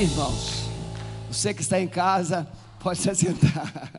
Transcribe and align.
Amém, 0.00 0.10
irmãos? 0.10 0.62
Você 1.28 1.52
que 1.52 1.60
está 1.60 1.78
em 1.78 1.86
casa, 1.86 2.50
pode 2.80 2.98
se 3.00 3.10
assentar. 3.10 3.92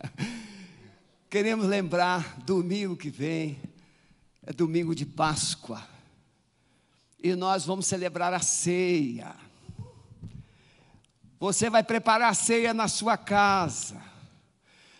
Queremos 1.29 1.67
lembrar, 1.67 2.39
domingo 2.39 2.97
que 2.97 3.11
vem, 3.11 3.61
é 4.41 4.51
domingo 4.51 4.95
de 4.95 5.05
Páscoa. 5.05 5.79
E 7.21 7.35
nós 7.35 7.67
vamos 7.67 7.85
celebrar 7.85 8.33
a 8.33 8.39
ceia. 8.39 9.35
Você 11.39 11.69
vai 11.69 11.83
preparar 11.83 12.31
a 12.31 12.33
ceia 12.33 12.73
na 12.73 12.87
sua 12.87 13.15
casa. 13.15 14.01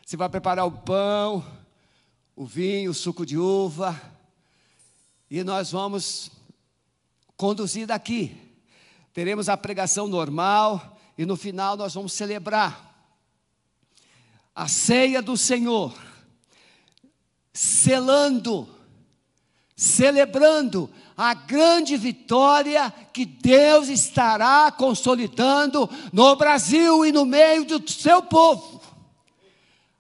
Você 0.05 0.15
vai 0.15 0.29
preparar 0.29 0.68
o 0.68 0.71
pão, 0.71 1.43
o 2.36 2.45
vinho, 2.45 2.91
o 2.91 2.93
suco 2.93 3.25
de 3.25 3.39
uva. 3.39 3.99
E 5.31 5.43
nós 5.43 5.71
vamos 5.71 6.29
conduzir 7.36 7.88
daqui. 7.88 8.38
Teremos 9.13 9.49
a 9.49 9.57
pregação 9.57 10.07
normal 10.07 10.91
e 11.18 11.25
no 11.25 11.36
final 11.36 11.75
nós 11.78 11.93
vamos 11.93 12.14
celebrar 12.14 12.89
a 14.56 14.68
ceia 14.68 15.21
do 15.21 15.37
Senhor, 15.37 15.93
selando, 17.54 18.68
celebrando 19.75 20.89
a 21.15 21.34
grande 21.34 21.96
vitória 21.97 22.92
que 23.14 23.25
Deus 23.25 23.87
estará 23.87 24.71
consolidando 24.71 25.89
no 26.11 26.36
Brasil 26.36 27.06
e 27.06 27.12
no 27.12 27.25
meio 27.25 27.65
do 27.65 27.89
seu 27.89 28.23
povo. 28.23 28.82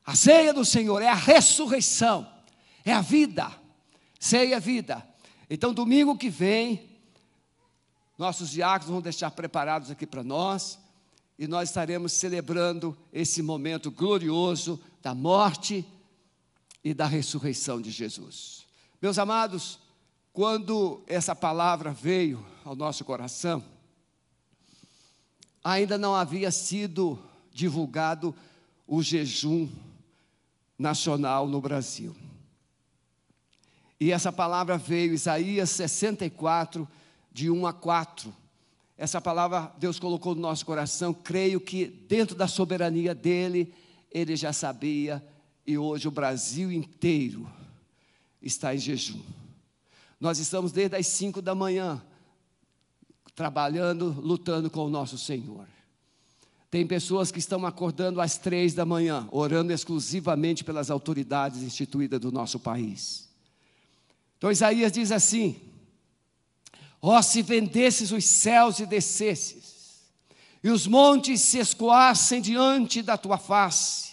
A 0.05 0.15
ceia 0.15 0.53
do 0.53 0.65
Senhor 0.65 1.01
é 1.01 1.07
a 1.07 1.15
ressurreição, 1.15 2.27
é 2.83 2.91
a 2.91 3.01
vida. 3.01 3.51
Ceia 4.19 4.55
é 4.55 4.59
vida. 4.59 5.07
Então, 5.49 5.73
domingo 5.73 6.17
que 6.17 6.29
vem, 6.29 6.89
nossos 8.17 8.51
diáconos 8.51 8.91
vão 8.91 9.01
deixar 9.01 9.31
preparados 9.31 9.89
aqui 9.89 10.05
para 10.05 10.23
nós, 10.23 10.79
e 11.37 11.47
nós 11.47 11.69
estaremos 11.69 12.13
celebrando 12.13 12.97
esse 13.11 13.41
momento 13.41 13.89
glorioso 13.89 14.79
da 15.01 15.15
morte 15.15 15.85
e 16.83 16.93
da 16.93 17.05
ressurreição 17.05 17.81
de 17.81 17.91
Jesus. 17.91 18.65
Meus 19.01 19.17
amados, 19.17 19.79
quando 20.33 21.01
essa 21.07 21.35
palavra 21.35 21.91
veio 21.91 22.45
ao 22.63 22.75
nosso 22.75 23.03
coração, 23.03 23.63
ainda 25.63 25.97
não 25.97 26.15
havia 26.15 26.51
sido 26.51 27.19
divulgado 27.51 28.35
o 28.87 29.01
jejum 29.01 29.69
nacional 30.77 31.47
no 31.47 31.61
Brasil. 31.61 32.15
E 33.99 34.11
essa 34.11 34.31
palavra 34.31 34.77
veio, 34.77 35.13
Isaías 35.13 35.69
64, 35.69 36.87
de 37.31 37.51
1 37.51 37.67
a 37.67 37.73
4. 37.73 38.40
Essa 39.01 39.19
palavra 39.19 39.73
Deus 39.79 39.97
colocou 39.99 40.35
no 40.35 40.41
nosso 40.41 40.63
coração, 40.63 41.11
creio 41.11 41.59
que 41.59 41.87
dentro 41.87 42.35
da 42.35 42.47
soberania 42.47 43.15
dele, 43.15 43.73
ele 44.11 44.35
já 44.35 44.53
sabia, 44.53 45.25
e 45.65 45.75
hoje 45.75 46.07
o 46.07 46.11
Brasil 46.11 46.71
inteiro 46.71 47.51
está 48.39 48.75
em 48.75 48.77
jejum. 48.77 49.19
Nós 50.19 50.37
estamos 50.37 50.71
desde 50.71 50.97
as 50.97 51.07
5 51.07 51.41
da 51.41 51.55
manhã, 51.55 51.99
trabalhando, 53.33 54.15
lutando 54.21 54.69
com 54.69 54.85
o 54.85 54.89
nosso 54.91 55.17
Senhor. 55.17 55.65
Tem 56.69 56.85
pessoas 56.85 57.31
que 57.31 57.39
estão 57.39 57.65
acordando 57.65 58.21
às 58.21 58.37
três 58.37 58.75
da 58.75 58.85
manhã, 58.85 59.27
orando 59.31 59.73
exclusivamente 59.73 60.63
pelas 60.63 60.91
autoridades 60.91 61.63
instituídas 61.63 62.19
do 62.19 62.31
nosso 62.31 62.59
país. 62.59 63.27
Então 64.37 64.51
Isaías 64.51 64.91
diz 64.91 65.11
assim: 65.11 65.59
oh, 67.01 67.21
se 67.21 67.41
vendesses 67.41 68.11
os 68.11 68.23
céus 68.23 68.79
e 68.79 68.85
descesses, 68.85 69.71
e 70.63 70.69
os 70.69 70.85
montes 70.85 71.41
se 71.41 71.57
escoassem 71.57 72.39
diante 72.39 73.01
da 73.01 73.17
tua 73.17 73.37
face, 73.37 74.11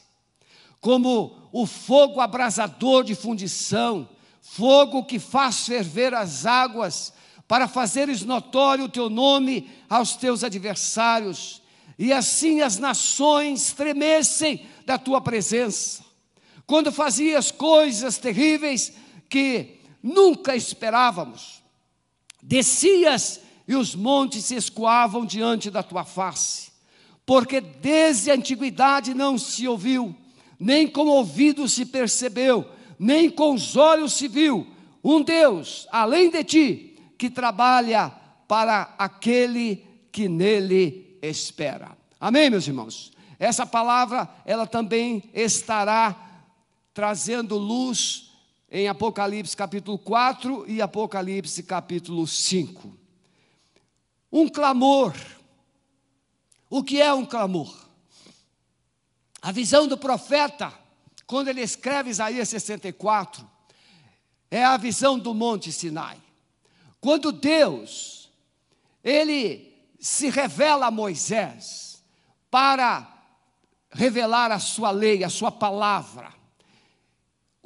como 0.80 1.48
o 1.52 1.66
fogo 1.66 2.20
abrasador 2.20 3.04
de 3.04 3.14
fundição, 3.14 4.08
fogo 4.40 5.04
que 5.04 5.18
faz 5.18 5.66
ferver 5.66 6.14
as 6.14 6.46
águas, 6.46 7.12
para 7.46 7.66
fazeres 7.66 8.22
notório 8.22 8.84
o 8.84 8.88
teu 8.90 9.08
nome 9.08 9.70
aos 9.88 10.16
teus 10.16 10.44
adversários, 10.44 11.62
e 11.98 12.12
assim 12.12 12.60
as 12.60 12.78
nações 12.78 13.72
tremessem 13.72 14.66
da 14.86 14.96
tua 14.98 15.20
presença. 15.20 16.04
Quando 16.66 16.92
fazias 16.92 17.50
coisas 17.50 18.18
terríveis 18.18 18.92
que 19.28 19.80
nunca 20.02 20.54
esperávamos, 20.54 21.57
Descias 22.42 23.40
e 23.66 23.74
os 23.74 23.94
montes 23.94 24.46
se 24.46 24.54
escoavam 24.54 25.26
diante 25.26 25.70
da 25.70 25.82
tua 25.82 26.04
face, 26.04 26.70
porque 27.26 27.60
desde 27.60 28.30
a 28.30 28.34
antiguidade 28.34 29.12
não 29.12 29.36
se 29.36 29.68
ouviu, 29.68 30.16
nem 30.58 30.88
com 30.88 31.02
o 31.02 31.12
ouvido 31.12 31.68
se 31.68 31.84
percebeu, 31.84 32.66
nem 32.98 33.28
com 33.28 33.54
os 33.54 33.76
olhos 33.76 34.14
se 34.14 34.26
viu, 34.26 34.66
um 35.04 35.22
Deus, 35.22 35.86
além 35.92 36.30
de 36.30 36.42
ti, 36.44 36.96
que 37.16 37.30
trabalha 37.30 38.10
para 38.46 38.94
aquele 38.98 39.84
que 40.10 40.28
nele 40.28 41.18
espera. 41.22 41.96
Amém, 42.20 42.50
meus 42.50 42.66
irmãos? 42.66 43.12
Essa 43.38 43.64
palavra, 43.64 44.28
ela 44.44 44.66
também 44.66 45.22
estará 45.32 46.16
trazendo 46.92 47.56
luz 47.56 48.27
em 48.70 48.86
Apocalipse 48.86 49.56
capítulo 49.56 49.98
4 49.98 50.68
e 50.68 50.82
Apocalipse 50.82 51.62
capítulo 51.62 52.26
5. 52.26 52.96
Um 54.30 54.48
clamor. 54.48 55.14
O 56.68 56.84
que 56.84 57.00
é 57.00 57.12
um 57.12 57.24
clamor? 57.24 57.74
A 59.40 59.50
visão 59.52 59.86
do 59.86 59.96
profeta, 59.96 60.72
quando 61.26 61.48
ele 61.48 61.62
escreve 61.62 62.10
Isaías 62.10 62.48
64, 62.50 63.48
é 64.50 64.62
a 64.64 64.76
visão 64.76 65.18
do 65.18 65.32
Monte 65.32 65.72
Sinai. 65.72 66.18
Quando 67.00 67.32
Deus, 67.32 68.30
ele 69.02 69.74
se 69.98 70.28
revela 70.28 70.86
a 70.86 70.90
Moisés 70.90 72.04
para 72.50 73.06
revelar 73.90 74.52
a 74.52 74.58
sua 74.58 74.90
lei, 74.90 75.24
a 75.24 75.30
sua 75.30 75.50
palavra 75.50 76.37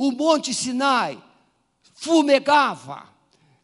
o 0.08 0.10
Monte 0.10 0.52
Sinai 0.52 1.22
fumegava, 1.94 3.04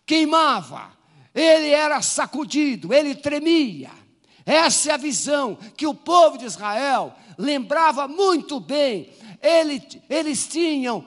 queimava, 0.06 0.93
ele 1.34 1.71
era 1.71 2.00
sacudido, 2.00 2.94
ele 2.94 3.16
tremia. 3.16 3.91
Essa 4.47 4.93
é 4.93 4.94
a 4.94 4.97
visão 4.97 5.59
que 5.76 5.84
o 5.84 5.94
povo 5.94 6.38
de 6.38 6.44
Israel 6.44 7.12
lembrava 7.37 8.06
muito 8.06 8.60
bem. 8.60 9.12
Ele, 9.43 9.82
eles 10.09 10.47
tinham, 10.47 11.04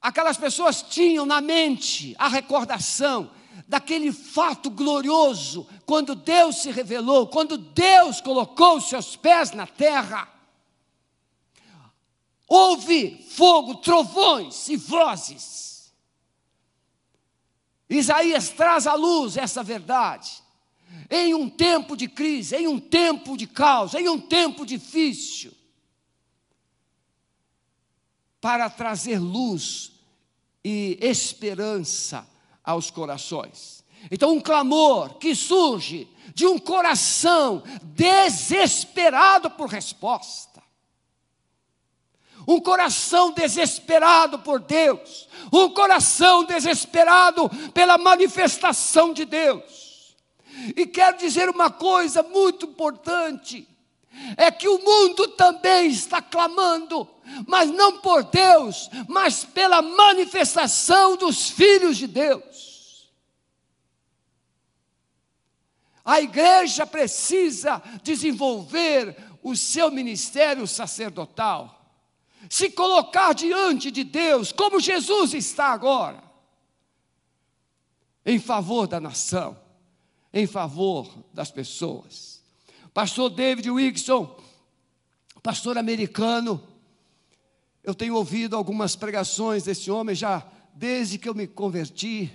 aquelas 0.00 0.38
pessoas 0.38 0.80
tinham 0.80 1.26
na 1.26 1.42
mente 1.42 2.16
a 2.18 2.26
recordação 2.26 3.30
daquele 3.68 4.12
fato 4.12 4.70
glorioso, 4.70 5.66
quando 5.84 6.14
Deus 6.14 6.62
se 6.62 6.70
revelou, 6.70 7.26
quando 7.26 7.58
Deus 7.58 8.22
colocou 8.22 8.78
os 8.78 8.88
seus 8.88 9.14
pés 9.14 9.50
na 9.52 9.66
terra 9.66 10.26
houve 12.48 13.22
fogo, 13.28 13.76
trovões 13.76 14.68
e 14.68 14.76
vozes. 14.76 15.92
Isaías 17.90 18.48
traz 18.48 18.86
à 18.86 18.94
luz 18.94 19.36
essa 19.36 19.62
verdade. 19.62 20.42
Em 21.10 21.34
um 21.34 21.48
tempo 21.48 21.96
de 21.96 22.08
crise, 22.08 22.56
em 22.56 22.66
um 22.66 22.80
tempo 22.80 23.36
de 23.36 23.46
caos, 23.46 23.94
em 23.94 24.08
um 24.08 24.18
tempo 24.18 24.64
difícil, 24.64 25.52
para 28.40 28.70
trazer 28.70 29.18
luz 29.18 29.92
e 30.64 30.98
esperança 31.00 32.26
aos 32.64 32.90
corações. 32.90 33.84
Então, 34.10 34.32
um 34.32 34.40
clamor 34.40 35.18
que 35.18 35.34
surge 35.34 36.08
de 36.34 36.46
um 36.46 36.58
coração 36.58 37.62
desesperado 37.82 39.50
por 39.50 39.68
resposta 39.68 40.47
um 42.48 42.58
coração 42.58 43.30
desesperado 43.30 44.38
por 44.38 44.58
Deus, 44.58 45.28
um 45.52 45.68
coração 45.68 46.44
desesperado 46.44 47.50
pela 47.74 47.98
manifestação 47.98 49.12
de 49.12 49.26
Deus. 49.26 50.16
E 50.74 50.86
quero 50.86 51.18
dizer 51.18 51.50
uma 51.50 51.70
coisa 51.70 52.22
muito 52.22 52.64
importante: 52.64 53.68
é 54.34 54.50
que 54.50 54.66
o 54.66 54.78
mundo 54.78 55.28
também 55.28 55.88
está 55.88 56.22
clamando, 56.22 57.06
mas 57.46 57.70
não 57.70 57.98
por 57.98 58.24
Deus, 58.24 58.88
mas 59.06 59.44
pela 59.44 59.82
manifestação 59.82 61.16
dos 61.18 61.50
filhos 61.50 61.98
de 61.98 62.06
Deus. 62.06 63.12
A 66.02 66.22
igreja 66.22 66.86
precisa 66.86 67.82
desenvolver 68.02 69.14
o 69.42 69.54
seu 69.54 69.90
ministério 69.90 70.66
sacerdotal 70.66 71.77
se 72.48 72.70
colocar 72.70 73.32
diante 73.32 73.90
de 73.90 74.04
Deus, 74.04 74.52
como 74.52 74.80
Jesus 74.80 75.34
está 75.34 75.68
agora, 75.68 76.22
em 78.24 78.38
favor 78.38 78.86
da 78.86 79.00
nação, 79.00 79.58
em 80.32 80.46
favor 80.46 81.08
das 81.32 81.50
pessoas, 81.50 82.38
Pastor 82.92 83.30
David 83.30 83.70
Wilson, 83.70 84.36
pastor 85.40 85.78
americano. 85.78 86.60
Eu 87.82 87.94
tenho 87.94 88.16
ouvido 88.16 88.56
algumas 88.56 88.96
pregações 88.96 89.62
desse 89.62 89.90
homem 89.90 90.14
já 90.14 90.44
desde 90.74 91.16
que 91.16 91.28
eu 91.28 91.34
me 91.34 91.46
converti. 91.46 92.28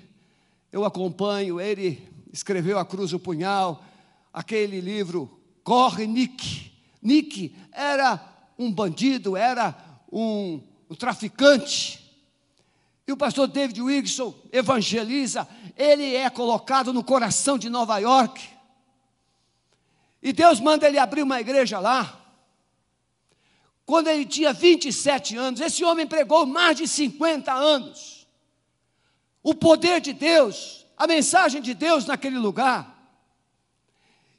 Eu 0.71 0.85
acompanho, 0.85 1.59
ele 1.59 2.07
escreveu 2.31 2.79
A 2.79 2.85
Cruz 2.85 3.11
o 3.11 3.19
Punhal, 3.19 3.83
aquele 4.31 4.79
livro 4.79 5.37
Corre 5.63 6.07
Nick. 6.07 6.71
Nick 7.01 7.55
era 7.71 8.19
um 8.57 8.71
bandido, 8.71 9.35
era 9.35 9.92
um, 10.13 10.61
um 10.89 10.95
traficante. 10.95 11.99
E 13.05 13.11
o 13.11 13.17
pastor 13.17 13.47
David 13.47 13.81
Wilson 13.81 14.33
evangeliza, 14.51 15.47
ele 15.75 16.15
é 16.15 16.29
colocado 16.29 16.93
no 16.93 17.03
coração 17.03 17.57
de 17.57 17.69
Nova 17.69 17.97
York. 17.97 18.47
E 20.21 20.31
Deus 20.31 20.59
manda 20.59 20.87
ele 20.87 20.99
abrir 20.99 21.23
uma 21.23 21.41
igreja 21.41 21.79
lá. 21.79 22.21
Quando 23.85 24.07
ele 24.07 24.25
tinha 24.25 24.53
27 24.53 25.35
anos, 25.35 25.59
esse 25.59 25.83
homem 25.83 26.07
pregou 26.07 26.45
mais 26.45 26.77
de 26.77 26.87
50 26.87 27.51
anos. 27.51 28.25
O 29.41 29.53
poder 29.53 29.99
de 29.99 30.13
Deus, 30.13 30.85
a 30.95 31.05
mensagem 31.05 31.61
de 31.61 31.73
Deus 31.73 32.05
naquele 32.05 32.37
lugar. 32.37 32.93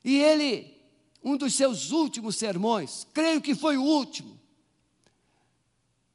E 0.03 0.17
ele, 0.17 0.75
um 1.23 1.37
dos 1.37 1.55
seus 1.55 1.91
últimos 1.91 2.37
sermões, 2.37 3.07
creio 3.13 3.43
que 3.43 3.55
foi 3.55 3.77
o 3.77 3.83
último, 3.83 4.41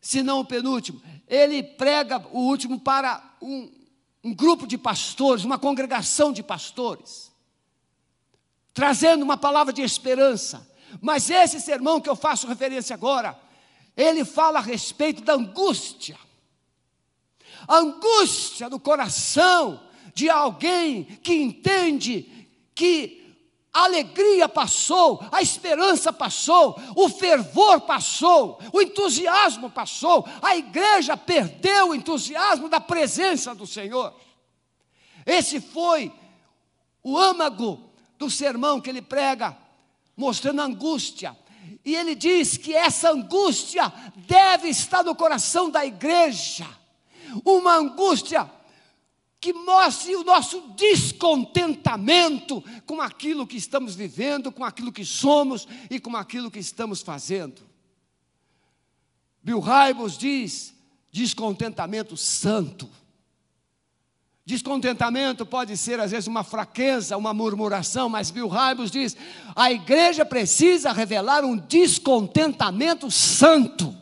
se 0.01 0.24
não 0.24 0.40
o 0.40 0.46
penúltimo, 0.46 1.01
ele 1.28 1.62
prega 1.62 2.25
o 2.31 2.40
último 2.40 2.80
para 2.80 3.24
um, 3.42 3.69
um 4.24 4.34
grupo 4.34 4.66
de 4.66 4.78
pastores, 4.78 5.44
uma 5.44 5.60
congregação 5.60 6.31
de 6.31 6.42
pastores, 6.42 7.31
trazendo 8.74 9.24
uma 9.24 9.38
palavra 9.38 9.74
de 9.74 9.81
esperança. 9.81 10.68
Mas 11.01 11.30
esse 11.30 11.60
sermão 11.60 12.01
que 12.01 12.10
eu 12.10 12.16
faço 12.16 12.48
referência 12.48 12.94
agora, 12.94 13.40
ele 13.96 14.24
fala 14.25 14.60
a 14.60 14.62
respeito 14.62 15.22
da 15.22 15.34
angústia. 15.34 16.18
A 17.68 17.78
angústia 17.78 18.69
do 18.69 18.80
coração 18.80 19.84
de 20.13 20.30
alguém 20.30 21.04
que 21.04 21.34
entende 21.34 22.48
que 22.74 23.19
a 23.71 23.83
alegria 23.83 24.50
passou, 24.50 25.24
a 25.31 25.42
esperança 25.42 26.12
passou, 26.12 26.75
o 26.95 27.07
fervor 27.07 27.81
passou, 27.81 28.60
o 28.74 28.81
entusiasmo 28.81 29.69
passou, 29.69 30.27
a 30.42 30.57
igreja 30.57 31.16
perdeu 31.16 31.89
o 31.89 31.95
entusiasmo 31.95 32.68
da 32.68 32.81
presença 32.81 33.54
do 33.54 33.68
Senhor. 33.68 34.13
Esse 35.25 35.62
foi 35.62 36.12
o 37.04 37.18
âmago 37.18 37.92
do 38.18 38.30
sermão 38.30 38.81
que 38.81 38.89
ele 38.89 39.01
prega, 39.01 39.56
mostrando 40.18 40.62
a 40.62 40.65
angústia. 40.65 41.38
E 41.86 41.95
ele 41.95 42.15
diz 42.15 42.57
que 42.57 42.74
essa 42.74 43.12
angústia 43.12 43.94
deve 44.15 44.68
estar 44.68 45.04
no 45.04 45.15
coração 45.15 45.69
da 45.69 45.86
igreja, 45.86 46.68
uma 47.45 47.75
angústia 47.75 48.50
que 49.41 49.53
mostre 49.53 50.15
o 50.15 50.24
nosso 50.24 50.74
descontentamento 50.75 52.62
com 52.86 53.00
aquilo 53.01 53.47
que 53.47 53.56
estamos 53.56 53.95
vivendo, 53.95 54.51
com 54.51 54.65
aquilo 54.65 54.91
que 54.91 55.06
somos 55.06 55.68
e 55.89 56.00
com 56.00 56.15
aquilo 56.15 56.51
que 56.51 56.59
estamos 56.59 57.01
fazendo. 57.01 57.62
Bill 59.41 59.62
Hybels 59.62 60.18
diz: 60.18 60.74
descontentamento 61.12 62.18
santo. 62.18 62.89
Descontentamento 64.45 65.45
pode 65.45 65.77
ser, 65.77 66.00
às 66.00 66.12
vezes, 66.12 66.27
uma 66.27 66.44
fraqueza, 66.44 67.15
uma 67.15 67.33
murmuração, 67.33 68.09
mas 68.09 68.31
Bill 68.31 68.50
Hybels 68.50 68.91
diz: 68.91 69.15
a 69.56 69.71
igreja 69.71 70.25
precisa 70.25 70.91
revelar 70.91 71.45
um 71.45 71.56
descontentamento 71.56 73.09
santo. 73.09 73.95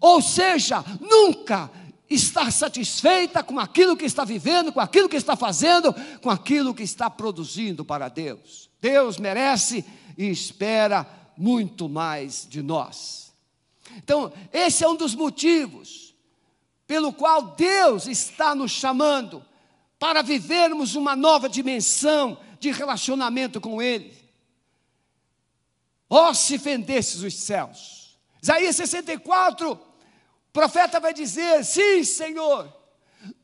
Ou 0.00 0.22
seja, 0.22 0.84
nunca 1.00 1.68
estar 2.08 2.50
satisfeita 2.50 3.42
com 3.42 3.58
aquilo 3.58 3.96
que 3.96 4.04
está 4.04 4.24
vivendo, 4.24 4.72
com 4.72 4.80
aquilo 4.80 5.08
que 5.08 5.16
está 5.16 5.36
fazendo, 5.36 5.94
com 6.22 6.30
aquilo 6.30 6.74
que 6.74 6.82
está 6.82 7.10
produzindo 7.10 7.84
para 7.84 8.08
Deus. 8.08 8.70
Deus 8.80 9.18
merece 9.18 9.84
e 10.16 10.28
espera 10.28 11.06
muito 11.36 11.88
mais 11.88 12.46
de 12.48 12.62
nós. 12.62 13.32
Então, 13.96 14.32
esse 14.52 14.84
é 14.84 14.88
um 14.88 14.96
dos 14.96 15.14
motivos 15.14 16.14
pelo 16.86 17.12
qual 17.12 17.42
Deus 17.54 18.06
está 18.06 18.54
nos 18.54 18.70
chamando 18.70 19.44
para 19.98 20.22
vivermos 20.22 20.94
uma 20.94 21.14
nova 21.14 21.48
dimensão 21.48 22.38
de 22.58 22.70
relacionamento 22.70 23.60
com 23.60 23.82
Ele. 23.82 24.16
Ó, 26.08 26.30
oh, 26.30 26.34
se 26.34 26.58
fendesses 26.58 27.22
os 27.22 27.34
céus. 27.34 28.18
Isaías 28.42 28.76
64, 28.76 29.72
o 29.72 29.78
profeta 30.58 30.98
vai 30.98 31.14
dizer: 31.14 31.64
Sim, 31.64 32.02
Senhor, 32.02 32.68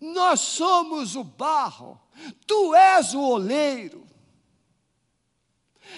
nós 0.00 0.40
somos 0.40 1.14
o 1.14 1.22
barro, 1.22 2.00
tu 2.44 2.74
és 2.74 3.14
o 3.14 3.20
oleiro. 3.20 4.04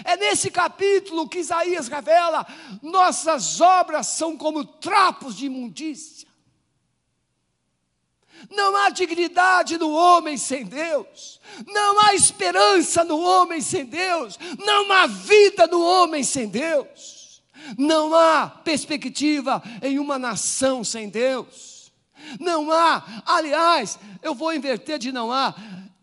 É 0.05 0.15
nesse 0.19 0.51
capítulo 0.51 1.27
que 1.27 1.39
Isaías 1.39 1.89
revela: 1.89 2.47
nossas 2.83 3.63
obras 3.63 4.09
são 4.09 4.37
como 4.37 4.63
trapos 4.63 5.35
de 5.35 5.47
imundícia. 5.47 6.29
Não 8.51 8.77
há 8.77 8.91
dignidade 8.91 9.79
no 9.79 9.93
homem 9.93 10.37
sem 10.37 10.67
Deus, 10.67 11.41
não 11.67 11.99
há 12.01 12.15
esperança 12.15 13.03
no 13.03 13.19
homem 13.19 13.63
sem 13.63 13.87
Deus, 13.87 14.39
não 14.59 14.93
há 14.93 15.07
vida 15.07 15.67
no 15.67 15.81
homem 15.81 16.23
sem 16.23 16.47
Deus. 16.47 17.16
Não 17.77 18.15
há 18.15 18.49
perspectiva 18.49 19.63
em 19.83 19.99
uma 19.99 20.19
nação 20.19 20.85
sem 20.85 21.09
Deus. 21.09 21.93
Não 22.41 22.71
há, 22.71 23.23
aliás, 23.25 23.99
eu 24.23 24.35
vou 24.35 24.53
inverter 24.53 24.99
de 24.99 25.13
não 25.13 25.33
há. 25.33 25.55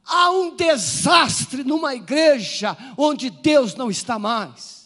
Há 0.06 0.32
um 0.32 0.56
desastre 0.56 1.64
numa 1.64 1.96
igreja 1.96 2.78
onde 2.98 3.30
Deus 3.30 3.76
não 3.76 3.90
está 3.90 4.20
mais. 4.20 4.84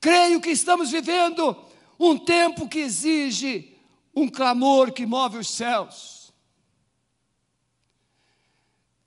Creio 0.00 0.40
que 0.40 0.50
estamos 0.50 0.90
vivendo 0.90 1.56
um 1.98 2.16
tempo 2.16 2.68
que 2.68 2.78
exige 2.78 3.76
um 4.14 4.28
clamor 4.28 4.92
que 4.92 5.04
move 5.04 5.38
os 5.38 5.48
céus. 5.48 6.17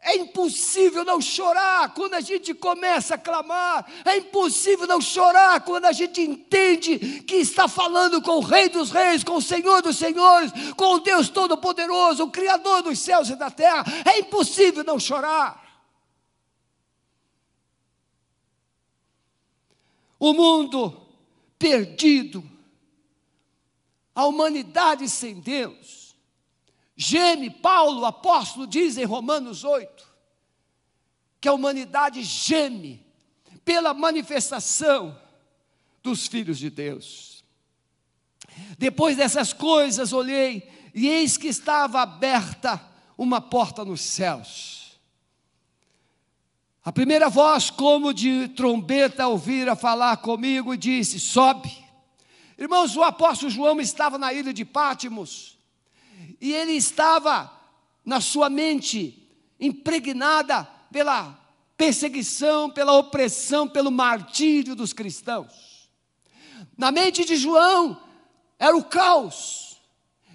É 0.03 0.15
impossível 0.15 1.05
não 1.05 1.21
chorar 1.21 1.93
quando 1.93 2.15
a 2.15 2.21
gente 2.21 2.55
começa 2.55 3.13
a 3.13 3.17
clamar. 3.19 3.85
É 4.03 4.17
impossível 4.17 4.87
não 4.87 4.99
chorar 4.99 5.61
quando 5.61 5.85
a 5.85 5.91
gente 5.91 6.19
entende 6.21 7.21
que 7.21 7.35
está 7.35 7.67
falando 7.67 8.19
com 8.19 8.37
o 8.37 8.41
Rei 8.41 8.67
dos 8.67 8.89
Reis, 8.89 9.23
com 9.23 9.35
o 9.35 9.41
Senhor 9.41 9.83
dos 9.83 9.97
Senhores, 9.97 10.51
com 10.75 10.95
o 10.95 10.99
Deus 10.99 11.29
Todo-Poderoso, 11.29 12.23
o 12.23 12.31
Criador 12.31 12.81
dos 12.81 12.97
céus 12.97 13.29
e 13.29 13.35
da 13.35 13.51
terra. 13.51 13.83
É 14.03 14.17
impossível 14.17 14.83
não 14.83 14.99
chorar. 14.99 15.61
O 20.17 20.33
mundo 20.33 20.99
perdido, 21.59 22.43
a 24.15 24.25
humanidade 24.25 25.07
sem 25.07 25.39
Deus, 25.39 26.00
Geme, 26.95 27.49
Paulo, 27.49 28.05
apóstolo, 28.05 28.67
diz 28.67 28.97
em 28.97 29.05
Romanos 29.05 29.63
8, 29.63 30.07
que 31.39 31.47
a 31.47 31.53
humanidade 31.53 32.23
geme 32.23 33.05
pela 33.63 33.93
manifestação 33.93 35.19
dos 36.03 36.27
filhos 36.27 36.59
de 36.59 36.69
Deus. 36.69 37.43
Depois 38.77 39.17
dessas 39.17 39.53
coisas, 39.53 40.11
olhei 40.13 40.69
e 40.93 41.07
eis 41.07 41.37
que 41.37 41.47
estava 41.47 42.01
aberta 42.01 42.81
uma 43.17 43.39
porta 43.39 43.85
nos 43.85 44.01
céus. 44.01 44.99
A 46.83 46.91
primeira 46.91 47.29
voz, 47.29 47.69
como 47.69 48.13
de 48.13 48.47
trombeta, 48.49 49.27
ouvira 49.27 49.75
falar 49.75 50.17
comigo 50.17 50.73
e 50.73 50.77
disse: 50.77 51.19
Sobe. 51.19 51.71
Irmãos, 52.57 52.95
o 52.95 53.03
apóstolo 53.03 53.51
João 53.51 53.79
estava 53.79 54.17
na 54.17 54.33
ilha 54.33 54.53
de 54.53 54.65
Pátimos 54.65 55.60
e 56.39 56.53
ele 56.53 56.73
estava 56.73 57.51
na 58.03 58.19
sua 58.19 58.49
mente 58.49 59.29
impregnada 59.59 60.63
pela 60.91 61.39
perseguição, 61.77 62.69
pela 62.69 62.93
opressão, 62.93 63.67
pelo 63.67 63.91
martírio 63.91 64.75
dos 64.75 64.93
cristãos. 64.93 65.89
Na 66.77 66.91
mente 66.91 67.25
de 67.25 67.35
João 67.35 68.01
era 68.57 68.75
o 68.75 68.83
caos. 68.83 69.79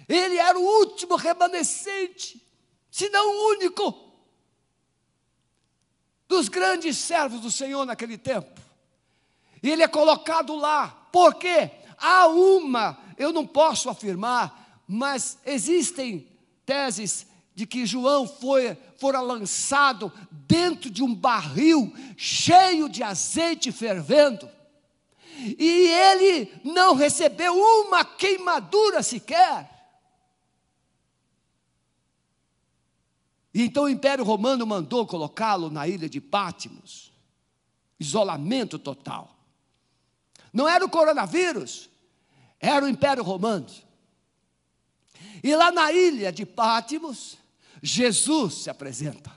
Ele 0.07 0.37
era 0.37 0.57
o 0.57 0.63
último 0.63 1.15
remanescente, 1.15 2.41
se 2.89 3.09
não 3.09 3.29
o 3.29 3.49
único, 3.51 4.07
dos 6.27 6.47
grandes 6.49 6.97
servos 6.97 7.41
do 7.41 7.51
Senhor 7.51 7.85
naquele 7.85 8.17
tempo. 8.17 8.61
E 9.61 9.69
ele 9.69 9.83
é 9.83 9.87
colocado 9.87 10.55
lá, 10.55 11.07
porque 11.11 11.71
há 11.97 12.27
uma, 12.27 12.97
eu 13.17 13.33
não 13.33 13.45
posso 13.45 13.89
afirmar, 13.89 14.66
mas 14.87 15.37
existem 15.45 16.27
teses 16.65 17.27
de 17.53 17.65
que 17.65 17.85
João 17.85 18.27
foi, 18.27 18.77
fora 18.97 19.19
lançado 19.19 20.11
dentro 20.31 20.89
de 20.89 21.03
um 21.03 21.13
barril 21.13 21.93
cheio 22.15 22.87
de 22.87 23.03
azeite 23.03 23.71
fervendo, 23.71 24.49
e 25.39 25.87
ele 25.87 26.51
não 26.63 26.95
recebeu 26.95 27.55
uma 27.55 28.03
queimadura 28.05 29.03
sequer. 29.03 29.75
E 33.53 33.63
então 33.63 33.83
o 33.83 33.89
Império 33.89 34.23
Romano 34.23 34.65
mandou 34.65 35.05
colocá-lo 35.05 35.69
na 35.69 35.87
ilha 35.87 36.07
de 36.07 36.21
Pátimos 36.21 37.07
isolamento 37.99 38.77
total. 38.77 39.35
Não 40.53 40.67
era 40.67 40.85
o 40.85 40.89
coronavírus, 40.89 41.89
era 42.59 42.85
o 42.85 42.89
Império 42.89 43.23
Romano. 43.23 43.67
E 45.43 45.55
lá 45.55 45.71
na 45.71 45.91
ilha 45.91 46.31
de 46.31 46.45
Pátimos, 46.45 47.37
Jesus 47.81 48.55
se 48.55 48.69
apresenta. 48.69 49.31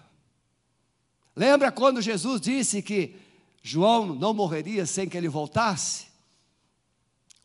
Lembra 1.35 1.71
quando 1.71 2.02
Jesus 2.02 2.40
disse 2.40 2.83
que 2.83 3.16
João 3.62 4.14
não 4.14 4.35
morreria 4.35 4.87
sem 4.87 5.09
que 5.09 5.16
ele 5.16 5.28
voltasse? 5.28 6.07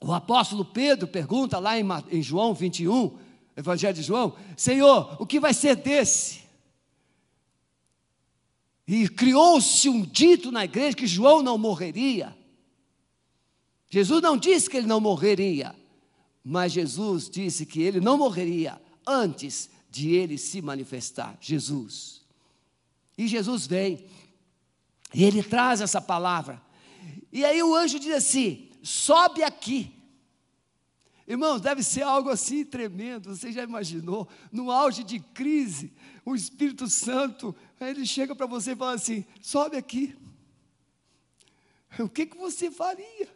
O 0.02 0.14
apóstolo 0.14 0.66
Pedro 0.66 1.08
pergunta 1.08 1.60
lá 1.60 1.80
em, 1.80 1.86
em 2.12 2.22
João 2.22 2.54
21, 2.54 3.18
Evangelho 3.56 3.94
de 3.94 4.04
João: 4.04 4.36
Senhor, 4.56 5.16
o 5.20 5.26
que 5.26 5.40
vai 5.40 5.54
ser 5.54 5.76
desse? 5.76 6.44
E 8.88 9.10
criou-se 9.10 9.90
um 9.90 10.02
dito 10.02 10.52
na 10.52 10.64
igreja 10.64 10.96
que 10.96 11.08
João 11.08 11.42
não 11.42 11.58
morreria. 11.58 12.36
Jesus 13.90 14.22
não 14.22 14.38
disse 14.38 14.70
que 14.70 14.78
ele 14.78 14.88
não 14.88 15.00
morreria, 15.00 15.76
mas 16.48 16.72
Jesus 16.72 17.28
disse 17.28 17.66
que 17.66 17.82
ele 17.82 18.00
não 18.00 18.20
morreria 18.20 18.80
antes 19.06 19.68
de 19.90 20.12
ele 20.12 20.38
se 20.38 20.62
manifestar. 20.62 21.36
Jesus. 21.42 22.22
E 23.18 23.28
Jesus 23.28 23.66
vem, 23.66 24.06
e 25.12 25.24
ele 25.24 25.42
traz 25.42 25.82
essa 25.82 26.00
palavra. 26.00 26.62
E 27.32 27.44
aí 27.44 27.64
o 27.64 27.76
anjo 27.76 28.00
diz 28.00 28.14
assim: 28.14 28.70
sobe 28.84 29.42
aqui. 29.42 29.92
Irmãos, 31.28 31.62
deve 31.62 31.82
ser 31.82 32.04
algo 32.04 32.30
assim 32.30 32.64
tremendo. 32.64 33.36
Você 33.36 33.52
já 33.52 33.64
imaginou? 33.64 34.28
No 34.52 34.70
auge 34.70 35.04
de 35.04 35.20
crise, 35.20 35.92
o 36.24 36.36
Espírito 36.36 36.88
Santo, 36.88 37.56
ele 37.82 38.06
chega 38.06 38.36
para 38.36 38.46
você 38.46 38.74
e 38.74 38.76
fala 38.76 38.94
assim: 38.94 39.26
sobe 39.42 39.78
aqui. 39.78 40.16
O 41.98 42.10
que, 42.10 42.26
que 42.26 42.38
você 42.38 42.70
faria? 42.70 43.30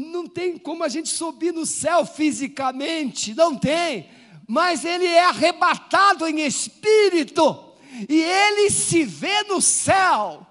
Não 0.00 0.26
tem 0.26 0.56
como 0.56 0.82
a 0.82 0.88
gente 0.88 1.10
subir 1.10 1.52
no 1.52 1.66
céu 1.66 2.06
fisicamente, 2.06 3.34
não 3.34 3.54
tem, 3.54 4.08
mas 4.48 4.82
ele 4.82 5.06
é 5.06 5.26
arrebatado 5.26 6.26
em 6.26 6.40
espírito, 6.40 7.74
e 8.08 8.22
ele 8.22 8.70
se 8.70 9.04
vê 9.04 9.42
no 9.42 9.60
céu. 9.60 10.46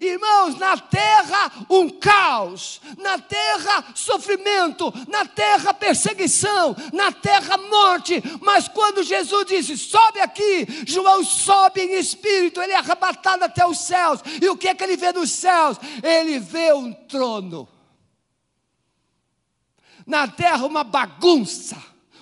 Irmãos, 0.00 0.56
na 0.58 0.76
terra 0.76 1.66
um 1.68 1.88
caos, 1.88 2.80
na 2.98 3.18
terra 3.18 3.86
sofrimento, 3.94 4.92
na 5.08 5.24
terra 5.24 5.74
perseguição, 5.74 6.76
na 6.92 7.10
terra 7.10 7.56
morte, 7.56 8.22
mas 8.40 8.68
quando 8.68 9.02
Jesus 9.02 9.46
disse: 9.46 9.76
sobe 9.76 10.20
aqui, 10.20 10.66
João 10.86 11.24
sobe 11.24 11.80
em 11.80 11.94
espírito, 11.94 12.60
ele 12.62 12.74
é 12.74 12.76
arrebatado 12.76 13.44
até 13.44 13.66
os 13.66 13.80
céus, 13.80 14.20
e 14.40 14.48
o 14.48 14.56
que 14.56 14.68
é 14.68 14.74
que 14.74 14.84
ele 14.84 14.96
vê 14.96 15.12
nos 15.12 15.32
céus? 15.32 15.78
Ele 16.02 16.38
vê 16.38 16.72
um 16.72 16.92
trono, 16.92 17.66
na 20.08 20.26
terra 20.26 20.64
uma 20.64 20.82
bagunça, 20.82 21.76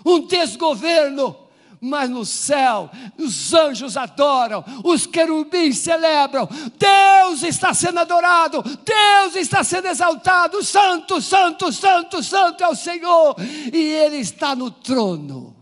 um 0.05 0.27
desgoverno, 0.27 1.37
mas 1.81 2.11
no 2.11 2.27
céu 2.27 2.91
os 3.17 3.55
anjos 3.55 3.97
adoram, 3.97 4.65
os 4.83 5.07
querubins 5.07 5.79
celebram, 5.79 6.49
Deus 6.77 7.45
está 7.45 7.73
sendo 7.73 8.01
adorado, 8.01 8.61
Deus 8.63 9.37
está 9.37 9.63
sendo 9.63 9.87
exaltado, 9.87 10.65
Santo, 10.65 11.23
Santo, 11.23 11.73
Santo, 11.73 12.23
Santo 12.25 12.65
é 12.65 12.69
o 12.69 12.75
Senhor, 12.75 13.37
e 13.73 13.79
Ele 13.79 14.17
está 14.17 14.57
no 14.57 14.71
trono. 14.71 15.55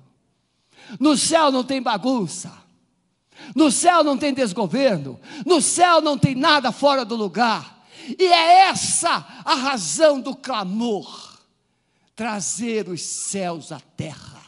No 0.99 1.19
céu 1.19 1.53
não 1.53 1.63
tem 1.63 1.83
bagunça, 1.83 2.51
no 3.55 3.71
céu 3.71 4.03
não 4.03 4.17
tem 4.17 4.33
desgoverno, 4.33 5.21
no 5.45 5.61
céu 5.61 6.01
não 6.01 6.17
tem 6.17 6.35
nada 6.35 6.73
fora 6.73 7.05
do 7.05 7.17
lugar, 7.17 7.85
e 8.19 8.25
é 8.25 8.69
essa 8.69 9.27
a 9.45 9.55
razão 9.55 10.21
do 10.21 10.35
clamor 10.35 11.34
trazer 12.15 12.89
os 12.89 13.03
céus 13.03 13.73
à 13.73 13.81
terra 13.81 14.45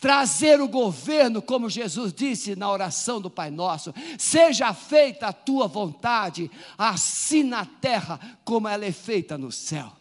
trazer 0.00 0.60
o 0.60 0.68
governo, 0.68 1.40
como 1.40 1.70
Jesus 1.70 2.12
disse 2.12 2.56
na 2.56 2.70
oração 2.70 3.20
do 3.20 3.30
Pai 3.30 3.50
Nosso: 3.50 3.94
seja 4.18 4.72
feita 4.74 5.28
a 5.28 5.32
tua 5.32 5.66
vontade, 5.66 6.50
assim 6.76 7.42
na 7.42 7.64
terra 7.64 8.38
como 8.44 8.68
ela 8.68 8.84
é 8.84 8.92
feita 8.92 9.38
no 9.38 9.52
céu. 9.52 9.92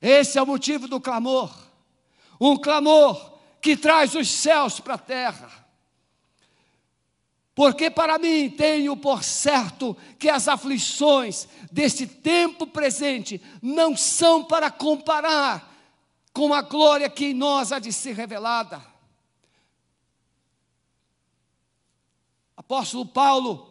Esse 0.00 0.38
é 0.38 0.42
o 0.42 0.46
motivo 0.46 0.88
do 0.88 1.00
clamor, 1.00 1.54
um 2.40 2.56
clamor 2.56 3.38
que 3.60 3.76
traz 3.76 4.14
os 4.14 4.28
céus 4.28 4.80
para 4.80 4.94
a 4.94 4.98
terra. 4.98 5.61
Porque 7.54 7.90
para 7.90 8.18
mim 8.18 8.48
tenho 8.50 8.96
por 8.96 9.22
certo 9.22 9.96
que 10.18 10.28
as 10.28 10.48
aflições 10.48 11.46
deste 11.70 12.06
tempo 12.06 12.66
presente 12.66 13.40
não 13.60 13.96
são 13.96 14.44
para 14.44 14.70
comparar 14.70 15.70
com 16.32 16.54
a 16.54 16.62
glória 16.62 17.10
que 17.10 17.26
em 17.26 17.34
nós 17.34 17.70
há 17.70 17.78
de 17.78 17.92
ser 17.92 18.14
revelada. 18.14 18.82
Apóstolo 22.56 23.04
Paulo 23.04 23.70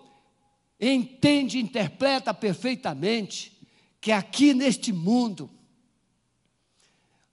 entende 0.79 1.57
e 1.57 1.61
interpreta 1.61 2.33
perfeitamente 2.33 3.57
que 3.99 4.11
aqui 4.11 4.53
neste 4.53 4.93
mundo 4.93 5.49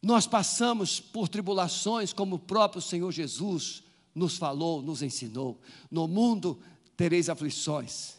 nós 0.00 0.26
passamos 0.26 0.98
por 1.00 1.28
tribulações, 1.28 2.12
como 2.12 2.36
o 2.36 2.38
próprio 2.38 2.80
Senhor 2.80 3.10
Jesus 3.10 3.82
nos 4.18 4.36
falou, 4.36 4.82
nos 4.82 5.02
ensinou. 5.02 5.58
No 5.90 6.06
mundo 6.06 6.58
tereis 6.96 7.28
aflições. 7.28 8.18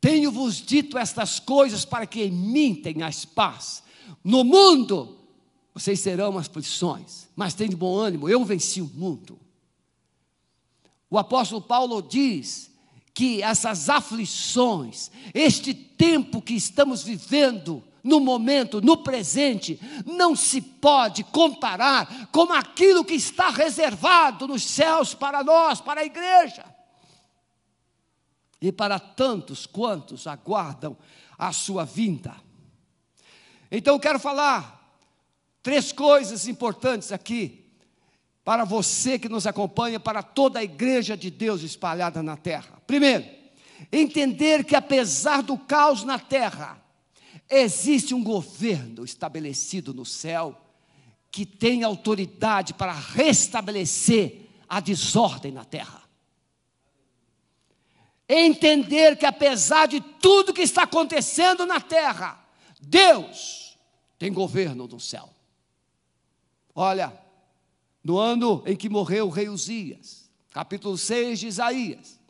Tenho-vos 0.00 0.56
dito 0.56 0.96
estas 0.96 1.38
coisas 1.38 1.84
para 1.84 2.06
que 2.06 2.22
em 2.22 2.32
mim 2.32 2.74
tenhais 2.74 3.24
paz. 3.24 3.82
No 4.24 4.42
mundo 4.42 5.18
vocês 5.74 6.02
terão 6.02 6.36
aflições, 6.38 7.28
mas 7.36 7.54
de 7.54 7.76
bom 7.76 7.96
ânimo, 7.96 8.28
eu 8.28 8.44
venci 8.44 8.80
o 8.80 8.90
mundo. 8.94 9.38
O 11.08 11.18
apóstolo 11.18 11.60
Paulo 11.60 12.02
diz 12.02 12.70
que 13.12 13.42
essas 13.42 13.88
aflições, 13.88 15.10
este 15.34 15.74
tempo 15.74 16.40
que 16.40 16.54
estamos 16.54 17.02
vivendo, 17.02 17.84
no 18.02 18.20
momento, 18.20 18.80
no 18.80 19.02
presente, 19.02 19.80
não 20.04 20.34
se 20.34 20.60
pode 20.60 21.24
comparar 21.24 22.28
com 22.32 22.52
aquilo 22.52 23.04
que 23.04 23.14
está 23.14 23.50
reservado 23.50 24.48
nos 24.48 24.62
céus 24.62 25.14
para 25.14 25.42
nós, 25.44 25.80
para 25.80 26.00
a 26.00 26.04
igreja. 26.04 26.64
E 28.60 28.70
para 28.70 28.98
tantos 28.98 29.66
quantos 29.66 30.26
aguardam 30.26 30.96
a 31.38 31.52
sua 31.52 31.84
vinda. 31.84 32.34
Então 33.70 33.94
eu 33.94 34.00
quero 34.00 34.18
falar 34.18 34.80
Três 35.62 35.92
coisas 35.92 36.48
importantes 36.48 37.12
aqui 37.12 37.66
para 38.42 38.64
você 38.64 39.18
que 39.18 39.28
nos 39.28 39.46
acompanha, 39.46 40.00
para 40.00 40.22
toda 40.22 40.58
a 40.58 40.64
igreja 40.64 41.16
de 41.16 41.30
Deus 41.30 41.62
espalhada 41.62 42.22
na 42.22 42.36
terra. 42.36 42.80
Primeiro, 42.86 43.24
entender 43.92 44.64
que 44.64 44.74
apesar 44.74 45.42
do 45.42 45.58
caos 45.58 46.02
na 46.02 46.18
terra, 46.18 46.79
existe 47.50 48.14
um 48.14 48.22
governo 48.22 49.04
estabelecido 49.04 49.92
no 49.92 50.06
céu 50.06 50.58
que 51.30 51.44
tem 51.44 51.82
autoridade 51.82 52.72
para 52.74 52.92
restabelecer 52.92 54.46
a 54.68 54.78
desordem 54.78 55.50
na 55.50 55.64
terra. 55.64 56.02
Entender 58.28 59.16
que 59.16 59.26
apesar 59.26 59.86
de 59.86 60.00
tudo 60.00 60.54
que 60.54 60.62
está 60.62 60.84
acontecendo 60.84 61.66
na 61.66 61.80
terra, 61.80 62.40
Deus 62.80 63.76
tem 64.16 64.32
governo 64.32 64.86
no 64.86 65.00
céu. 65.00 65.28
Olha, 66.74 67.12
no 68.04 68.16
ano 68.18 68.62
em 68.64 68.76
que 68.76 68.88
morreu 68.88 69.26
o 69.26 69.30
rei 69.30 69.48
Uzias, 69.48 70.30
capítulo 70.52 70.96
6 70.96 71.40
de 71.40 71.46
Isaías. 71.48 72.20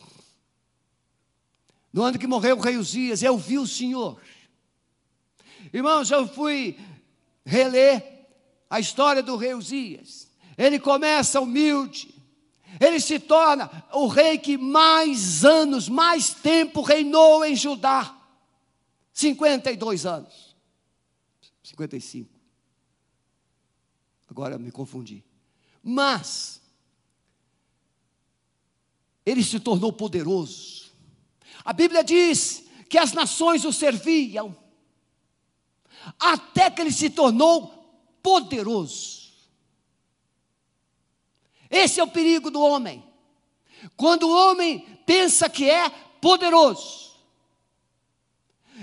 No 1.93 2.03
ano 2.03 2.19
que 2.19 2.27
morreu 2.27 2.57
o 2.57 2.61
rei 2.61 2.77
Uzias, 2.77 3.23
eu 3.23 3.37
vi 3.37 3.59
o 3.59 3.67
Senhor. 3.67 4.21
Irmãos, 5.73 6.11
eu 6.11 6.27
fui 6.27 6.79
reler 7.45 8.29
a 8.69 8.81
história 8.81 9.23
do 9.23 9.37
rei 9.37 9.55
Uzias. 9.55 10.31
Ele 10.57 10.79
começa 10.79 11.41
humilde, 11.41 12.15
ele 12.79 13.01
se 13.01 13.19
torna 13.19 13.71
o 13.93 14.07
rei 14.07 14.39
que 14.39 14.57
mais 14.57 15.45
anos, 15.45 15.89
mais 15.89 16.35
tempo 16.35 16.83
reinou 16.83 17.45
em 17.45 17.57
Judá 17.57 18.17
52 19.13 20.07
anos. 20.07 20.57
55. 21.63 22.31
Agora 24.29 24.59
me 24.59 24.71
confundi. 24.71 25.25
Mas 25.83 26.61
ele 29.25 29.43
se 29.43 29.61
tornou 29.61 29.93
poderoso. 29.93 30.91
A 31.65 31.73
Bíblia 31.73 32.03
diz 32.03 32.65
que 32.89 32.99
as 32.99 33.13
nações 33.13 33.65
o 33.65 33.73
serviam, 33.73 34.57
até 36.19 36.71
que 36.71 36.81
ele 36.81 36.93
se 36.93 37.11
tornou 37.11 37.69
poderoso. 38.23 39.21
Esse 41.71 42.01
é 42.01 42.05
o 42.05 42.11
perigo 42.11 42.51
do 42.51 42.61
homem. 42.61 43.05
Quando 43.97 44.25
o 44.25 44.35
homem 44.35 44.81
pensa 45.07 45.49
que 45.49 45.71
é 45.71 45.89
poderoso, 46.21 47.11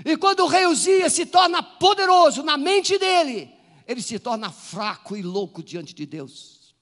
e 0.04 0.16
quando 0.16 0.40
o 0.40 0.46
rei 0.46 0.66
Uzias 0.66 1.12
se 1.12 1.26
torna 1.26 1.62
poderoso 1.62 2.42
na 2.42 2.56
mente 2.56 2.98
dele, 2.98 3.52
ele 3.86 4.02
se 4.02 4.18
torna 4.18 4.50
fraco 4.50 5.16
e 5.16 5.22
louco 5.22 5.62
diante 5.62 5.94
de 5.94 6.06
Deus. 6.06 6.74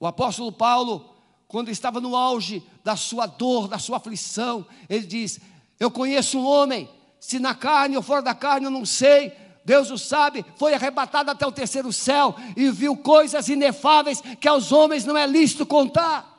O 0.00 0.06
apóstolo 0.06 0.50
Paulo, 0.50 1.14
quando 1.46 1.70
estava 1.70 2.00
no 2.00 2.16
auge 2.16 2.62
da 2.82 2.96
sua 2.96 3.26
dor, 3.26 3.68
da 3.68 3.78
sua 3.78 3.98
aflição, 3.98 4.66
ele 4.88 5.06
diz: 5.06 5.40
Eu 5.78 5.90
conheço 5.90 6.38
um 6.38 6.44
homem, 6.44 6.90
se 7.26 7.38
na 7.38 7.54
carne 7.54 7.96
ou 7.96 8.02
fora 8.02 8.20
da 8.20 8.34
carne, 8.34 8.66
eu 8.66 8.70
não 8.70 8.84
sei, 8.84 9.32
Deus 9.64 9.90
o 9.90 9.96
sabe, 9.96 10.44
foi 10.58 10.74
arrebatado 10.74 11.30
até 11.30 11.46
o 11.46 11.52
terceiro 11.52 11.90
céu 11.90 12.36
e 12.54 12.70
viu 12.70 12.98
coisas 12.98 13.48
inefáveis 13.48 14.22
que 14.38 14.46
aos 14.46 14.72
homens 14.72 15.06
não 15.06 15.16
é 15.16 15.26
lícito 15.26 15.64
contar. 15.64 16.38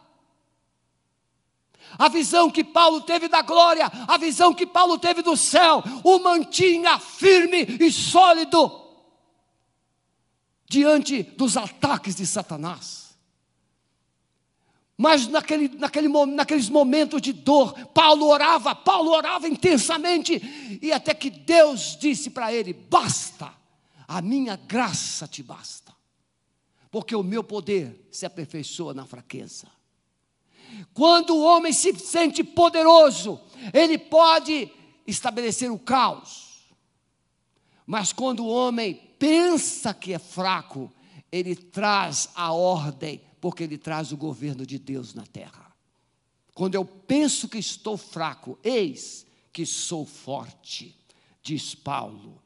A 1.97 2.07
visão 2.07 2.51
que 2.51 2.63
Paulo 2.63 3.01
teve 3.01 3.27
da 3.27 3.41
glória, 3.41 3.91
a 4.07 4.15
visão 4.19 4.53
que 4.53 4.67
Paulo 4.67 4.99
teve 4.99 5.23
do 5.23 5.35
céu, 5.35 5.83
o 6.03 6.19
mantinha 6.19 6.99
firme 6.99 7.65
e 7.79 7.91
sólido 7.91 8.71
diante 10.69 11.23
dos 11.23 11.57
ataques 11.57 12.15
de 12.15 12.27
Satanás. 12.27 13.04
Mas 14.97 15.27
naquele, 15.27 15.67
naquele, 15.67 16.07
naqueles 16.07 16.69
momentos 16.69 17.21
de 17.21 17.33
dor, 17.33 17.73
Paulo 17.87 18.27
orava, 18.27 18.73
Paulo 18.73 19.11
orava 19.11 19.47
intensamente, 19.47 20.79
e 20.81 20.91
até 20.91 21.13
que 21.13 21.29
Deus 21.29 21.97
disse 21.99 22.29
para 22.29 22.53
ele: 22.53 22.71
Basta, 22.71 23.53
a 24.07 24.21
minha 24.21 24.55
graça 24.55 25.27
te 25.27 25.43
basta, 25.43 25.93
porque 26.89 27.13
o 27.13 27.23
meu 27.23 27.43
poder 27.43 28.07
se 28.09 28.25
aperfeiçoa 28.25 28.93
na 28.93 29.05
fraqueza. 29.05 29.67
Quando 30.93 31.35
o 31.35 31.43
homem 31.43 31.73
se 31.73 31.93
sente 31.99 32.43
poderoso, 32.43 33.39
ele 33.73 33.97
pode 33.97 34.71
estabelecer 35.05 35.69
o 35.69 35.77
caos, 35.77 36.65
mas 37.85 38.13
quando 38.13 38.45
o 38.45 38.49
homem 38.49 38.95
pensa 39.19 39.93
que 39.93 40.13
é 40.13 40.19
fraco, 40.19 40.91
ele 41.31 41.55
traz 41.55 42.29
a 42.33 42.53
ordem 42.53 43.21
porque 43.45 43.63
Ele 43.63 43.77
traz 43.77 44.11
o 44.11 44.17
governo 44.17 44.65
de 44.65 44.79
Deus 44.79 45.13
na 45.13 45.23
terra. 45.23 45.71
Quando 46.55 46.73
eu 46.73 46.83
penso 46.83 47.47
que 47.47 47.59
estou 47.59 47.95
fraco, 47.95 48.57
eis 48.63 49.23
que 49.53 49.67
sou 49.67 50.03
forte, 50.03 50.97
diz 51.43 51.75
Paulo. 51.75 52.41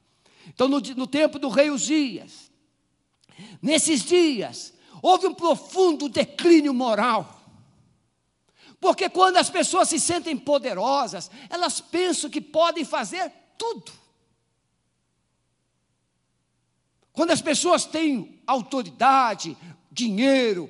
Então, 0.48 0.68
no, 0.68 0.82
no 0.82 1.08
tempo 1.08 1.40
do 1.40 1.48
rei 1.48 1.72
Uzias, 1.72 2.52
nesses 3.62 4.04
dias, 4.04 4.74
houve 5.02 5.26
um 5.26 5.34
profundo 5.34 6.10
declínio 6.10 6.74
moral. 6.74 7.50
Porque 8.78 9.08
quando 9.08 9.38
as 9.38 9.50
pessoas 9.50 9.88
se 9.88 10.02
sentem 10.02 10.36
poderosas, 10.36 11.32
elas 11.50 11.80
pensam 11.80 12.30
que 12.30 12.42
podem 12.42 12.84
fazer 12.84 13.32
tudo. 13.58 13.94
Quando 17.14 17.32
as 17.32 17.42
pessoas 17.42 17.86
têm 17.86 18.42
autoridade, 18.46 19.56
dinheiro, 19.90 20.70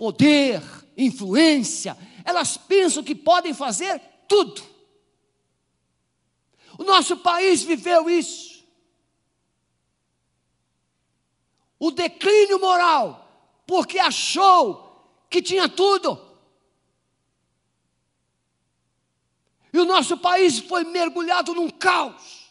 poder, 0.00 0.62
influência, 0.96 1.94
elas 2.24 2.56
pensam 2.56 3.04
que 3.04 3.14
podem 3.14 3.52
fazer 3.52 4.00
tudo. 4.26 4.62
O 6.78 6.84
nosso 6.84 7.18
país 7.18 7.62
viveu 7.62 8.08
isso. 8.08 8.64
O 11.78 11.90
declínio 11.90 12.58
moral, 12.58 13.62
porque 13.66 13.98
achou 13.98 15.06
que 15.28 15.42
tinha 15.42 15.68
tudo. 15.68 16.18
E 19.70 19.78
o 19.78 19.84
nosso 19.84 20.16
país 20.16 20.60
foi 20.60 20.82
mergulhado 20.84 21.52
num 21.52 21.68
caos. 21.68 22.50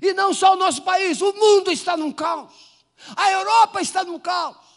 E 0.00 0.14
não 0.14 0.32
só 0.32 0.54
o 0.54 0.56
nosso 0.56 0.80
país, 0.80 1.20
o 1.20 1.34
mundo 1.34 1.70
está 1.70 1.98
num 1.98 2.12
caos. 2.12 2.82
A 3.14 3.30
Europa 3.30 3.82
está 3.82 4.02
num 4.04 4.18
caos. 4.18 4.71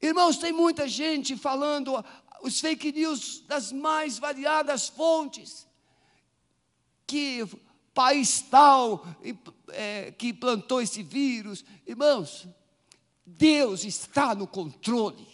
Irmãos, 0.00 0.38
tem 0.38 0.52
muita 0.52 0.88
gente 0.88 1.36
falando 1.36 2.04
os 2.42 2.60
fake 2.60 2.92
news 2.92 3.40
das 3.46 3.70
mais 3.70 4.18
variadas 4.18 4.88
fontes, 4.88 5.66
que 7.06 7.46
país 7.92 8.40
tal 8.40 9.06
é, 9.68 10.10
que 10.12 10.32
plantou 10.32 10.80
esse 10.80 11.02
vírus. 11.02 11.64
Irmãos, 11.86 12.46
Deus 13.26 13.84
está 13.84 14.34
no 14.34 14.46
controle. 14.46 15.28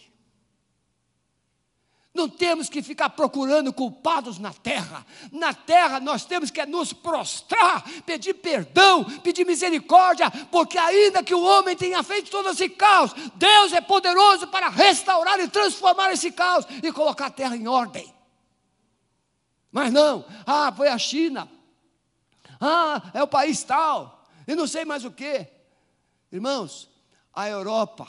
Não 2.17 2.27
temos 2.27 2.67
que 2.67 2.81
ficar 2.81 3.11
procurando 3.11 3.71
culpados 3.71 4.39
na 4.39 4.51
terra. 4.51 5.05
Na 5.31 5.53
terra 5.53 5.99
nós 5.99 6.25
temos 6.25 6.49
que 6.49 6.65
nos 6.65 6.91
prostrar, 6.91 7.83
pedir 8.07 8.33
perdão, 8.33 9.03
pedir 9.21 9.45
misericórdia, 9.45 10.31
porque 10.51 10.79
ainda 10.79 11.21
que 11.21 11.35
o 11.35 11.43
homem 11.43 11.77
tenha 11.77 12.01
feito 12.01 12.31
todo 12.31 12.49
esse 12.49 12.69
caos, 12.69 13.13
Deus 13.35 13.71
é 13.71 13.81
poderoso 13.81 14.47
para 14.47 14.67
restaurar 14.67 15.39
e 15.39 15.47
transformar 15.47 16.11
esse 16.11 16.31
caos 16.31 16.65
e 16.81 16.91
colocar 16.91 17.27
a 17.27 17.29
terra 17.29 17.55
em 17.55 17.67
ordem. 17.67 18.11
Mas 19.71 19.93
não, 19.93 20.25
ah, 20.43 20.73
foi 20.75 20.87
a 20.87 20.97
China, 20.97 21.47
ah, 22.59 23.11
é 23.13 23.21
o 23.21 23.27
país 23.27 23.63
tal, 23.63 24.25
e 24.47 24.55
não 24.55 24.65
sei 24.65 24.85
mais 24.85 25.05
o 25.05 25.11
que. 25.11 25.45
Irmãos, 26.31 26.89
a 27.31 27.47
Europa 27.47 28.07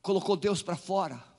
colocou 0.00 0.34
Deus 0.34 0.62
para 0.62 0.76
fora 0.76 1.29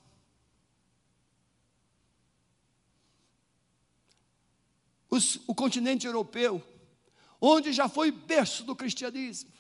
os, 5.12 5.40
o 5.46 5.54
continente 5.54 6.08
europeu, 6.08 6.64
onde 7.40 7.74
já 7.74 7.90
foi 7.90 8.12
berço 8.12 8.64
do 8.64 8.76
cristianismo, 8.76 9.52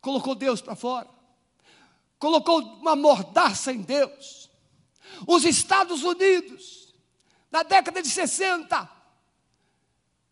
colocou 0.00 0.34
Deus 0.34 0.60
para 0.60 0.74
fora, 0.74 1.08
colocou 2.18 2.60
uma 2.60 2.96
mordaça 2.96 3.72
em 3.72 3.82
Deus. 3.82 4.50
Os 5.26 5.44
Estados 5.44 6.02
Unidos, 6.02 6.92
na 7.52 7.62
década 7.62 8.02
de 8.02 8.08
60, 8.08 8.90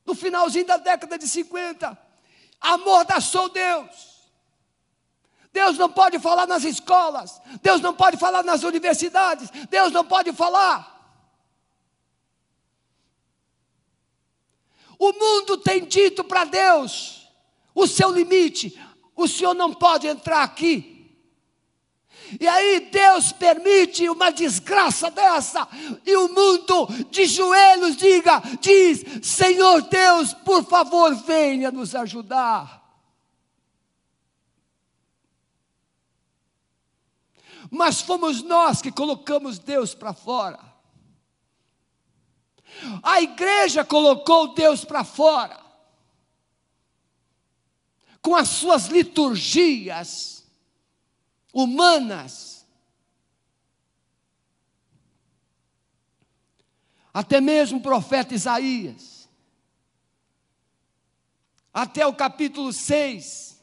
no 0.05 0.15
finalzinho 0.15 0.67
da 0.67 0.77
década 0.77 1.17
de 1.17 1.29
50, 1.29 1.97
amordaçou 2.61 3.49
Deus. 3.49 4.11
Deus 5.53 5.79
não 5.79 5.91
pode 5.91 6.19
falar 6.19 6.47
nas 6.47 6.65
escolas, 6.65 7.41
Deus 7.63 7.81
não 7.81 7.95
pode 7.95 8.17
falar 8.17 8.43
nas 8.43 8.65
universidades, 8.65 9.51
Deus 9.69 9.93
não 9.93 10.05
pode 10.05 10.33
falar. 10.33 11.00
O 15.01 15.15
mundo 15.15 15.57
tem 15.57 15.87
dito 15.87 16.23
para 16.23 16.45
Deus 16.45 17.27
o 17.75 17.87
seu 17.87 18.11
limite, 18.11 18.79
o 19.17 19.27
Senhor 19.27 19.55
não 19.55 19.73
pode 19.73 20.07
entrar 20.07 20.43
aqui. 20.43 21.17
E 22.39 22.47
aí 22.47 22.91
Deus 22.93 23.33
permite 23.33 24.07
uma 24.11 24.31
desgraça 24.31 25.11
dessa, 25.11 25.67
e 26.05 26.15
o 26.17 26.29
mundo 26.29 26.87
de 27.11 27.25
joelhos 27.25 27.97
diga, 27.97 28.43
diz: 28.61 29.03
Senhor 29.23 29.81
Deus, 29.89 30.35
por 30.35 30.65
favor, 30.67 31.15
venha 31.15 31.73
nos 31.73 31.95
ajudar. 31.95 32.79
Mas 37.71 38.03
fomos 38.03 38.43
nós 38.43 38.83
que 38.83 38.93
colocamos 38.93 39.59
Deus 39.59 39.95
para 39.95 40.13
fora. 40.13 40.70
A 43.03 43.21
igreja 43.21 43.85
colocou 43.85 44.55
Deus 44.55 44.85
para 44.85 45.05
fora, 45.05 45.61
com 48.23 48.35
as 48.35 48.49
suas 48.49 48.87
liturgias 48.87 50.45
humanas. 51.53 52.67
Até 57.13 57.41
mesmo 57.41 57.79
o 57.79 57.83
profeta 57.83 58.35
Isaías, 58.35 59.29
até 61.73 62.07
o 62.07 62.15
capítulo 62.15 62.73
6, 62.73 63.61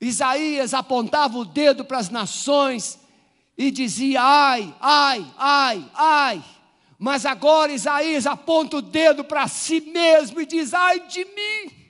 Isaías 0.00 0.74
apontava 0.74 1.38
o 1.38 1.44
dedo 1.44 1.84
para 1.84 1.98
as 1.98 2.10
nações 2.10 2.98
e 3.56 3.70
dizia: 3.70 4.20
ai, 4.22 4.76
ai, 4.80 5.34
ai, 5.38 5.90
ai 5.94 6.54
Mas 6.98 7.26
agora 7.26 7.72
Isaías 7.72 8.26
aponta 8.26 8.76
o 8.76 8.82
dedo 8.82 9.24
para 9.24 9.48
si 9.48 9.80
mesmo 9.80 10.40
e 10.40 10.46
diz: 10.46 10.72
ai 10.74 11.00
de 11.00 11.24
mim. 11.24 11.84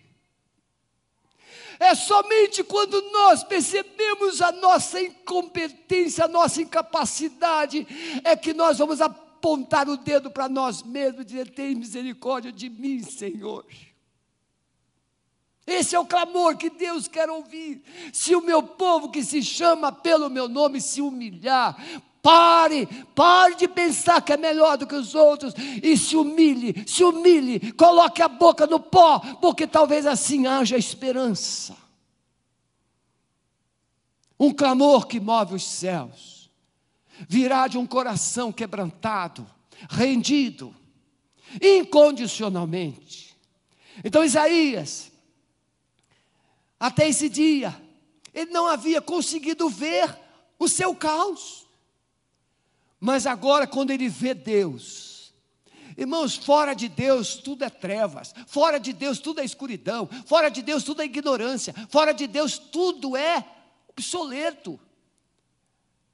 É 1.78 1.94
somente 1.94 2.62
quando 2.62 3.00
nós 3.10 3.42
percebemos 3.42 4.40
a 4.40 4.52
nossa 4.52 5.00
incompetência, 5.00 6.24
a 6.24 6.28
nossa 6.28 6.62
incapacidade, 6.62 7.86
é 8.22 8.36
que 8.36 8.54
nós 8.54 8.78
vamos 8.78 9.00
apontar 9.00 9.88
o 9.88 9.96
dedo 9.96 10.30
para 10.30 10.48
nós 10.48 10.82
mesmos 10.82 11.22
e 11.22 11.24
dizer: 11.24 11.50
tem 11.50 11.74
misericórdia 11.74 12.52
de 12.52 12.70
mim, 12.70 13.02
Senhor. 13.02 13.66
Esse 15.66 15.96
é 15.96 15.98
o 15.98 16.04
clamor 16.06 16.56
que 16.56 16.68
Deus 16.68 17.08
quer 17.08 17.28
ouvir. 17.30 17.82
Se 18.12 18.34
o 18.36 18.42
meu 18.42 18.62
povo 18.62 19.10
que 19.10 19.24
se 19.24 19.42
chama 19.42 19.90
pelo 19.90 20.28
meu 20.28 20.46
nome 20.46 20.80
se 20.80 21.00
humilhar, 21.00 21.74
Pare, 22.24 22.86
pare 23.14 23.54
de 23.54 23.68
pensar 23.68 24.22
que 24.22 24.32
é 24.32 24.36
melhor 24.38 24.78
do 24.78 24.86
que 24.86 24.94
os 24.94 25.14
outros 25.14 25.52
e 25.82 25.94
se 25.94 26.16
humilhe, 26.16 26.82
se 26.88 27.04
humilhe, 27.04 27.70
coloque 27.72 28.22
a 28.22 28.28
boca 28.28 28.66
no 28.66 28.80
pó, 28.80 29.20
porque 29.42 29.66
talvez 29.66 30.06
assim 30.06 30.46
haja 30.46 30.78
esperança. 30.78 31.76
Um 34.40 34.54
clamor 34.54 35.06
que 35.06 35.20
move 35.20 35.56
os 35.56 35.64
céus 35.64 36.50
virá 37.28 37.68
de 37.68 37.76
um 37.76 37.86
coração 37.86 38.50
quebrantado, 38.50 39.46
rendido, 39.90 40.74
incondicionalmente. 41.60 43.36
Então, 44.02 44.24
Isaías, 44.24 45.12
até 46.80 47.06
esse 47.06 47.28
dia, 47.28 47.78
ele 48.32 48.50
não 48.50 48.66
havia 48.66 49.02
conseguido 49.02 49.68
ver 49.68 50.18
o 50.58 50.66
seu 50.66 50.96
caos. 50.96 51.63
Mas 53.04 53.26
agora, 53.26 53.66
quando 53.66 53.90
ele 53.90 54.08
vê 54.08 54.32
Deus, 54.32 55.30
irmãos, 55.94 56.36
fora 56.36 56.72
de 56.72 56.88
Deus 56.88 57.34
tudo 57.34 57.62
é 57.62 57.68
trevas, 57.68 58.32
fora 58.46 58.78
de 58.78 58.94
Deus 58.94 59.18
tudo 59.18 59.42
é 59.42 59.44
escuridão, 59.44 60.08
fora 60.24 60.48
de 60.48 60.62
Deus 60.62 60.82
tudo 60.82 61.02
é 61.02 61.04
ignorância, 61.04 61.74
fora 61.90 62.14
de 62.14 62.26
Deus 62.26 62.56
tudo 62.56 63.14
é 63.14 63.46
obsoleto. 63.88 64.80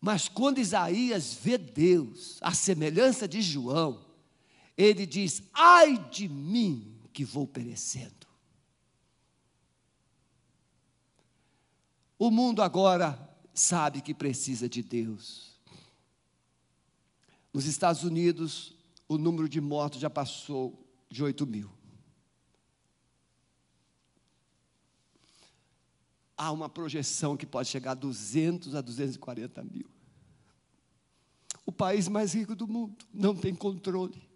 Mas 0.00 0.28
quando 0.28 0.58
Isaías 0.58 1.32
vê 1.32 1.56
Deus, 1.56 2.38
a 2.40 2.52
semelhança 2.52 3.28
de 3.28 3.40
João, 3.40 4.04
ele 4.76 5.06
diz: 5.06 5.44
ai 5.54 5.96
de 6.10 6.26
mim 6.28 6.98
que 7.12 7.24
vou 7.24 7.46
perecendo. 7.46 8.26
O 12.18 12.32
mundo 12.32 12.60
agora 12.60 13.16
sabe 13.54 14.00
que 14.00 14.12
precisa 14.12 14.68
de 14.68 14.82
Deus. 14.82 15.49
Nos 17.52 17.66
Estados 17.66 18.04
Unidos, 18.04 18.74
o 19.08 19.18
número 19.18 19.48
de 19.48 19.60
mortos 19.60 20.00
já 20.00 20.08
passou 20.08 20.86
de 21.10 21.22
8 21.22 21.46
mil. 21.46 21.70
Há 26.36 26.52
uma 26.52 26.68
projeção 26.68 27.36
que 27.36 27.44
pode 27.44 27.68
chegar 27.68 27.90
a 27.90 27.94
200 27.94 28.74
a 28.74 28.80
240 28.80 29.62
mil. 29.64 29.90
O 31.66 31.72
país 31.72 32.08
mais 32.08 32.32
rico 32.34 32.54
do 32.54 32.66
mundo 32.66 33.04
não 33.12 33.34
tem 33.34 33.54
controle. 33.54 34.30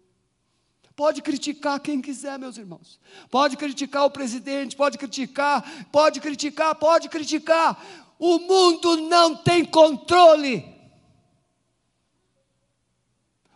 Pode 0.95 1.21
criticar 1.21 1.79
quem 1.79 2.01
quiser, 2.01 2.37
meus 2.37 2.57
irmãos. 2.57 2.99
Pode 3.29 3.57
criticar 3.57 4.05
o 4.05 4.11
presidente, 4.11 4.75
pode 4.75 4.97
criticar, 4.97 5.89
pode 5.91 6.19
criticar, 6.19 6.75
pode 6.75 7.09
criticar. 7.09 7.83
O 8.19 8.39
mundo 8.39 8.97
não 9.07 9.35
tem 9.35 9.65
controle 9.65 10.74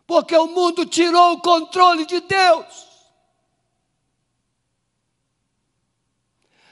porque 0.10 0.36
o 0.36 0.48
mundo 0.48 0.88
tirou 0.88 1.34
o 1.34 1.40
controle 1.40 2.04
de 2.04 2.20
Deus. 2.20 2.90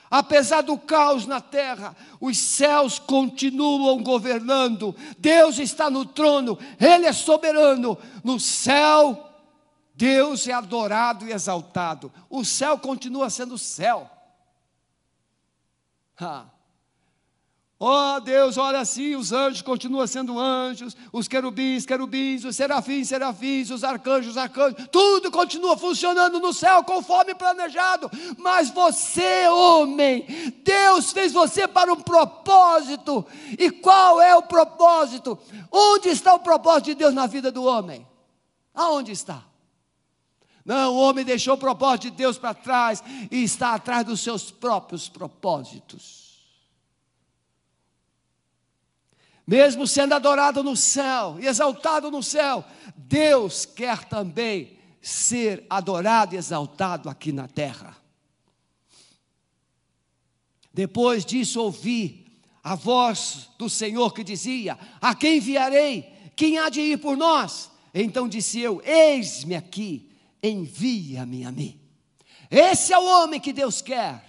Apesar 0.10 0.62
do 0.62 0.76
caos 0.76 1.28
na 1.28 1.40
terra, 1.40 1.96
os 2.20 2.36
céus 2.36 2.98
continuam 2.98 4.02
governando. 4.02 4.96
Deus 5.20 5.60
está 5.60 5.88
no 5.88 6.04
trono, 6.04 6.58
Ele 6.80 7.06
é 7.06 7.14
soberano. 7.14 7.96
No 8.24 8.40
céu, 8.40 9.32
Deus 9.94 10.48
é 10.48 10.54
adorado 10.54 11.28
e 11.28 11.32
exaltado. 11.32 12.12
O 12.32 12.44
céu 12.44 12.80
continua 12.80 13.30
sendo 13.30 13.56
céu. 13.56 14.10
Ha. 17.80 18.08
Oh 18.18 18.20
Deus, 18.20 18.58
olha 18.58 18.80
assim, 18.80 19.16
os 19.16 19.32
anjos 19.32 19.62
continuam 19.62 20.08
sendo 20.08 20.40
anjos, 20.40 20.98
os 21.14 21.28
querubins, 21.28 21.86
querubins, 21.86 22.44
os 22.44 22.56
serafins, 22.56 23.08
serafins, 23.08 23.70
os 23.70 23.84
arcanjos, 23.84 24.36
arcanjos, 24.36 24.88
tudo 24.92 25.30
continua 25.30 25.78
funcionando 25.78 26.40
no 26.40 26.52
céu 26.52 26.84
conforme 26.84 27.36
planejado. 27.36 28.10
Mas 28.40 28.72
você, 28.72 29.48
homem, 29.48 30.26
Deus 30.64 31.12
fez 31.12 31.32
você 31.32 31.68
para 31.68 31.94
um 31.94 32.02
propósito. 32.02 33.26
E 33.60 33.70
qual 33.70 34.20
é 34.20 34.36
o 34.36 34.44
propósito? 34.44 35.38
Onde 35.72 36.10
está 36.10 36.34
o 36.34 36.40
propósito 36.40 36.86
de 36.86 36.96
Deus 36.96 37.14
na 37.14 37.28
vida 37.28 37.52
do 37.52 37.64
homem? 37.64 38.08
Aonde 38.74 39.12
está? 39.12 39.44
Não, 40.66 40.96
o 40.96 40.98
homem 40.98 41.24
deixou 41.24 41.54
o 41.54 41.60
propósito 41.60 42.10
de 42.10 42.18
Deus 42.18 42.38
para 42.38 42.54
trás 42.54 43.04
e 43.32 43.44
está 43.44 43.76
atrás 43.76 44.04
dos 44.04 44.20
seus 44.20 44.50
próprios 44.50 45.08
propósitos. 45.08 46.27
Mesmo 49.48 49.88
sendo 49.88 50.14
adorado 50.14 50.62
no 50.62 50.76
céu 50.76 51.38
e 51.40 51.48
exaltado 51.48 52.12
no 52.12 52.22
céu, 52.22 52.66
Deus 52.98 53.66
quer 53.66 54.04
também 54.04 54.78
ser 55.02 55.66
adorado 55.70 56.36
e 56.36 56.38
exaltado 56.38 57.10
aqui 57.10 57.32
na 57.32 57.48
terra. 57.48 57.96
Depois 60.74 61.26
disso, 61.26 61.62
ouvi 61.62 62.28
a 62.62 62.76
voz 62.76 63.50
do 63.58 63.70
Senhor 63.70 64.14
que 64.14 64.24
dizia: 64.24 64.78
A 65.00 65.16
quem 65.16 65.38
enviarei? 65.38 66.14
Quem 66.36 66.60
há 66.60 66.68
de 66.68 66.82
ir 66.82 66.98
por 66.98 67.16
nós? 67.16 67.72
Então 67.94 68.28
disse 68.28 68.60
eu: 68.60 68.82
Eis-me 68.84 69.56
aqui, 69.56 70.12
envia-me 70.44 71.46
a 71.46 71.52
mim. 71.54 71.80
Esse 72.52 72.92
é 72.92 73.00
o 73.00 73.06
homem 73.06 73.40
que 73.40 73.54
Deus 73.54 73.82
quer. 73.82 74.27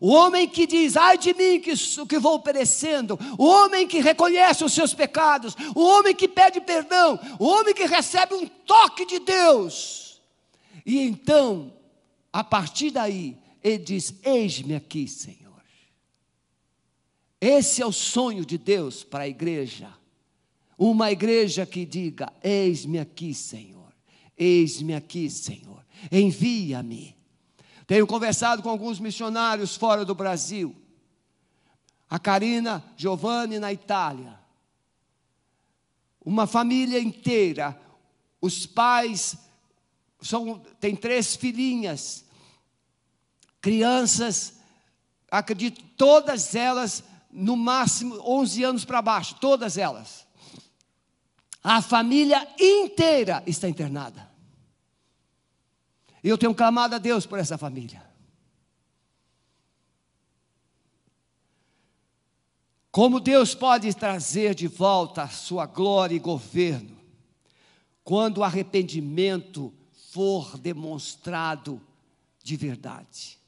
O 0.00 0.08
homem 0.08 0.48
que 0.48 0.66
diz, 0.66 0.96
ai 0.96 1.18
de 1.18 1.34
mim 1.34 1.60
que, 1.60 1.74
que 2.06 2.18
vou 2.18 2.40
perecendo, 2.40 3.18
o 3.38 3.44
homem 3.44 3.86
que 3.86 4.00
reconhece 4.00 4.64
os 4.64 4.72
seus 4.72 4.94
pecados, 4.94 5.56
o 5.74 5.80
homem 5.80 6.14
que 6.14 6.28
pede 6.28 6.60
perdão, 6.60 7.18
o 7.38 7.46
homem 7.46 7.74
que 7.74 7.86
recebe 7.86 8.34
um 8.34 8.46
toque 8.46 9.04
de 9.06 9.18
Deus. 9.18 10.20
E 10.86 11.00
então, 11.00 11.72
a 12.32 12.44
partir 12.44 12.90
daí, 12.90 13.36
ele 13.62 13.78
diz: 13.78 14.14
Eis-me 14.22 14.74
aqui, 14.74 15.08
Senhor. 15.08 15.48
Esse 17.40 17.82
é 17.82 17.86
o 17.86 17.92
sonho 17.92 18.44
de 18.44 18.58
Deus 18.58 19.04
para 19.04 19.24
a 19.24 19.28
igreja. 19.28 19.92
Uma 20.76 21.10
igreja 21.10 21.66
que 21.66 21.84
diga: 21.84 22.32
Eis-me 22.42 22.98
aqui, 22.98 23.34
Senhor. 23.34 23.92
Eis-me 24.36 24.94
aqui, 24.94 25.28
Senhor. 25.28 25.84
Envia-me. 26.10 27.17
Tenho 27.88 28.06
conversado 28.06 28.62
com 28.62 28.68
alguns 28.68 29.00
missionários 29.00 29.74
fora 29.74 30.04
do 30.04 30.14
Brasil. 30.14 30.76
A 32.08 32.18
Karina 32.18 32.84
Giovanni 32.98 33.58
na 33.58 33.72
Itália. 33.72 34.38
Uma 36.22 36.46
família 36.46 37.00
inteira. 37.00 37.80
Os 38.42 38.66
pais 38.66 39.38
são, 40.20 40.58
tem 40.78 40.94
três 40.94 41.34
filhinhas. 41.34 42.26
Crianças, 43.58 44.60
acredito, 45.30 45.82
todas 45.96 46.54
elas 46.54 47.02
no 47.30 47.56
máximo 47.56 48.20
11 48.22 48.64
anos 48.64 48.84
para 48.84 49.00
baixo, 49.00 49.34
todas 49.36 49.78
elas. 49.78 50.26
A 51.64 51.80
família 51.80 52.46
inteira 52.60 53.42
está 53.46 53.66
internada. 53.66 54.27
E 56.22 56.28
eu 56.28 56.38
tenho 56.38 56.54
clamado 56.54 56.94
a 56.94 56.98
Deus 56.98 57.26
por 57.26 57.38
essa 57.38 57.56
família. 57.56 58.06
Como 62.90 63.20
Deus 63.20 63.54
pode 63.54 63.94
trazer 63.94 64.54
de 64.54 64.66
volta 64.66 65.22
a 65.22 65.28
sua 65.28 65.66
glória 65.66 66.16
e 66.16 66.18
governo, 66.18 66.96
quando 68.02 68.38
o 68.38 68.44
arrependimento 68.44 69.72
for 70.10 70.58
demonstrado 70.58 71.80
de 72.42 72.56
verdade. 72.56 73.38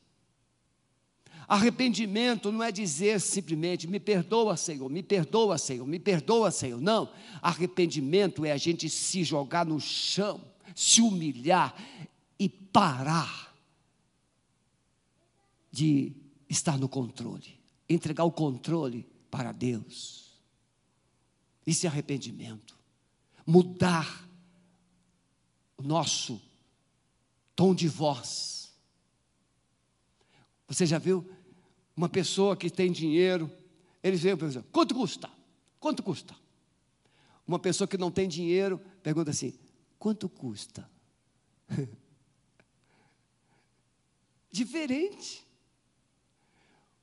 Arrependimento 1.48 2.52
não 2.52 2.62
é 2.62 2.70
dizer 2.70 3.20
simplesmente, 3.20 3.88
me 3.88 3.98
perdoa, 3.98 4.56
Senhor, 4.56 4.88
me 4.88 5.02
perdoa, 5.02 5.58
Senhor, 5.58 5.84
me 5.84 5.98
perdoa, 5.98 6.52
Senhor. 6.52 6.80
Não. 6.80 7.10
Arrependimento 7.42 8.44
é 8.44 8.52
a 8.52 8.56
gente 8.56 8.88
se 8.88 9.24
jogar 9.24 9.66
no 9.66 9.80
chão, 9.80 10.40
se 10.76 11.00
humilhar 11.00 11.74
e 12.40 12.48
parar 12.48 13.54
de 15.70 16.16
estar 16.48 16.78
no 16.78 16.88
controle, 16.88 17.60
entregar 17.86 18.24
o 18.24 18.32
controle 18.32 19.06
para 19.30 19.52
Deus. 19.52 20.40
Isso 21.66 21.84
é 21.84 21.88
arrependimento. 21.90 22.78
Mudar 23.46 24.26
o 25.76 25.82
nosso 25.82 26.40
tom 27.54 27.74
de 27.74 27.86
voz. 27.86 28.72
Você 30.66 30.86
já 30.86 30.98
viu 30.98 31.30
uma 31.94 32.08
pessoa 32.08 32.56
que 32.56 32.70
tem 32.70 32.90
dinheiro, 32.90 33.52
eles 34.02 34.24
e 34.24 34.34
perguntam, 34.34 34.64
quanto 34.72 34.94
custa? 34.94 35.30
Quanto 35.78 36.02
custa? 36.02 36.34
Uma 37.46 37.58
pessoa 37.58 37.86
que 37.86 37.98
não 37.98 38.10
tem 38.10 38.26
dinheiro 38.26 38.80
pergunta 39.02 39.30
assim, 39.30 39.52
quanto 39.98 40.26
custa? 40.26 40.88
Diferente. 44.50 45.46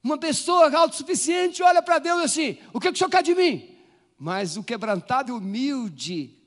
Uma 0.04 0.18
pessoa 0.18 0.76
autossuficiente 0.76 1.64
olha 1.64 1.82
para 1.82 2.00
Deus 2.00 2.24
assim: 2.24 2.58
o 2.74 2.80
que, 2.80 2.90
que 2.90 2.96
o 2.96 2.98
senhor 2.98 3.10
quer 3.10 3.24
de 3.24 3.36
mim? 3.36 3.76
Mas 4.18 4.58
o 4.58 4.64
quebrantado 4.64 5.32
e 5.32 5.34
humilde 5.34 6.38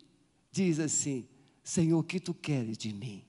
diz 0.50 0.78
assim: 0.78 1.28
Senhor, 1.62 1.98
o 1.98 2.04
que 2.04 2.18
tu 2.18 2.34
queres 2.34 2.76
de 2.76 2.92
mim? 2.92 3.24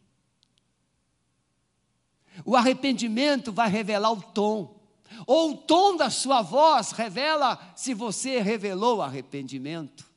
O 2.45 2.55
arrependimento 2.55 3.51
vai 3.51 3.69
revelar 3.69 4.11
o 4.11 4.21
tom, 4.21 4.79
ou 5.27 5.51
o 5.51 5.57
tom 5.57 5.97
da 5.97 6.09
sua 6.09 6.41
voz 6.41 6.91
revela 6.91 7.73
se 7.75 7.93
você 7.93 8.41
revelou 8.41 9.01
arrependimento. 9.01 10.09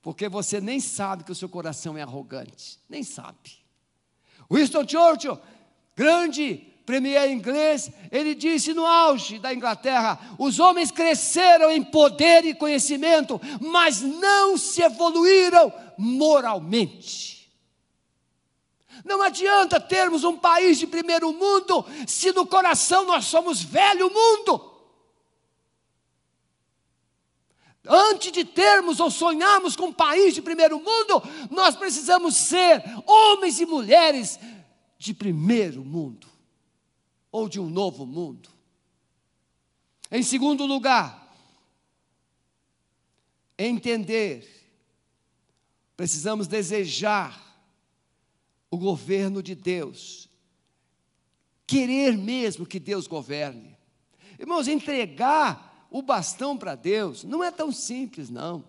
Porque 0.00 0.28
você 0.28 0.60
nem 0.60 0.80
sabe 0.80 1.24
que 1.24 1.32
o 1.32 1.34
seu 1.34 1.48
coração 1.48 1.96
é 1.98 2.02
arrogante, 2.02 2.78
nem 2.88 3.02
sabe. 3.02 3.58
Winston 4.50 4.88
Churchill, 4.88 5.38
grande 5.98 6.64
premier 6.86 7.28
inglês, 7.28 7.90
ele 8.12 8.36
disse 8.36 8.72
no 8.72 8.86
auge 8.86 9.40
da 9.40 9.52
Inglaterra: 9.52 10.36
os 10.38 10.60
homens 10.60 10.92
cresceram 10.92 11.72
em 11.72 11.82
poder 11.82 12.44
e 12.44 12.54
conhecimento, 12.54 13.40
mas 13.60 14.00
não 14.00 14.56
se 14.56 14.80
evoluíram 14.80 15.72
moralmente. 15.98 17.50
Não 19.04 19.20
adianta 19.20 19.80
termos 19.80 20.22
um 20.22 20.36
país 20.36 20.78
de 20.78 20.86
primeiro 20.86 21.32
mundo 21.32 21.84
se 22.06 22.30
no 22.30 22.46
coração 22.46 23.04
nós 23.04 23.24
somos 23.24 23.60
velho 23.60 24.08
mundo. 24.08 24.78
Antes 27.86 28.30
de 28.30 28.44
termos 28.44 29.00
ou 29.00 29.10
sonharmos 29.10 29.74
com 29.74 29.86
um 29.86 29.92
país 29.92 30.34
de 30.34 30.42
primeiro 30.42 30.78
mundo, 30.78 31.22
nós 31.50 31.74
precisamos 31.74 32.36
ser 32.36 32.82
homens 33.06 33.60
e 33.60 33.66
mulheres 33.66 34.38
de 34.98 35.14
primeiro 35.14 35.84
mundo 35.84 36.26
ou 37.30 37.48
de 37.48 37.60
um 37.60 37.70
novo 37.70 38.04
mundo. 38.04 38.48
Em 40.10 40.22
segundo 40.22 40.66
lugar, 40.66 41.32
entender, 43.56 44.66
precisamos 45.96 46.46
desejar 46.46 47.46
o 48.70 48.76
governo 48.76 49.42
de 49.42 49.54
Deus, 49.54 50.28
querer 51.66 52.16
mesmo 52.16 52.66
que 52.66 52.80
Deus 52.80 53.06
governe. 53.06 53.76
Irmãos, 54.38 54.68
entregar 54.68 55.86
o 55.90 56.02
bastão 56.02 56.56
para 56.56 56.74
Deus 56.74 57.24
não 57.24 57.42
é 57.42 57.50
tão 57.50 57.70
simples, 57.70 58.30
não. 58.30 58.64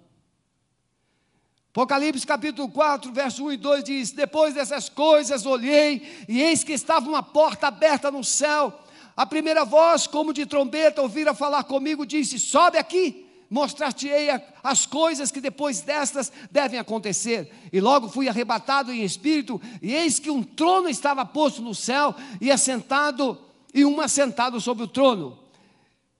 Apocalipse 1.79 2.27
capítulo 2.27 2.67
4, 2.67 3.09
verso 3.13 3.45
1 3.45 3.53
e 3.53 3.57
2 3.57 3.83
diz: 3.85 4.11
Depois 4.11 4.53
dessas 4.53 4.89
coisas 4.89 5.45
olhei, 5.45 6.25
e 6.27 6.41
eis 6.41 6.61
que 6.61 6.73
estava 6.73 7.07
uma 7.07 7.23
porta 7.23 7.67
aberta 7.67 8.11
no 8.11 8.21
céu. 8.21 8.77
A 9.15 9.25
primeira 9.25 9.63
voz, 9.63 10.05
como 10.05 10.33
de 10.33 10.45
trombeta, 10.45 11.01
ouvira 11.01 11.33
falar 11.33 11.63
comigo, 11.63 12.05
disse: 12.05 12.37
Sobe 12.37 12.77
aqui, 12.77 13.25
mostrar-te-ei 13.49 14.27
as 14.61 14.85
coisas 14.85 15.31
que 15.31 15.39
depois 15.39 15.79
destas 15.79 16.29
devem 16.51 16.77
acontecer. 16.77 17.49
E 17.71 17.79
logo 17.79 18.09
fui 18.09 18.27
arrebatado 18.27 18.91
em 18.91 19.01
espírito, 19.01 19.61
e 19.81 19.95
eis 19.95 20.19
que 20.19 20.29
um 20.29 20.43
trono 20.43 20.89
estava 20.89 21.25
posto 21.25 21.61
no 21.61 21.73
céu, 21.73 22.13
e 22.41 22.51
assentado, 22.51 23.39
e 23.73 23.85
um 23.85 24.01
assentado 24.01 24.59
sobre 24.59 24.83
o 24.83 24.87
trono. 24.87 25.39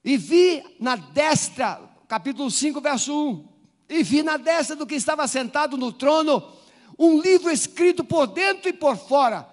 E 0.05 0.15
vi 0.15 0.63
na 0.79 0.95
destra, 0.95 1.81
capítulo 2.07 2.49
5, 2.49 2.79
verso 2.79 3.13
1, 3.13 3.48
e 3.89 4.03
vi 4.03 4.21
na 4.21 4.37
destra 4.37 4.75
do 4.75 4.85
que 4.85 4.95
estava 4.95 5.27
sentado 5.27 5.75
no 5.75 5.91
trono 5.91 6.53
um 6.97 7.19
livro 7.19 7.49
escrito 7.49 8.03
por 8.03 8.27
dentro 8.27 8.69
e 8.69 8.73
por 8.73 8.95
fora, 8.97 9.49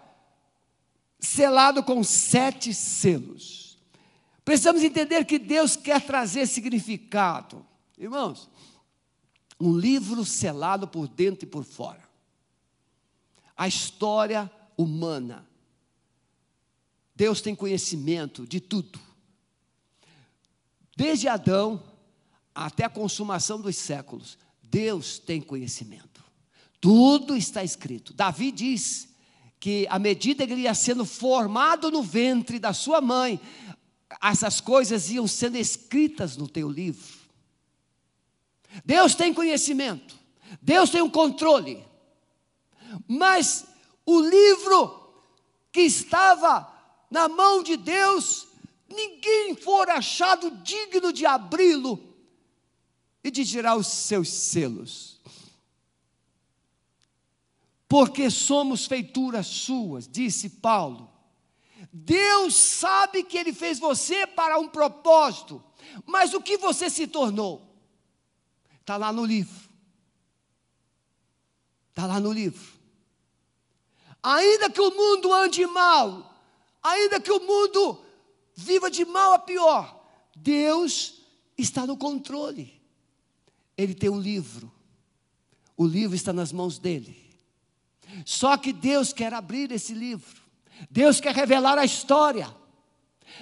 selado 1.19 1.83
com 1.83 2.03
sete 2.05 2.75
selos. 2.75 3.79
Precisamos 4.45 4.83
entender 4.83 5.25
que 5.25 5.39
Deus 5.39 5.75
quer 5.75 6.05
trazer 6.05 6.47
significado. 6.47 7.65
Irmãos, 7.97 8.51
um 9.59 9.77
livro 9.77 10.25
selado 10.25 10.87
por 10.87 11.09
dentro 11.09 11.47
e 11.47 11.51
por 11.51 11.65
fora. 11.65 12.07
A 13.57 13.67
história 13.67 14.51
humana. 14.77 15.49
Deus 17.15 17.41
tem 17.41 17.55
conhecimento 17.55 18.47
de 18.47 18.61
tudo. 18.61 19.01
Desde 20.97 21.29
Adão 21.29 21.83
até 22.57 22.85
a 22.85 22.91
consumação 22.91 23.61
dos 23.61 23.77
séculos, 23.77 24.39
Deus 24.63 25.19
tem 25.19 25.43
conhecimento. 25.43 26.25
Tudo 26.81 27.37
está 27.37 27.63
escrito. 27.63 28.15
Davi 28.15 28.51
diz 28.51 29.09
que 29.61 29.87
à 29.91 29.99
medida 29.99 30.47
que 30.47 30.53
ele 30.55 30.63
ia 30.63 30.75
sendo 30.75 31.05
formado 31.05 31.91
no 31.91 32.03
ventre 32.03 32.59
da 32.59 32.73
sua 32.73 33.01
mãe, 33.03 33.39
essas 34.23 34.61
coisas 34.61 35.11
iam 35.11 35.27
sendo 35.27 35.59
escritas 35.59 36.37
no 36.37 36.49
teu 36.49 36.71
livro. 36.71 37.15
Deus 38.85 39.15
tem 39.15 39.35
conhecimento, 39.35 40.17
Deus 40.61 40.91
tem 40.91 41.03
o 41.03 41.07
um 41.07 41.11
controle, 41.11 41.85
mas 43.07 43.67
o 44.05 44.21
livro 44.21 45.13
que 45.73 45.81
estava 45.83 46.73
na 47.11 47.29
mão 47.29 47.63
de 47.63 47.77
Deus 47.77 48.49
ninguém 48.89 49.57
for 49.57 49.91
achado 49.91 50.51
digno 50.63 51.13
de 51.13 51.27
abri-lo 51.27 52.16
e 53.27 53.31
de 53.31 53.45
tirar 53.45 53.77
os 53.77 53.89
seus 53.89 54.29
selos. 54.29 55.21
Porque 57.89 58.31
somos 58.31 58.87
feituras 58.87 59.49
suas, 59.49 60.07
disse 60.07 60.49
Paulo. 60.49 61.11
Deus 61.93 62.55
sabe 62.55 63.25
que 63.25 63.37
Ele 63.37 63.53
fez 63.53 63.81
você 63.81 64.29
para 64.29 64.61
um 64.61 64.69
propósito, 64.69 65.63
mas 66.05 66.35
o 66.35 66.41
que 66.41 66.57
você 66.57 66.89
se 66.89 67.09
tornou? 67.09 67.77
Está 68.81 68.97
lá 68.97 69.13
no 69.13 69.25
livro. 69.25 69.69
Está 71.89 72.07
lá 72.07 72.21
no 72.21 72.33
livro. 72.33 72.77
Ainda 74.23 74.71
que 74.71 74.81
o 74.81 74.95
mundo 74.95 75.35
ande 75.35 75.67
mal, 75.67 76.33
ainda 76.81 77.21
que 77.21 77.33
o 77.33 77.41
mundo 77.41 78.05
viva 78.55 78.89
de 78.89 79.05
mal 79.05 79.33
a 79.33 79.39
pior, 79.41 80.01
Deus 80.37 81.23
está 81.59 81.85
no 81.87 81.97
controle. 81.97 82.77
Ele 83.77 83.95
tem 83.95 84.09
um 84.09 84.19
livro, 84.19 84.73
o 85.77 85.87
livro 85.87 86.17
está 86.17 86.33
nas 86.33 86.53
mãos 86.53 86.79
dele. 86.79 87.17
Só 88.25 88.57
que 88.57 88.73
Deus 88.73 89.13
quer 89.13 89.35
abrir 89.35 89.71
esse 89.73 89.93
livro, 89.93 90.41
Deus 90.91 91.21
quer 91.21 91.35
revelar 91.35 91.79
a 91.79 91.85
história, 91.85 92.49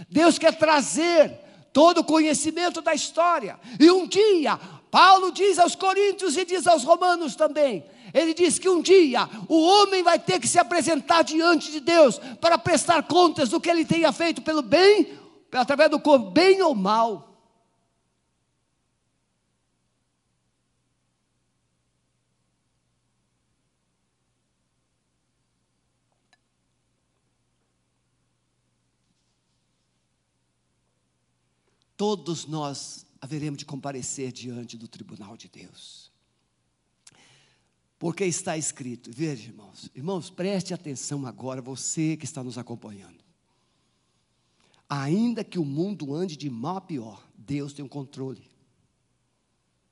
Deus 0.09 0.39
quer 0.39 0.57
trazer 0.57 1.31
todo 1.73 1.99
o 1.99 2.05
conhecimento 2.05 2.81
da 2.81 2.95
história. 2.95 3.59
E 3.79 3.91
um 3.91 4.07
dia, 4.07 4.57
Paulo 4.91 5.31
diz 5.33 5.59
aos 5.59 5.75
Coríntios 5.75 6.37
e 6.37 6.45
diz 6.45 6.67
aos 6.67 6.85
Romanos 6.85 7.37
também: 7.37 7.85
ele 8.15 8.33
diz 8.33 8.61
que 8.61 8.69
um 8.69 8.81
dia 8.81 9.29
o 9.49 9.61
homem 9.61 10.05
vai 10.05 10.21
ter 10.21 10.39
que 10.39 10.47
se 10.47 10.57
apresentar 10.57 11.23
diante 11.23 11.73
de 11.73 11.81
Deus 11.81 12.21
para 12.41 12.57
prestar 12.57 13.03
contas 13.03 13.49
do 13.49 13.61
que 13.61 13.69
ele 13.69 13.85
tenha 13.85 14.13
feito 14.13 14.41
pelo 14.41 14.63
bem, 14.63 15.19
através 15.51 15.91
do 15.91 15.99
corpo, 15.99 16.31
bem 16.31 16.63
ou 16.63 16.77
mal. 16.77 17.34
Todos 31.97 32.47
nós 32.47 33.07
haveremos 33.21 33.59
de 33.59 33.65
comparecer 33.65 34.33
diante 34.33 34.77
do 34.77 34.89
tribunal 34.89 35.37
de 35.37 35.49
Deus. 35.49 36.13
Porque 37.99 38.25
está 38.25 38.59
escrito, 38.59 39.11
veja, 39.13 39.49
irmãos, 39.49 39.91
irmãos, 39.95 40.29
preste 40.29 40.75
atenção 40.75 41.27
agora, 41.27 41.63
você 41.63 42.17
que 42.17 42.25
está 42.25 42.43
nos 42.43 42.59
acompanhando. 42.59 43.25
Ainda 44.89 45.43
que 45.43 45.59
o 45.59 45.65
mundo 45.65 46.15
ande 46.15 46.37
de 46.37 46.51
mal 46.51 46.77
a 46.77 46.81
pior, 46.81 47.27
Deus 47.37 47.73
tem 47.73 47.83
o 47.83 47.87
um 47.87 47.89
controle. 47.89 48.43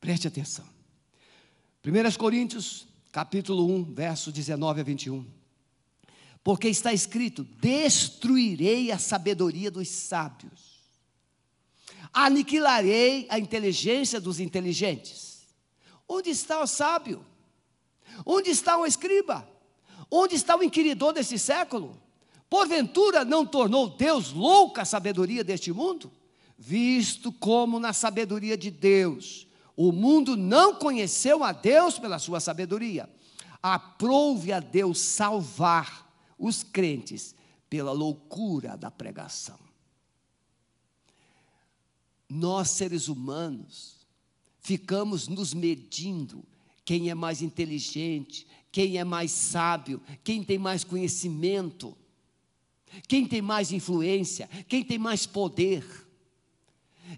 Preste 0.00 0.28
atenção. 0.28 0.66
1 1.84 2.18
Coríntios, 2.18 2.86
capítulo 3.10 3.66
1, 3.74 3.94
verso 3.94 4.30
19 4.30 4.80
a 4.80 4.84
21. 4.84 5.26
Porque 6.44 6.68
está 6.68 6.92
escrito: 6.92 7.44
Destruirei 7.44 8.92
a 8.92 8.98
sabedoria 8.98 9.70
dos 9.70 9.88
sábios, 9.88 10.71
aniquilarei 12.12 13.26
a 13.30 13.38
inteligência 13.38 14.20
dos 14.20 14.38
inteligentes. 14.38 15.46
Onde 16.08 16.30
está 16.30 16.60
o 16.60 16.66
sábio? 16.66 17.24
Onde 18.26 18.50
está 18.50 18.76
o 18.76 18.84
escriba? 18.84 19.48
Onde 20.10 20.34
está 20.34 20.56
o 20.56 20.62
inquiridor 20.62 21.12
desse 21.12 21.38
século? 21.38 21.96
Porventura 22.50 23.24
não 23.24 23.46
tornou 23.46 23.88
Deus 23.88 24.30
louca 24.30 24.82
a 24.82 24.84
sabedoria 24.84 25.42
deste 25.42 25.72
mundo? 25.72 26.12
Visto 26.58 27.32
como 27.32 27.80
na 27.80 27.94
sabedoria 27.94 28.56
de 28.56 28.70
Deus, 28.70 29.46
o 29.74 29.90
mundo 29.90 30.36
não 30.36 30.74
conheceu 30.74 31.42
a 31.42 31.52
Deus 31.52 31.98
pela 31.98 32.18
sua 32.18 32.40
sabedoria. 32.40 33.08
Aprove 33.62 34.52
a 34.52 34.60
Deus 34.60 35.00
salvar 35.00 36.12
os 36.38 36.62
crentes 36.62 37.34
pela 37.70 37.92
loucura 37.92 38.76
da 38.76 38.90
pregação. 38.90 39.58
Nós, 42.34 42.70
seres 42.70 43.08
humanos, 43.08 44.06
ficamos 44.58 45.28
nos 45.28 45.52
medindo 45.52 46.42
quem 46.82 47.10
é 47.10 47.14
mais 47.14 47.42
inteligente, 47.42 48.46
quem 48.70 48.96
é 48.96 49.04
mais 49.04 49.30
sábio, 49.30 50.00
quem 50.24 50.42
tem 50.42 50.56
mais 50.56 50.82
conhecimento, 50.82 51.94
quem 53.06 53.26
tem 53.26 53.42
mais 53.42 53.70
influência, 53.70 54.48
quem 54.66 54.82
tem 54.82 54.96
mais 54.96 55.26
poder. 55.26 55.84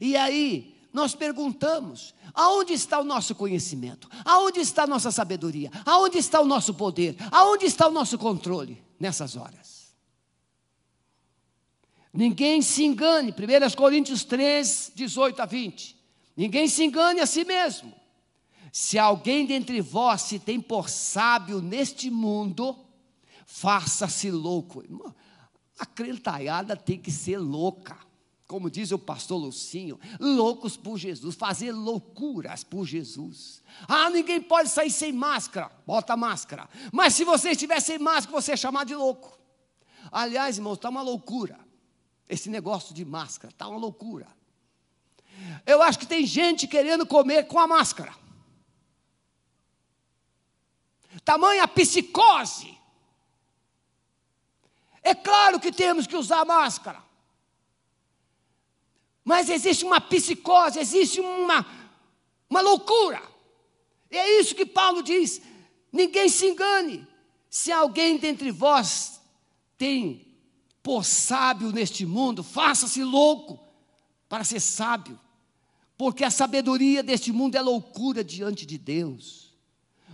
E 0.00 0.16
aí, 0.16 0.74
nós 0.92 1.14
perguntamos: 1.14 2.12
aonde 2.35 2.72
está 2.72 2.98
o 2.98 3.05
nosso 3.05 3.37
conhecimento? 3.37 4.09
Aonde 4.24 4.59
está 4.59 4.83
a 4.83 4.88
nossa 4.88 5.12
sabedoria? 5.12 5.70
Aonde 5.87 6.18
está 6.18 6.40
o 6.40 6.44
nosso 6.44 6.74
poder? 6.74 7.14
Aonde 7.31 7.66
está 7.66 7.87
o 7.87 7.92
nosso 7.92 8.18
controle 8.18 8.83
nessas 8.98 9.37
horas? 9.37 9.73
Ninguém 12.14 12.62
se 12.62 12.85
engane, 12.85 13.33
1 13.33 13.74
Coríntios 13.74 14.22
3, 14.22 14.92
18 14.94 15.42
a 15.42 15.46
20. 15.46 15.96
Ninguém 16.37 16.68
se 16.68 16.85
engane 16.85 17.18
a 17.18 17.27
si 17.27 17.44
mesmo. 17.44 17.92
Se 18.72 18.96
alguém 18.98 19.44
dentre 19.44 19.81
vós 19.81 20.22
se 20.22 20.38
tem 20.38 20.61
por 20.61 20.88
sábio 20.88 21.61
neste 21.61 22.11
mundo, 22.11 22.77
faça-se 23.46 24.31
louco. 24.31 24.85
A 25.77 25.85
crentalhada 25.85 26.77
tem 26.77 26.98
que 26.98 27.11
ser 27.11 27.38
louca. 27.38 27.98
Como 28.46 28.70
diz 28.70 28.92
o 28.92 28.98
pastor 28.98 29.38
Lucinho, 29.38 29.98
loucos 30.20 30.77
por 30.77 30.96
Jesus, 30.98 31.35
fazer 31.35 31.72
loucuras 31.72 32.62
por 32.62 32.85
Jesus. 32.87 33.61
Ah, 33.88 34.09
ninguém 34.11 34.40
pode 34.40 34.68
sair 34.68 34.90
sem 34.90 35.12
máscara, 35.12 35.72
bota 35.85 36.16
máscara. 36.16 36.68
Mas 36.92 37.14
se 37.14 37.24
você 37.24 37.50
estiver 37.50 37.81
sem 37.81 37.98
máscara, 37.98 38.40
você 38.40 38.53
é 38.53 38.57
chamado 38.57 38.87
de 38.87 38.94
louco. 38.94 39.37
Aliás, 40.12 40.59
irmãos, 40.59 40.74
está 40.74 40.90
uma 40.90 41.03
loucura. 41.03 41.63
Esse 42.35 42.51
negócio 42.51 42.92
de 42.92 43.05
máscara, 43.05 43.53
está 43.55 43.68
uma 43.68 43.79
loucura. 43.79 44.27
Eu 45.64 45.81
acho 45.81 46.01
que 46.01 46.07
tem 46.07 46.27
gente 46.27 46.66
querendo 46.66 47.07
comer 47.07 47.47
com 47.47 47.61
a 47.61 47.66
máscara. 47.68 48.12
Tamanha 51.25 51.68
psicose 51.68 52.77
é 55.01 55.14
claro 55.14 55.61
que 55.61 55.70
temos 55.70 56.09
que 56.09 56.16
usar 56.16 56.44
máscara. 56.44 57.01
Mas 59.25 59.49
existe 59.49 59.85
uma 59.85 60.01
psicose, 60.01 60.81
existe 60.81 61.20
uma, 61.20 61.64
uma 62.51 62.61
loucura. 62.61 63.23
E 64.11 64.16
é 64.18 64.40
isso 64.40 64.57
que 64.57 64.66
Paulo 64.66 65.05
diz: 65.05 65.40
ninguém 65.92 66.29
se 66.29 66.47
engane. 66.47 67.07
Se 67.49 67.70
alguém 67.70 68.16
dentre 68.18 68.51
vós 68.51 69.20
tem 69.79 70.34
por 70.85 71.03
sábio 71.03 71.73
neste 71.73 72.05
mundo, 72.05 72.44
faça-se 72.44 73.03
louco 73.03 73.59
para 74.29 74.44
ser 74.44 74.61
sábio, 74.61 75.18
porque 75.97 76.23
a 76.23 76.31
sabedoria 76.31 77.03
deste 77.03 77.33
mundo 77.33 77.57
é 77.57 77.62
loucura 77.62 78.23
diante 78.23 78.66
de 78.66 78.77
Deus. 78.77 79.57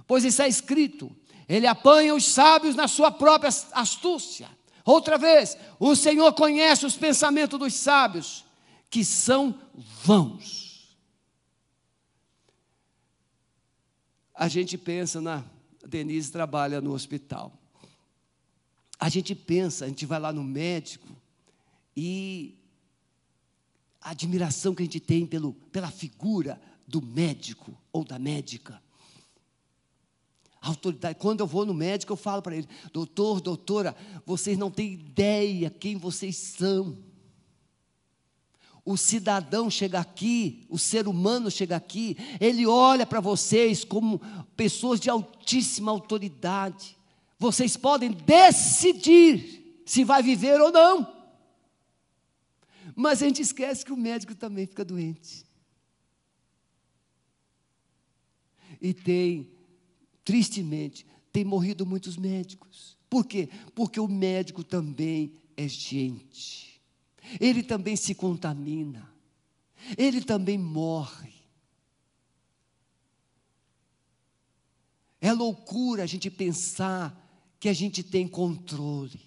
Pois 0.06 0.24
está 0.24 0.46
escrito: 0.46 1.10
Ele 1.48 1.66
apanha 1.66 2.14
os 2.14 2.24
sábios 2.24 2.76
na 2.76 2.86
sua 2.86 3.10
própria 3.10 3.50
astúcia. 3.72 4.48
Outra 4.84 5.18
vez, 5.18 5.58
o 5.80 5.96
Senhor 5.96 6.32
conhece 6.34 6.86
os 6.86 6.96
pensamentos 6.96 7.58
dos 7.58 7.74
sábios, 7.74 8.44
que 8.88 9.04
são 9.04 9.60
vãos. 9.74 10.96
A 14.32 14.46
gente 14.46 14.78
pensa 14.78 15.20
na. 15.20 15.44
Denise 15.84 16.30
trabalha 16.30 16.80
no 16.80 16.92
hospital. 16.92 17.59
A 19.00 19.08
gente 19.08 19.34
pensa, 19.34 19.86
a 19.86 19.88
gente 19.88 20.04
vai 20.04 20.20
lá 20.20 20.32
no 20.32 20.44
médico 20.44 21.08
e 21.96 22.54
a 24.00 24.10
admiração 24.10 24.74
que 24.74 24.82
a 24.82 24.84
gente 24.84 25.00
tem 25.00 25.26
pelo, 25.26 25.54
pela 25.72 25.90
figura 25.90 26.60
do 26.86 27.00
médico 27.00 27.74
ou 27.92 28.04
da 28.04 28.18
médica 28.18 28.80
autoridade. 30.60 31.18
Quando 31.18 31.40
eu 31.40 31.46
vou 31.46 31.64
no 31.64 31.72
médico, 31.72 32.12
eu 32.12 32.16
falo 32.16 32.42
para 32.42 32.56
ele: 32.56 32.68
doutor, 32.92 33.40
doutora, 33.40 33.96
vocês 34.26 34.58
não 34.58 34.70
têm 34.70 34.92
ideia 34.92 35.70
quem 35.70 35.96
vocês 35.96 36.36
são. 36.36 36.98
O 38.84 38.96
cidadão 38.96 39.70
chega 39.70 40.00
aqui, 40.00 40.66
o 40.68 40.78
ser 40.78 41.06
humano 41.06 41.50
chega 41.50 41.76
aqui, 41.76 42.16
ele 42.40 42.66
olha 42.66 43.06
para 43.06 43.20
vocês 43.20 43.84
como 43.84 44.20
pessoas 44.56 44.98
de 44.98 45.08
altíssima 45.10 45.90
autoridade. 45.90 46.96
Vocês 47.40 47.74
podem 47.74 48.12
decidir 48.12 49.82
se 49.86 50.04
vai 50.04 50.22
viver 50.22 50.60
ou 50.60 50.70
não. 50.70 51.10
Mas 52.94 53.22
a 53.22 53.26
gente 53.26 53.40
esquece 53.40 53.82
que 53.82 53.94
o 53.94 53.96
médico 53.96 54.34
também 54.34 54.66
fica 54.66 54.84
doente. 54.84 55.46
E 58.78 58.92
tem 58.92 59.50
tristemente, 60.22 61.06
tem 61.32 61.42
morrido 61.42 61.86
muitos 61.86 62.18
médicos. 62.18 62.98
Por 63.08 63.24
quê? 63.24 63.48
Porque 63.74 63.98
o 63.98 64.06
médico 64.06 64.62
também 64.62 65.32
é 65.56 65.66
gente. 65.66 66.78
Ele 67.40 67.62
também 67.62 67.96
se 67.96 68.14
contamina. 68.14 69.10
Ele 69.96 70.20
também 70.20 70.58
morre. 70.58 71.32
É 75.22 75.32
loucura 75.32 76.02
a 76.02 76.06
gente 76.06 76.30
pensar 76.30 77.29
que 77.60 77.68
a 77.68 77.72
gente 77.74 78.02
tem 78.02 78.26
controle. 78.26 79.20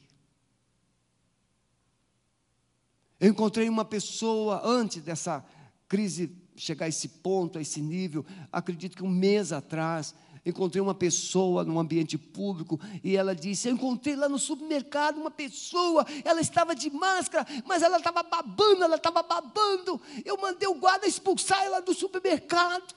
Eu 3.19 3.29
encontrei 3.29 3.69
uma 3.69 3.85
pessoa 3.85 4.61
antes 4.65 5.01
dessa 5.01 5.45
crise 5.87 6.35
chegar 6.55 6.87
a 6.87 6.89
esse 6.89 7.07
ponto, 7.07 7.57
a 7.57 7.61
esse 7.61 7.79
nível, 7.79 8.25
acredito 8.51 8.97
que 8.97 9.03
um 9.03 9.09
mês 9.09 9.51
atrás, 9.51 10.13
encontrei 10.45 10.81
uma 10.81 10.93
pessoa 10.93 11.63
num 11.63 11.79
ambiente 11.79 12.17
público 12.17 12.79
e 13.03 13.15
ela 13.15 13.35
disse: 13.35 13.67
Eu 13.67 13.75
encontrei 13.75 14.15
lá 14.15 14.27
no 14.27 14.39
supermercado 14.39 15.17
uma 15.17 15.31
pessoa, 15.31 16.05
ela 16.25 16.41
estava 16.41 16.75
de 16.75 16.89
máscara, 16.89 17.45
mas 17.65 17.81
ela 17.81 17.97
estava 17.97 18.23
babando, 18.23 18.83
ela 18.83 18.95
estava 18.95 19.23
babando. 19.23 20.01
Eu 20.25 20.37
mandei 20.37 20.67
o 20.67 20.75
guarda 20.75 21.07
expulsar 21.07 21.63
ela 21.63 21.81
do 21.81 21.93
supermercado. 21.93 22.95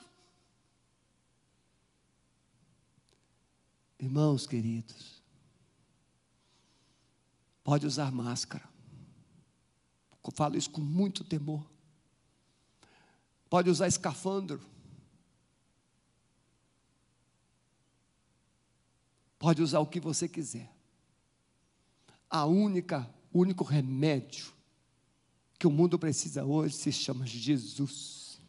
Irmãos 3.98 4.46
queridos, 4.46 5.15
pode 7.66 7.84
usar 7.84 8.12
máscara. 8.12 8.64
Eu 10.24 10.30
falo 10.32 10.56
isso 10.56 10.70
com 10.70 10.80
muito 10.80 11.24
temor. 11.24 11.68
Pode 13.50 13.68
usar 13.68 13.88
escafandro 13.88 14.60
Pode 19.38 19.62
usar 19.62 19.80
o 19.80 19.86
que 19.86 20.00
você 20.00 20.28
quiser. 20.28 20.68
A 22.28 22.46
única, 22.46 23.08
o 23.32 23.40
único 23.40 23.62
remédio 23.62 24.52
que 25.58 25.66
o 25.66 25.70
mundo 25.70 25.98
precisa 25.98 26.44
hoje 26.44 26.74
se 26.74 26.90
chama 26.90 27.24
Jesus. 27.24 28.40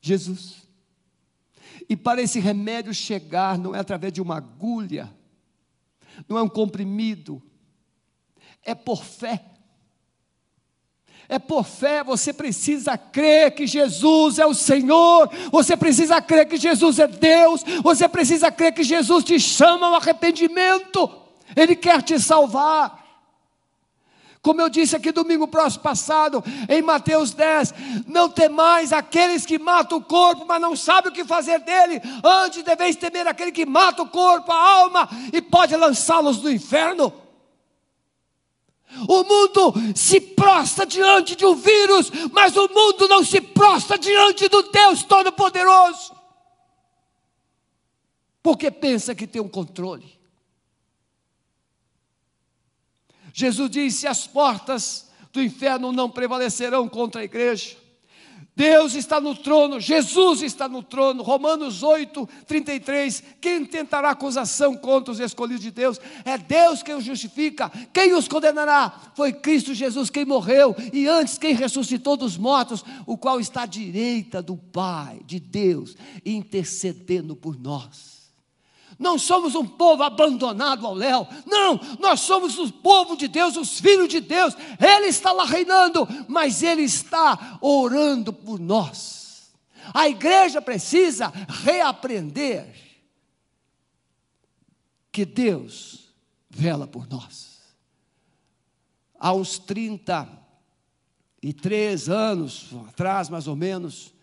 Jesus. 0.00 0.68
E 1.88 1.96
para 1.96 2.22
esse 2.22 2.38
remédio 2.38 2.94
chegar, 2.94 3.58
não 3.58 3.74
é 3.74 3.80
através 3.80 4.12
de 4.12 4.22
uma 4.22 4.36
agulha, 4.36 5.12
não 6.28 6.38
é 6.38 6.42
um 6.42 6.48
comprimido, 6.48 7.42
é 8.62 8.74
por 8.74 9.04
fé. 9.04 9.44
É 11.28 11.40
por 11.40 11.64
fé, 11.64 12.04
você 12.04 12.32
precisa 12.32 12.96
crer 12.96 13.52
que 13.52 13.66
Jesus 13.66 14.38
é 14.38 14.46
o 14.46 14.54
Senhor, 14.54 15.28
você 15.50 15.76
precisa 15.76 16.22
crer 16.22 16.46
que 16.46 16.56
Jesus 16.56 17.00
é 17.00 17.08
Deus, 17.08 17.64
você 17.82 18.08
precisa 18.08 18.52
crer 18.52 18.72
que 18.72 18.84
Jesus 18.84 19.24
te 19.24 19.40
chama 19.40 19.88
ao 19.88 19.94
arrependimento, 19.94 21.10
Ele 21.56 21.74
quer 21.74 22.00
te 22.02 22.20
salvar. 22.20 23.05
Como 24.46 24.60
eu 24.60 24.68
disse 24.68 24.94
aqui 24.94 25.10
domingo 25.10 25.48
próximo 25.48 25.82
passado, 25.82 26.40
em 26.68 26.80
Mateus 26.80 27.32
10, 27.32 27.74
não 28.06 28.28
temais 28.28 28.92
aqueles 28.92 29.44
que 29.44 29.58
matam 29.58 29.98
o 29.98 30.04
corpo, 30.04 30.44
mas 30.46 30.60
não 30.60 30.76
sabem 30.76 31.10
o 31.10 31.12
que 31.12 31.24
fazer 31.24 31.58
dele. 31.58 32.00
Antes 32.22 32.62
deveis 32.62 32.94
temer 32.94 33.26
aquele 33.26 33.50
que 33.50 33.66
mata 33.66 34.04
o 34.04 34.08
corpo, 34.08 34.52
a 34.52 34.70
alma, 34.82 35.08
e 35.32 35.42
pode 35.42 35.74
lançá-los 35.74 36.40
no 36.40 36.48
inferno. 36.48 37.12
O 39.08 39.24
mundo 39.24 39.74
se 39.96 40.20
prostra 40.20 40.86
diante 40.86 41.34
de 41.34 41.44
um 41.44 41.56
vírus, 41.56 42.12
mas 42.30 42.56
o 42.56 42.68
mundo 42.68 43.08
não 43.08 43.24
se 43.24 43.40
prostra 43.40 43.98
diante 43.98 44.48
do 44.48 44.62
Deus 44.70 45.02
Todo-Poderoso. 45.02 46.14
porque 48.44 48.70
pensa 48.70 49.12
que 49.12 49.26
tem 49.26 49.42
um 49.42 49.48
controle. 49.48 50.15
Jesus 53.38 53.70
disse: 53.70 54.06
as 54.06 54.26
portas 54.26 55.08
do 55.30 55.42
inferno 55.42 55.92
não 55.92 56.08
prevalecerão 56.08 56.88
contra 56.88 57.20
a 57.20 57.24
igreja. 57.24 57.76
Deus 58.56 58.94
está 58.94 59.20
no 59.20 59.34
trono, 59.34 59.78
Jesus 59.78 60.40
está 60.40 60.66
no 60.66 60.82
trono. 60.82 61.22
Romanos 61.22 61.82
8, 61.82 62.26
33. 62.46 63.22
Quem 63.38 63.66
tentará 63.66 64.08
acusação 64.08 64.74
contra 64.74 65.12
os 65.12 65.20
escolhidos 65.20 65.62
de 65.62 65.70
Deus? 65.70 66.00
É 66.24 66.38
Deus 66.38 66.82
quem 66.82 66.94
os 66.94 67.04
justifica. 67.04 67.70
Quem 67.92 68.14
os 68.14 68.26
condenará? 68.26 69.12
Foi 69.14 69.34
Cristo 69.34 69.74
Jesus 69.74 70.08
quem 70.08 70.24
morreu 70.24 70.74
e 70.90 71.06
antes 71.06 71.36
quem 71.36 71.54
ressuscitou 71.54 72.16
dos 72.16 72.38
mortos, 72.38 72.82
o 73.04 73.18
qual 73.18 73.38
está 73.38 73.64
à 73.64 73.66
direita 73.66 74.40
do 74.40 74.56
Pai, 74.56 75.20
de 75.26 75.38
Deus, 75.38 75.94
intercedendo 76.24 77.36
por 77.36 77.60
nós. 77.60 78.15
Não 78.98 79.18
somos 79.18 79.54
um 79.54 79.66
povo 79.66 80.02
abandonado 80.02 80.86
ao 80.86 80.94
léu. 80.94 81.28
Não, 81.44 81.78
nós 82.00 82.20
somos 82.20 82.58
o 82.58 82.72
povo 82.72 83.14
de 83.16 83.28
Deus, 83.28 83.54
os 83.56 83.78
filhos 83.78 84.08
de 84.08 84.20
Deus. 84.20 84.54
Ele 84.80 85.08
está 85.08 85.32
lá 85.32 85.44
reinando, 85.44 86.08
mas 86.28 86.62
ele 86.62 86.80
está 86.82 87.58
orando 87.60 88.32
por 88.32 88.58
nós. 88.58 89.52
A 89.92 90.08
igreja 90.08 90.62
precisa 90.62 91.30
reaprender 91.64 92.74
que 95.12 95.24
Deus 95.24 96.08
vela 96.48 96.86
por 96.86 97.08
nós. 97.08 97.56
Há 99.18 99.32
uns 99.32 99.58
33 99.58 102.08
anos 102.08 102.70
atrás, 102.88 103.28
mais 103.28 103.46
ou 103.46 103.56
menos, 103.56 104.14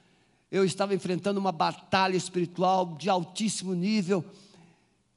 eu 0.51 0.65
estava 0.65 0.95
enfrentando 0.95 1.39
uma 1.39 1.51
batalha 1.51 2.15
espiritual 2.15 2.95
de 2.95 3.09
altíssimo 3.09 3.73
nível 3.73 4.23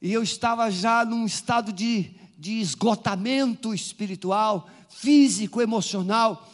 e 0.01 0.13
eu 0.13 0.23
estava 0.23 0.71
já 0.71 1.05
num 1.05 1.25
estado 1.25 1.73
de, 1.73 2.11
de 2.39 2.61
esgotamento 2.61 3.75
espiritual, 3.75 4.69
físico, 4.89 5.61
emocional. 5.61 6.49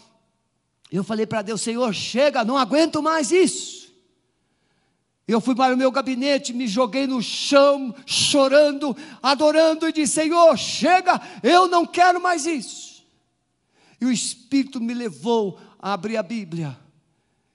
Eu 0.90 1.02
falei 1.02 1.26
para 1.26 1.42
Deus: 1.42 1.60
Senhor, 1.60 1.92
chega, 1.92 2.44
não 2.44 2.56
aguento 2.56 3.02
mais 3.02 3.32
isso. 3.32 3.82
Eu 5.26 5.40
fui 5.40 5.54
para 5.54 5.74
o 5.74 5.76
meu 5.76 5.90
gabinete, 5.90 6.52
me 6.52 6.66
joguei 6.66 7.06
no 7.06 7.22
chão, 7.22 7.94
chorando, 8.04 8.96
adorando, 9.22 9.88
e 9.88 9.92
disse: 9.92 10.14
Senhor, 10.14 10.56
chega, 10.56 11.20
eu 11.42 11.68
não 11.68 11.86
quero 11.86 12.20
mais 12.20 12.46
isso. 12.46 13.04
E 14.00 14.04
o 14.04 14.12
Espírito 14.12 14.80
me 14.80 14.92
levou 14.92 15.58
a 15.78 15.92
abrir 15.92 16.16
a 16.16 16.22
Bíblia. 16.22 16.76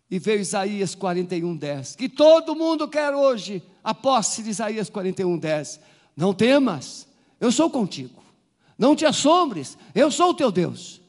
E 0.09 0.19
veio 0.19 0.39
Isaías 0.39 0.95
41, 0.95 1.55
10. 1.55 1.95
Que 1.95 2.07
todo 2.07 2.55
mundo 2.55 2.87
quer 2.87 3.13
hoje 3.13 3.61
a 3.83 3.93
posse 3.93 4.41
de 4.41 4.49
Isaías 4.49 4.89
41, 4.89 5.37
10. 5.37 5.79
Não 6.15 6.33
temas, 6.33 7.07
eu 7.39 7.51
sou 7.51 7.69
contigo. 7.69 8.23
Não 8.77 8.95
te 8.95 9.05
assombres, 9.05 9.77
eu 9.93 10.09
sou 10.09 10.29
o 10.29 10.33
teu 10.33 10.51
Deus. 10.51 11.01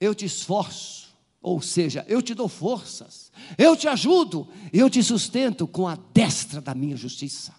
Eu 0.00 0.14
te 0.14 0.24
esforço, 0.24 1.14
ou 1.42 1.60
seja, 1.60 2.04
eu 2.08 2.22
te 2.22 2.34
dou 2.34 2.48
forças, 2.48 3.30
eu 3.58 3.76
te 3.76 3.86
ajudo, 3.86 4.48
eu 4.72 4.88
te 4.88 5.02
sustento 5.02 5.66
com 5.66 5.86
a 5.86 5.98
destra 6.12 6.60
da 6.60 6.74
minha 6.74 6.96
justiça. 6.96 7.54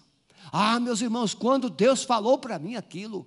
Ah, 0.50 0.78
meus 0.78 1.00
irmãos, 1.00 1.34
quando 1.34 1.70
Deus 1.70 2.02
falou 2.02 2.36
para 2.36 2.58
mim 2.58 2.74
aquilo, 2.74 3.26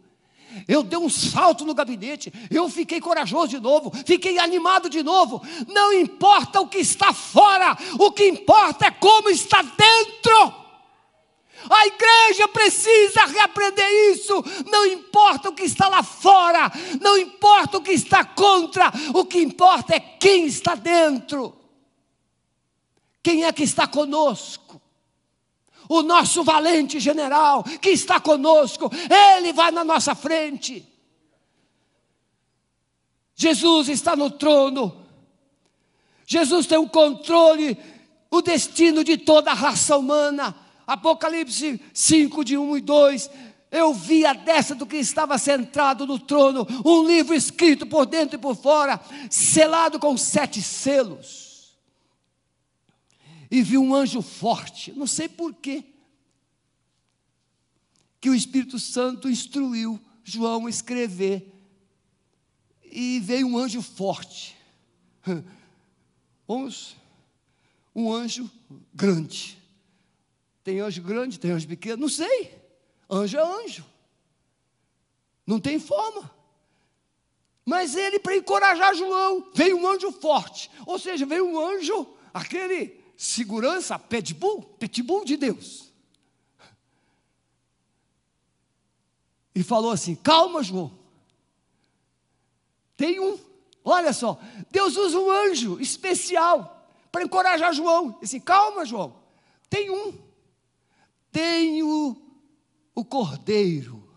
eu 0.68 0.84
dei 0.84 0.98
um 0.98 1.10
salto 1.10 1.66
no 1.66 1.74
gabinete, 1.74 2.32
eu 2.50 2.70
fiquei 2.70 3.02
corajoso 3.02 3.48
de 3.48 3.60
novo, 3.60 3.92
fiquei 4.06 4.38
animado 4.38 4.90
de 4.90 5.04
novo. 5.04 5.42
Não 5.68 5.94
importa 5.94 6.62
o 6.62 6.68
que 6.68 6.80
está 6.80 7.14
fora, 7.14 7.78
o 8.00 8.12
que 8.12 8.28
importa 8.28 8.86
é 8.86 8.92
como 8.92 9.30
está 9.30 9.62
dentro. 9.62 10.66
A 11.70 11.88
igreja 11.88 12.48
precisa 12.48 13.26
reaprender 13.26 13.90
isso. 14.12 14.34
Não 14.70 14.86
importa 14.86 15.50
o 15.50 15.54
que 15.54 15.64
está 15.64 15.88
lá 15.88 16.04
fora, 16.04 16.72
não 17.02 17.18
importa 17.18 17.78
o 17.78 17.82
que 17.82 17.92
está 17.92 18.24
contra, 18.24 18.92
o 19.14 19.26
que 19.26 19.40
importa 19.40 19.96
é 19.96 20.00
quem 20.00 20.46
está 20.46 20.76
dentro. 20.76 21.58
Quem 23.24 23.44
é 23.44 23.52
que 23.52 23.64
está 23.64 23.88
conosco? 23.88 24.80
O 25.88 26.02
nosso 26.02 26.44
valente 26.44 27.00
general 27.00 27.64
que 27.64 27.90
está 27.90 28.20
conosco, 28.20 28.90
ele 29.38 29.54
vai 29.54 29.72
na 29.72 29.84
nossa 29.84 30.16
frente. 30.16 30.86
Jesus 33.36 33.90
está 33.90 34.16
no 34.16 34.32
trono. 34.32 35.06
Jesus 36.26 36.66
tem 36.66 36.78
o 36.78 36.90
controle, 36.90 37.78
o 38.32 38.42
destino 38.42 39.04
de 39.04 39.18
toda 39.18 39.52
a 39.52 39.54
raça 39.54 39.98
humana. 39.98 40.56
Apocalipse 40.88 41.80
5, 41.94 42.44
de 42.44 42.58
1 42.58 42.78
e 42.78 42.82
2. 42.82 43.30
Eu 43.72 43.94
vi 43.94 44.26
a 44.26 44.34
destra 44.34 44.76
do 44.76 44.86
que 44.86 44.96
estava 44.96 45.38
sentado 45.38 46.08
no 46.08 46.18
trono, 46.18 46.66
um 46.86 47.06
livro 47.06 47.36
escrito 47.36 47.86
por 47.86 48.06
dentro 48.06 48.38
e 48.38 48.42
por 48.42 48.56
fora, 48.56 49.02
selado 49.30 50.00
com 50.00 50.16
sete 50.16 50.62
selos. 50.62 51.45
E 53.50 53.62
vi 53.62 53.78
um 53.78 53.94
anjo 53.94 54.22
forte, 54.22 54.92
não 54.92 55.08
sei 55.08 55.30
porquê, 55.30 55.84
que 58.20 58.30
o 58.30 58.36
Espírito 58.36 58.80
Santo 58.80 59.30
instruiu 59.30 60.00
João 60.24 60.66
a 60.66 60.70
escrever. 60.70 61.52
E 62.84 63.20
veio 63.20 63.48
um 63.48 63.58
anjo 63.58 63.82
forte, 63.82 64.56
um 67.94 68.12
anjo 68.12 68.50
grande 68.94 69.66
tem 70.66 70.80
anjo 70.80 71.04
grande, 71.04 71.40
tem 71.40 71.52
anjo 71.52 71.68
pequeno, 71.68 72.02
não 72.02 72.10
sei. 72.10 72.52
Anjo 73.08 73.38
é 73.38 73.64
anjo. 73.64 73.86
Não 75.46 75.60
tem 75.60 75.80
forma. 75.80 76.32
Mas 77.64 77.96
ele, 77.96 78.18
para 78.18 78.36
encorajar 78.36 78.96
João, 78.96 79.52
veio 79.54 79.78
um 79.78 79.88
anjo 79.88 80.12
forte. 80.12 80.72
Ou 80.88 80.98
seja, 80.98 81.24
veio 81.24 81.46
um 81.46 81.60
anjo, 81.60 82.08
aquele 82.34 83.00
segurança, 83.18 83.98
pitbull, 83.98 84.62
pitbull 84.62 85.26
de 85.26 85.38
Deus. 85.38 85.92
E 89.54 89.64
falou 89.64 89.92
assim: 89.92 90.16
calma, 90.16 90.62
João. 90.62 90.98
Tem 92.98 93.20
um. 93.20 93.38
Olha 93.84 94.14
só, 94.14 94.40
Deus 94.72 94.98
usa 94.98 95.20
um 95.20 95.30
anjo 95.30 95.80
especial 95.80 96.90
para 97.12 97.24
encorajar 97.24 97.74
João. 97.74 98.20
E 98.22 98.40
calma, 98.40 98.86
João. 98.86 99.24
Tem 99.70 99.90
um 99.90 100.26
tenho 101.36 102.16
o 102.96 103.04
cordeiro, 103.04 104.10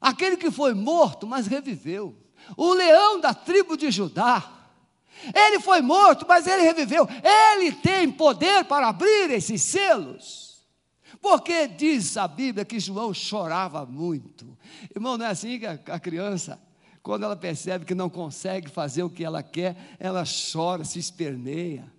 aquele 0.00 0.36
que 0.36 0.52
foi 0.52 0.72
morto, 0.72 1.26
mas 1.26 1.48
reviveu, 1.48 2.16
o 2.56 2.72
leão 2.72 3.18
da 3.18 3.34
tribo 3.34 3.76
de 3.76 3.90
Judá. 3.90 4.57
Ele 5.34 5.60
foi 5.60 5.80
morto, 5.80 6.24
mas 6.28 6.46
ele 6.46 6.62
reviveu. 6.62 7.08
Ele 7.52 7.72
tem 7.72 8.10
poder 8.10 8.64
para 8.64 8.88
abrir 8.88 9.30
esses 9.30 9.62
selos. 9.62 10.48
Porque 11.20 11.66
diz 11.66 12.16
a 12.16 12.28
Bíblia 12.28 12.64
que 12.64 12.78
João 12.78 13.12
chorava 13.12 13.84
muito. 13.84 14.56
Irmão, 14.94 15.18
não 15.18 15.26
é 15.26 15.30
assim 15.30 15.58
que 15.58 15.66
a 15.66 15.98
criança, 15.98 16.60
quando 17.02 17.24
ela 17.24 17.36
percebe 17.36 17.84
que 17.84 17.94
não 17.94 18.08
consegue 18.08 18.68
fazer 18.68 19.02
o 19.02 19.10
que 19.10 19.24
ela 19.24 19.42
quer, 19.42 19.76
ela 19.98 20.24
chora, 20.52 20.84
se 20.84 20.98
esperneia. 20.98 21.90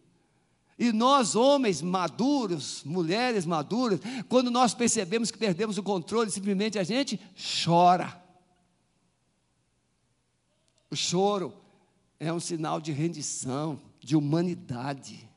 E 0.78 0.94
nós, 0.94 1.36
homens 1.36 1.82
maduros, 1.82 2.84
mulheres 2.86 3.46
maduras, 3.46 4.00
quando 4.30 4.50
nós 4.50 4.74
percebemos 4.74 5.30
que 5.30 5.38
perdemos 5.38 5.78
o 5.78 5.84
controle, 5.84 6.32
simplesmente 6.32 6.80
a 6.80 6.84
gente 6.84 7.20
chora. 7.66 8.24
O 10.90 10.96
choro 10.96 11.54
é 12.20 12.32
um 12.34 12.40
sinal 12.40 12.82
de 12.82 12.92
rendição, 12.92 13.80
de 14.00 14.16
humanidade. 14.16 15.30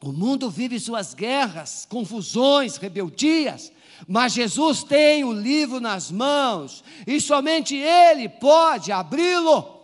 O 0.00 0.12
mundo 0.12 0.48
vive 0.48 0.78
suas 0.78 1.12
guerras, 1.12 1.84
confusões, 1.88 2.76
rebeldias, 2.76 3.72
mas 4.06 4.32
Jesus 4.32 4.84
tem 4.84 5.24
o 5.24 5.32
livro 5.32 5.80
nas 5.80 6.10
mãos 6.10 6.84
e 7.04 7.20
somente 7.20 7.74
Ele 7.74 8.28
pode 8.28 8.92
abri-lo. 8.92 9.76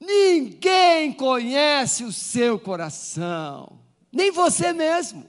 Ninguém 0.00 1.12
conhece 1.12 2.04
o 2.04 2.12
seu 2.12 2.58
coração, 2.58 3.78
nem 4.10 4.30
você 4.30 4.72
mesmo. 4.72 5.28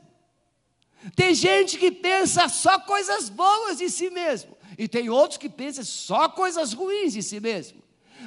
Tem 1.15 1.33
gente 1.33 1.77
que 1.77 1.91
pensa 1.91 2.47
só 2.47 2.79
coisas 2.79 3.29
boas 3.29 3.79
de 3.79 3.89
si 3.89 4.09
mesmo, 4.09 4.55
e 4.77 4.87
tem 4.87 5.09
outros 5.09 5.37
que 5.37 5.49
pensam 5.49 5.83
só 5.83 6.29
coisas 6.29 6.73
ruins 6.73 7.13
de 7.13 7.23
si 7.23 7.39
mesmo. 7.39 7.81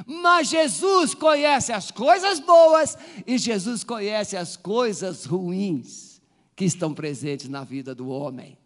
Mas 0.06 0.48
Jesus 0.48 1.14
conhece 1.14 1.72
as 1.72 1.90
coisas 1.90 2.40
boas 2.40 2.96
e 3.26 3.36
Jesus 3.36 3.84
conhece 3.84 4.36
as 4.36 4.56
coisas 4.56 5.24
ruins 5.24 6.20
que 6.56 6.64
estão 6.64 6.94
presentes 6.94 7.48
na 7.48 7.64
vida 7.64 7.94
do 7.94 8.08
homem. 8.08 8.56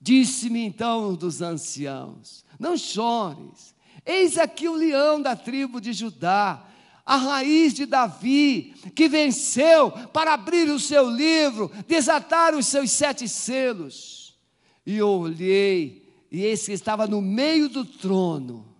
Disse-me 0.00 0.60
então 0.60 1.14
dos 1.14 1.42
anciãos: 1.42 2.44
Não 2.58 2.76
chores, 2.76 3.74
eis 4.04 4.38
aqui 4.38 4.68
o 4.68 4.74
leão 4.74 5.20
da 5.20 5.34
tribo 5.34 5.80
de 5.80 5.92
Judá 5.92 6.66
a 7.06 7.16
raiz 7.16 7.72
de 7.72 7.86
Davi, 7.86 8.74
que 8.96 9.08
venceu 9.08 9.92
para 10.12 10.34
abrir 10.34 10.68
o 10.68 10.80
seu 10.80 11.08
livro, 11.08 11.70
desatar 11.86 12.52
os 12.52 12.66
seus 12.66 12.90
sete 12.90 13.28
selos. 13.28 14.36
E 14.84 15.00
olhei, 15.00 16.05
e 16.36 16.44
esse 16.44 16.70
estava 16.70 17.06
no 17.06 17.22
meio 17.22 17.66
do 17.66 17.82
trono, 17.82 18.76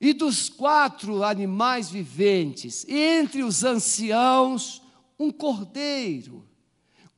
e 0.00 0.14
dos 0.14 0.48
quatro 0.48 1.22
animais 1.22 1.90
viventes, 1.90 2.86
entre 2.88 3.42
os 3.42 3.62
anciãos, 3.62 4.80
um 5.18 5.30
cordeiro, 5.30 6.48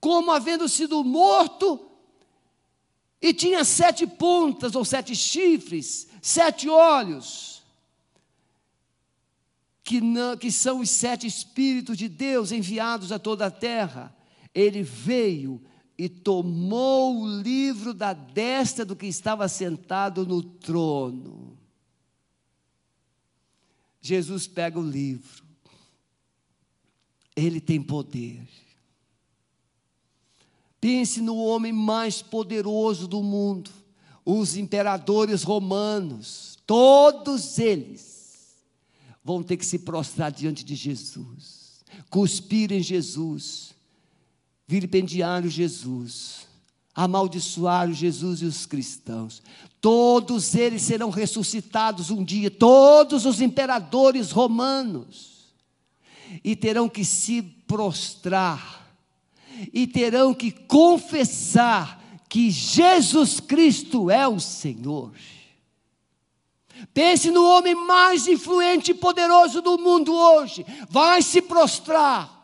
como 0.00 0.32
havendo 0.32 0.68
sido 0.68 1.04
morto, 1.04 1.88
e 3.22 3.32
tinha 3.32 3.62
sete 3.62 4.08
pontas 4.08 4.74
ou 4.74 4.84
sete 4.84 5.14
chifres, 5.14 6.08
sete 6.20 6.68
olhos 6.68 7.62
que, 9.84 10.00
não, 10.00 10.36
que 10.36 10.50
são 10.50 10.80
os 10.80 10.90
sete 10.90 11.28
Espíritos 11.28 11.96
de 11.96 12.08
Deus 12.08 12.50
enviados 12.50 13.12
a 13.12 13.20
toda 13.20 13.46
a 13.46 13.52
terra. 13.52 14.12
Ele 14.52 14.82
veio 14.82 15.62
e 15.98 16.08
tomou 16.08 17.22
o 17.22 17.40
livro 17.42 17.92
da 17.92 18.12
destra 18.12 18.84
do 18.84 18.94
que 18.94 19.06
estava 19.06 19.48
sentado 19.48 20.24
no 20.24 20.40
trono. 20.40 21.58
Jesus 24.00 24.46
pega 24.46 24.78
o 24.78 24.88
livro, 24.88 25.44
ele 27.34 27.60
tem 27.60 27.82
poder. 27.82 28.46
Pense 30.80 31.20
no 31.20 31.36
homem 31.36 31.72
mais 31.72 32.22
poderoso 32.22 33.08
do 33.08 33.20
mundo, 33.20 33.72
os 34.24 34.56
imperadores 34.56 35.42
romanos, 35.42 36.56
todos 36.64 37.58
eles 37.58 38.56
vão 39.24 39.42
ter 39.42 39.56
que 39.56 39.66
se 39.66 39.80
prostrar 39.80 40.30
diante 40.30 40.64
de 40.64 40.76
Jesus, 40.76 41.84
cuspir 42.08 42.70
em 42.70 42.80
Jesus, 42.80 43.67
vilipendiar 44.68 45.44
Jesus, 45.46 46.46
amaldiçoar 46.94 47.88
o 47.88 47.94
Jesus 47.94 48.42
e 48.42 48.44
os 48.44 48.66
cristãos. 48.66 49.42
Todos 49.80 50.54
eles 50.54 50.82
serão 50.82 51.08
ressuscitados 51.08 52.10
um 52.10 52.22
dia, 52.22 52.50
todos 52.50 53.24
os 53.24 53.40
imperadores 53.40 54.30
romanos, 54.30 55.54
e 56.44 56.54
terão 56.54 56.86
que 56.86 57.04
se 57.04 57.40
prostrar, 57.40 58.86
e 59.72 59.86
terão 59.86 60.34
que 60.34 60.52
confessar 60.52 61.98
que 62.28 62.50
Jesus 62.50 63.40
Cristo 63.40 64.10
é 64.10 64.28
o 64.28 64.38
Senhor. 64.38 65.12
Pense 66.92 67.30
no 67.30 67.44
homem 67.44 67.74
mais 67.74 68.28
influente 68.28 68.90
e 68.90 68.94
poderoso 68.94 69.62
do 69.62 69.78
mundo 69.78 70.14
hoje. 70.14 70.64
Vai 70.88 71.22
se 71.22 71.40
prostrar, 71.40 72.37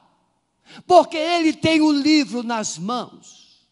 porque 0.87 1.17
ele 1.17 1.53
tem 1.53 1.81
o 1.81 1.93
livro 1.93 2.43
nas 2.43 2.79
mãos. 2.79 3.69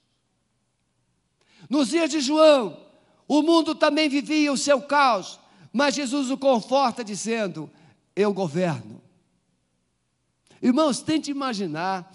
Nos 1.68 1.88
dias 1.88 2.11
de 2.11 2.20
João, 2.20 2.78
o 3.26 3.42
mundo 3.42 3.74
também 3.74 4.09
vivia 4.09 4.53
o 4.53 4.59
seu 4.59 4.82
caos, 4.82 5.40
mas 5.72 5.94
Jesus 5.94 6.30
o 6.30 6.36
conforta 6.36 7.05
dizendo: 7.05 7.70
Eu 8.14 8.32
governo. 8.32 9.00
Irmãos, 10.61 11.00
tente 11.00 11.30
imaginar 11.30 12.14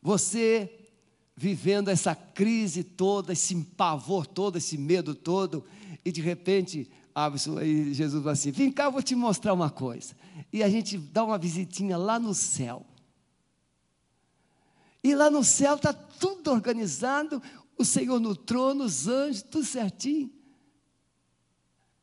você 0.00 0.88
vivendo 1.36 1.88
essa 1.88 2.14
crise 2.14 2.84
toda, 2.84 3.32
esse 3.32 3.54
pavor 3.56 4.26
todo, 4.26 4.56
esse 4.56 4.78
medo 4.78 5.14
todo, 5.14 5.64
e 6.04 6.12
de 6.12 6.20
repente, 6.20 6.90
aí 7.14 7.94
Jesus 7.94 8.22
fala 8.22 8.32
assim: 8.32 8.50
vem 8.50 8.70
cá, 8.70 8.84
eu 8.84 8.92
vou 8.92 9.02
te 9.02 9.14
mostrar 9.14 9.52
uma 9.52 9.70
coisa. 9.70 10.14
E 10.52 10.62
a 10.62 10.68
gente 10.68 10.96
dá 10.96 11.24
uma 11.24 11.38
visitinha 11.38 11.96
lá 11.96 12.18
no 12.18 12.34
céu. 12.34 12.86
E 15.02 15.14
lá 15.14 15.30
no 15.30 15.42
céu 15.42 15.76
está 15.76 15.92
tudo 15.92 16.50
organizado, 16.50 17.42
o 17.76 17.84
Senhor 17.84 18.20
no 18.20 18.36
trono, 18.36 18.84
os 18.84 19.08
anjos, 19.08 19.42
tudo 19.42 19.64
certinho. 19.64 20.30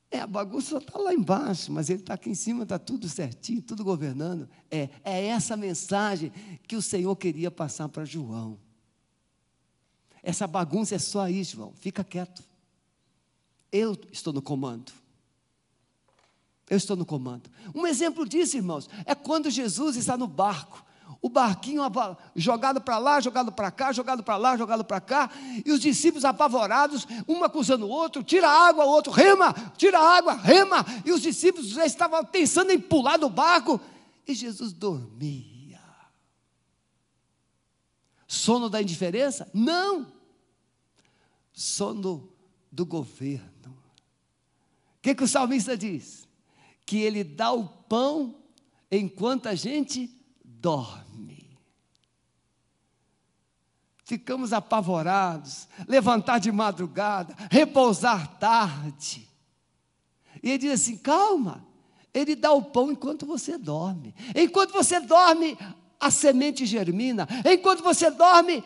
É, 0.09 0.19
a 0.21 0.27
bagunça 0.27 0.77
está 0.77 0.97
lá 0.97 1.13
embaixo, 1.13 1.71
mas 1.71 1.89
ele 1.89 1.99
está 1.99 2.13
aqui 2.13 2.29
em 2.29 2.35
cima, 2.35 2.63
está 2.63 2.79
tudo 2.79 3.09
certinho, 3.09 3.61
tudo 3.61 3.83
governando. 3.83 4.49
É, 4.71 4.89
é 5.03 5.25
essa 5.25 5.57
mensagem 5.57 6.31
que 6.67 6.75
o 6.75 6.81
Senhor 6.81 7.15
queria 7.15 7.51
passar 7.51 7.89
para 7.89 8.05
João. 8.05 8.57
Essa 10.23 10.47
bagunça 10.47 10.95
é 10.95 10.99
só 10.99 11.21
aí, 11.21 11.43
João. 11.43 11.73
Fica 11.75 12.03
quieto. 12.03 12.43
Eu 13.71 13.97
estou 14.11 14.31
no 14.31 14.41
comando. 14.41 14.91
Eu 16.69 16.77
estou 16.77 16.95
no 16.95 17.05
comando. 17.05 17.49
Um 17.73 17.85
exemplo 17.85 18.27
disso, 18.27 18.57
irmãos, 18.57 18.89
é 19.05 19.13
quando 19.13 19.49
Jesus 19.49 19.95
está 19.95 20.17
no 20.17 20.27
barco. 20.27 20.85
O 21.21 21.29
barquinho 21.29 21.81
jogado 22.35 22.79
para 22.79 22.97
lá, 22.97 23.19
jogado 23.19 23.51
para 23.51 23.71
cá, 23.71 23.91
jogado 23.91 24.23
para 24.23 24.37
lá, 24.37 24.55
jogado 24.55 24.83
para 24.83 25.01
cá, 25.01 25.29
e 25.65 25.71
os 25.71 25.79
discípulos 25.79 26.25
apavorados, 26.25 27.07
um 27.27 27.43
acusando 27.43 27.85
o 27.85 27.89
outro, 27.89 28.23
tira 28.23 28.49
água, 28.49 28.85
o 28.85 28.89
outro 28.89 29.11
rema, 29.11 29.53
tira 29.77 29.99
água, 29.99 30.33
rema, 30.33 30.85
e 31.05 31.11
os 31.11 31.21
discípulos 31.21 31.69
já 31.69 31.85
estavam 31.85 32.23
pensando 32.23 32.71
em 32.71 32.79
pular 32.79 33.17
do 33.17 33.29
barco, 33.29 33.79
e 34.27 34.33
Jesus 34.33 34.71
dormia. 34.73 35.57
Sono 38.27 38.69
da 38.69 38.81
indiferença? 38.81 39.49
Não 39.53 40.17
sono 41.57 42.31
do 42.71 42.85
governo. 42.85 43.75
O 44.97 45.01
que, 45.01 45.15
que 45.15 45.23
o 45.23 45.27
salmista 45.27 45.75
diz? 45.75 46.27
Que 46.85 46.97
ele 46.97 47.23
dá 47.23 47.51
o 47.51 47.67
pão 47.67 48.43
enquanto 48.91 49.47
a 49.47 49.55
gente 49.55 50.15
dorme. 50.43 51.06
Ficamos 54.07 54.53
apavorados, 54.53 55.67
levantar 55.85 56.39
de 56.39 56.49
madrugada, 56.49 57.35
repousar 57.51 58.39
tarde. 58.39 59.27
E 60.41 60.51
ele 60.51 60.59
diz 60.59 60.71
assim: 60.71 60.95
calma, 60.95 61.67
ele 62.13 62.33
dá 62.33 62.53
o 62.53 62.61
pão 62.61 62.89
enquanto 62.89 63.25
você 63.25 63.57
dorme. 63.57 64.15
Enquanto 64.33 64.71
você 64.71 65.01
dorme, 65.01 65.57
a 65.99 66.09
semente 66.09 66.65
germina. 66.65 67.27
Enquanto 67.45 67.83
você 67.83 68.09
dorme, 68.09 68.63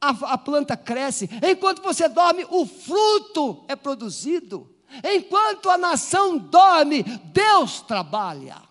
a, 0.00 0.10
a 0.10 0.38
planta 0.38 0.76
cresce, 0.76 1.28
enquanto 1.42 1.82
você 1.82 2.08
dorme, 2.08 2.46
o 2.48 2.64
fruto 2.64 3.64
é 3.66 3.74
produzido. 3.74 4.72
Enquanto 5.02 5.68
a 5.68 5.76
nação 5.76 6.38
dorme, 6.38 7.02
Deus 7.02 7.80
trabalha. 7.80 8.62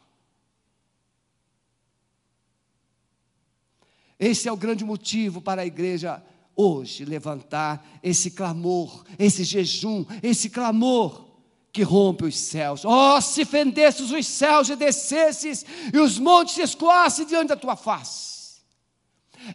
Esse 4.20 4.48
é 4.48 4.52
o 4.52 4.58
grande 4.58 4.86
motivo 4.86 5.42
para 5.42 5.62
a 5.62 5.66
igreja 5.66 6.24
hoje 6.56 7.04
levantar 7.04 7.86
esse 8.02 8.32
clamor, 8.32 9.04
esse 9.20 9.44
jejum, 9.44 10.06
esse 10.24 10.50
clamor 10.50 11.26
que 11.72 11.84
rompe 11.84 12.24
os 12.24 12.38
céus. 12.38 12.86
Oh, 12.86 13.20
se 13.20 13.44
fendesses 13.44 14.10
os 14.12 14.26
céus 14.26 14.70
e 14.70 14.76
descesses, 14.76 15.66
e 15.94 16.00
os 16.00 16.18
montes 16.18 16.56
se 16.56 16.62
escoassem 16.62 17.26
diante 17.26 17.50
da 17.50 17.58
tua 17.58 17.76
face. 17.76 18.62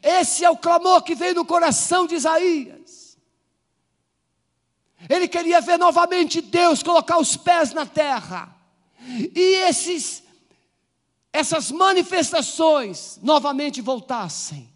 Esse 0.03 0.45
é 0.45 0.51
o 0.51 0.57
clamor 0.57 1.03
que 1.03 1.15
veio 1.15 1.35
no 1.35 1.47
coração 1.47 2.07
de 2.07 2.15
Isaías. 2.15 3.17
Ele 5.09 5.27
queria 5.27 5.61
ver 5.63 5.79
novamente 5.79 6.43
Deus 6.43 6.83
colocar 6.83 7.19
os 7.19 7.37
pés 7.37 7.73
na 7.73 7.87
terra. 7.87 8.55
E 9.35 9.67
esses 9.67 10.23
essas 11.33 11.71
manifestações 11.71 13.19
novamente 13.23 13.81
voltassem. 13.81 14.71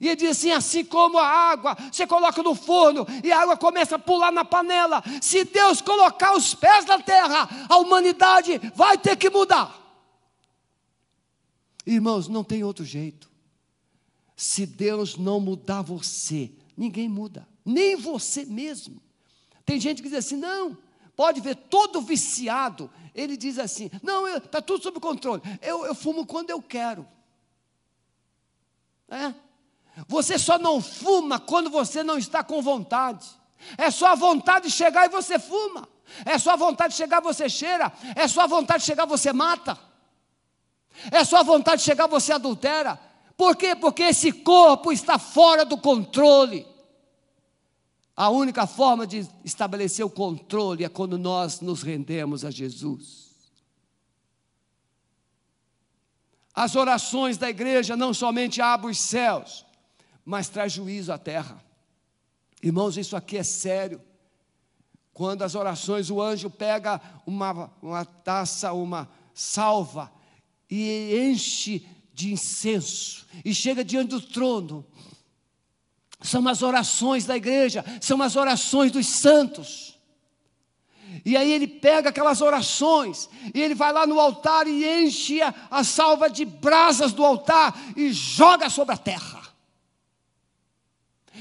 E 0.00 0.08
ele 0.08 0.16
diz 0.16 0.30
assim: 0.30 0.50
assim 0.50 0.84
como 0.84 1.18
a 1.18 1.26
água, 1.26 1.76
você 1.92 2.06
coloca 2.06 2.42
no 2.42 2.54
forno 2.54 3.06
e 3.22 3.30
a 3.30 3.40
água 3.40 3.56
começa 3.56 3.96
a 3.96 3.98
pular 3.98 4.32
na 4.32 4.44
panela. 4.44 5.02
Se 5.22 5.44
Deus 5.44 5.80
colocar 5.80 6.34
os 6.36 6.54
pés 6.54 6.84
na 6.86 7.00
terra, 7.00 7.48
a 7.68 7.78
humanidade 7.78 8.60
vai 8.74 8.98
ter 8.98 9.16
que 9.16 9.30
mudar. 9.30 9.82
Irmãos, 11.86 12.26
não 12.26 12.42
tem 12.42 12.64
outro 12.64 12.84
jeito. 12.84 13.30
Se 14.36 14.66
Deus 14.66 15.16
não 15.16 15.40
mudar 15.40 15.82
você, 15.82 16.50
ninguém 16.76 17.08
muda, 17.08 17.48
nem 17.64 17.96
você 17.96 18.44
mesmo. 18.44 19.00
Tem 19.64 19.80
gente 19.80 20.02
que 20.02 20.08
diz 20.08 20.18
assim: 20.18 20.36
não, 20.36 20.76
pode 21.14 21.40
ver 21.40 21.54
todo 21.54 22.00
viciado, 22.00 22.90
ele 23.16 23.36
diz 23.36 23.58
assim: 23.58 23.90
não, 24.02 24.28
está 24.28 24.60
tudo 24.60 24.82
sob 24.82 25.00
controle, 25.00 25.42
eu, 25.62 25.84
eu 25.86 25.94
fumo 25.94 26.26
quando 26.26 26.50
eu 26.50 26.62
quero. 26.62 27.06
É? 29.08 29.34
Você 30.06 30.38
só 30.38 30.58
não 30.58 30.80
fuma 30.82 31.40
quando 31.40 31.70
você 31.70 32.04
não 32.04 32.18
está 32.18 32.44
com 32.44 32.60
vontade. 32.60 33.26
É 33.78 33.90
só 33.90 34.08
a 34.08 34.14
vontade 34.14 34.68
de 34.68 34.74
chegar 34.74 35.06
e 35.06 35.08
você 35.08 35.38
fuma. 35.38 35.88
É 36.24 36.38
só 36.38 36.52
a 36.52 36.56
vontade 36.56 36.92
de 36.92 36.98
chegar 36.98 37.20
você 37.20 37.48
cheira. 37.48 37.90
É 38.14 38.28
só 38.28 38.42
a 38.42 38.46
vontade 38.46 38.80
de 38.80 38.86
chegar 38.86 39.06
você 39.06 39.32
mata. 39.32 39.78
É 41.10 41.24
só 41.24 41.38
a 41.38 41.42
vontade 41.42 41.80
de 41.80 41.86
chegar 41.86 42.06
você 42.06 42.32
adultera. 42.32 43.00
Por 43.36 43.56
quê? 43.56 43.74
Porque 43.74 44.02
esse 44.02 44.32
corpo 44.32 44.92
está 44.92 45.18
fora 45.18 45.64
do 45.64 45.78
controle. 45.78 46.66
A 48.16 48.30
única 48.30 48.66
forma 48.66 49.06
de 49.06 49.28
estabelecer 49.44 50.04
o 50.04 50.10
controle 50.10 50.84
é 50.84 50.88
quando 50.88 51.18
nós 51.18 51.60
nos 51.60 51.82
rendemos 51.82 52.46
a 52.46 52.50
Jesus. 52.50 53.26
As 56.54 56.74
orações 56.74 57.36
da 57.36 57.50
igreja 57.50 57.94
não 57.94 58.14
somente 58.14 58.62
abrem 58.62 58.92
os 58.92 58.98
céus, 58.98 59.66
mas 60.24 60.48
traz 60.48 60.72
juízo 60.72 61.12
à 61.12 61.18
terra. 61.18 61.62
Irmãos, 62.62 62.96
isso 62.96 63.14
aqui 63.14 63.36
é 63.36 63.42
sério. 63.42 64.00
Quando 65.12 65.42
as 65.42 65.54
orações, 65.54 66.10
o 66.10 66.20
anjo 66.20 66.48
pega 66.48 66.98
uma, 67.26 67.70
uma 67.82 68.04
taça, 68.06 68.72
uma 68.72 69.06
salva 69.34 70.10
e 70.70 71.30
enche 71.30 71.86
de 72.14 72.32
incenso 72.32 73.26
e 73.44 73.54
chega 73.54 73.84
diante 73.84 74.08
do 74.08 74.20
trono. 74.22 74.86
São 76.20 76.46
as 76.48 76.62
orações 76.62 77.24
da 77.24 77.36
igreja, 77.36 77.84
são 78.00 78.22
as 78.22 78.36
orações 78.36 78.90
dos 78.90 79.06
santos. 79.06 79.96
E 81.24 81.36
aí 81.36 81.52
ele 81.52 81.66
pega 81.66 82.10
aquelas 82.10 82.40
orações, 82.40 83.28
e 83.54 83.60
ele 83.60 83.74
vai 83.74 83.92
lá 83.92 84.06
no 84.06 84.20
altar 84.20 84.66
e 84.66 85.04
enche 85.04 85.40
a, 85.40 85.54
a 85.70 85.84
salva 85.84 86.28
de 86.28 86.44
brasas 86.44 87.12
do 87.12 87.24
altar 87.24 87.76
e 87.96 88.12
joga 88.12 88.68
sobre 88.68 88.94
a 88.94 88.98
terra. 88.98 89.42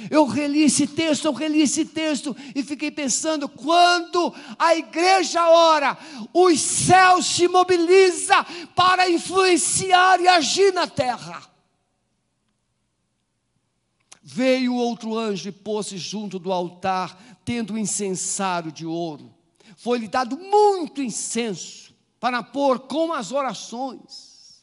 Eu 0.09 0.26
reli 0.26 0.63
esse 0.63 0.88
texto, 0.88 1.26
eu 1.26 1.34
reli 1.34 1.61
esse 1.61 1.86
texto 1.86 2.36
e 2.53 2.63
fiquei 2.63 2.91
pensando: 2.91 3.47
quando 3.47 4.34
a 4.59 4.76
igreja 4.76 5.47
ora, 5.47 5.97
os 6.34 6.59
céus 6.59 7.26
se 7.26 7.47
mobilizam 7.47 8.45
para 8.76 9.09
influenciar 9.09 10.19
e 10.19 10.28
agir 10.28 10.73
na 10.73 10.86
terra. 10.86 11.54
Veio 14.36 14.75
outro 14.75 15.17
anjo 15.17 15.47
e 15.47 15.51
pôs-se 15.53 15.97
junto 15.97 16.38
do 16.38 16.51
altar, 16.51 17.39
tendo 17.45 17.73
um 17.73 17.77
incensário 17.77 18.69
de 18.69 18.86
ouro. 18.86 19.33
Foi-lhe 19.77 20.09
dado 20.09 20.38
muito 20.38 21.01
incenso 21.01 21.95
para 22.19 22.43
pôr 22.43 22.79
com 22.79 23.13
as 23.13 23.31
orações. 23.31 24.61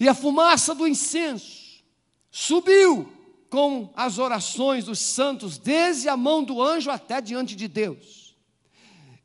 E 0.00 0.08
a 0.08 0.14
fumaça 0.14 0.74
do 0.74 0.88
incenso 0.88 1.84
subiu 2.30 3.12
com 3.50 3.92
as 3.94 4.16
orações 4.16 4.86
dos 4.86 4.98
santos, 4.98 5.58
desde 5.58 6.08
a 6.08 6.16
mão 6.16 6.42
do 6.42 6.62
anjo 6.62 6.90
até 6.90 7.20
diante 7.20 7.54
de 7.54 7.68
Deus. 7.68 8.34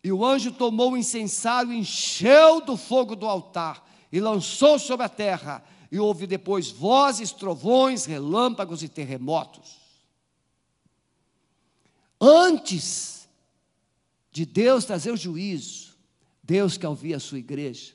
E 0.04 0.12
o 0.12 0.26
anjo 0.26 0.52
tomou 0.52 0.92
o 0.92 0.98
incensário, 0.98 1.72
encheu 1.72 2.60
do 2.60 2.76
fogo 2.76 3.16
do 3.16 3.26
altar 3.26 3.88
e 4.12 4.20
lançou 4.20 4.78
sobre 4.78 5.06
a 5.06 5.10
terra, 5.10 5.64
e 5.92 6.00
houve 6.00 6.28
depois 6.28 6.70
vozes, 6.70 7.32
trovões, 7.32 8.06
relâmpagos 8.06 8.84
e 8.84 8.90
terremotos. 8.90 9.78
Antes 12.20 13.28
de 14.32 14.46
Deus 14.46 14.86
trazer 14.86 15.12
o 15.12 15.18
juízo, 15.18 15.96
Deus 16.44 16.78
quer 16.78 16.88
ouvir 16.88 17.14
a 17.14 17.20
sua 17.20 17.40
igreja. 17.40 17.94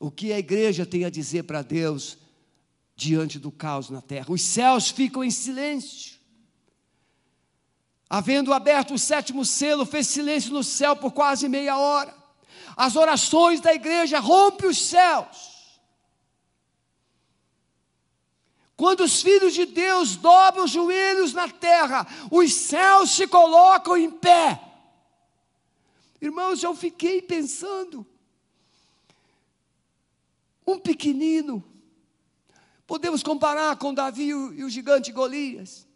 O 0.00 0.10
que 0.10 0.32
a 0.32 0.38
igreja 0.38 0.84
tem 0.84 1.04
a 1.04 1.10
dizer 1.10 1.44
para 1.44 1.62
Deus 1.62 2.18
diante 2.96 3.38
do 3.38 3.50
caos 3.50 3.90
na 3.90 4.00
terra. 4.00 4.30
Os 4.30 4.42
céus 4.42 4.90
ficam 4.90 5.24
em 5.24 5.30
silêncio. 5.30 6.18
Havendo 8.08 8.52
aberto 8.52 8.94
o 8.94 8.98
sétimo 8.98 9.44
selo, 9.44 9.84
fez 9.84 10.06
silêncio 10.06 10.52
no 10.52 10.62
céu 10.62 10.94
por 10.94 11.12
quase 11.12 11.48
meia 11.48 11.76
hora. 11.76 12.23
As 12.76 12.96
orações 12.96 13.60
da 13.60 13.74
igreja 13.74 14.18
rompem 14.18 14.68
os 14.68 14.78
céus. 14.78 15.80
Quando 18.76 19.04
os 19.04 19.22
filhos 19.22 19.54
de 19.54 19.66
Deus 19.66 20.16
dobram 20.16 20.64
os 20.64 20.70
joelhos 20.70 21.32
na 21.32 21.48
terra, 21.48 22.06
os 22.30 22.52
céus 22.52 23.10
se 23.10 23.26
colocam 23.26 23.96
em 23.96 24.10
pé. 24.10 24.60
Irmãos, 26.20 26.62
eu 26.62 26.74
fiquei 26.74 27.22
pensando. 27.22 28.04
Um 30.66 30.78
pequenino 30.78 31.62
Podemos 32.86 33.22
comparar 33.22 33.76
com 33.76 33.94
Davi 33.94 34.26
e 34.26 34.64
o 34.64 34.68
gigante 34.68 35.10
Golias. 35.10 35.86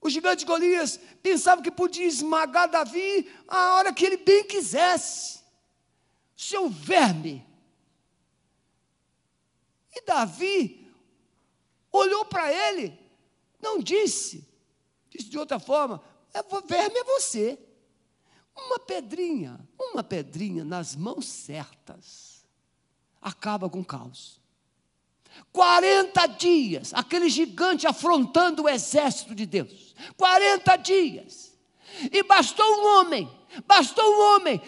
O 0.00 0.10
gigante 0.10 0.44
Golias 0.44 1.00
pensava 1.22 1.62
que 1.62 1.70
podia 1.70 2.06
esmagar 2.06 2.68
Davi 2.68 3.30
a 3.48 3.74
hora 3.74 3.92
que 3.92 4.04
ele 4.04 4.18
bem 4.18 4.44
quisesse. 4.44 5.39
Seu 6.40 6.70
verme. 6.70 7.46
E 9.94 10.02
Davi 10.06 10.90
olhou 11.92 12.24
para 12.24 12.50
ele, 12.50 12.98
não 13.60 13.78
disse, 13.78 14.48
disse 15.10 15.28
de 15.28 15.36
outra 15.36 15.60
forma: 15.60 16.02
é, 16.32 16.42
verme 16.66 16.98
é 16.98 17.04
você. 17.04 17.58
Uma 18.56 18.78
pedrinha, 18.78 19.60
uma 19.78 20.02
pedrinha 20.02 20.64
nas 20.64 20.96
mãos 20.96 21.26
certas, 21.26 22.42
acaba 23.20 23.68
com 23.68 23.80
o 23.80 23.84
caos. 23.84 24.40
40 25.52 26.26
dias, 26.26 26.94
aquele 26.94 27.28
gigante 27.28 27.86
afrontando 27.86 28.62
o 28.62 28.68
exército 28.68 29.34
de 29.34 29.44
Deus. 29.44 29.94
40 30.16 30.76
dias. 30.76 31.54
E 32.10 32.22
bastou 32.22 32.64
um 32.64 32.98
homem, 32.98 33.30
bastou 33.66 34.04
um 34.04 34.36
homem. 34.36 34.62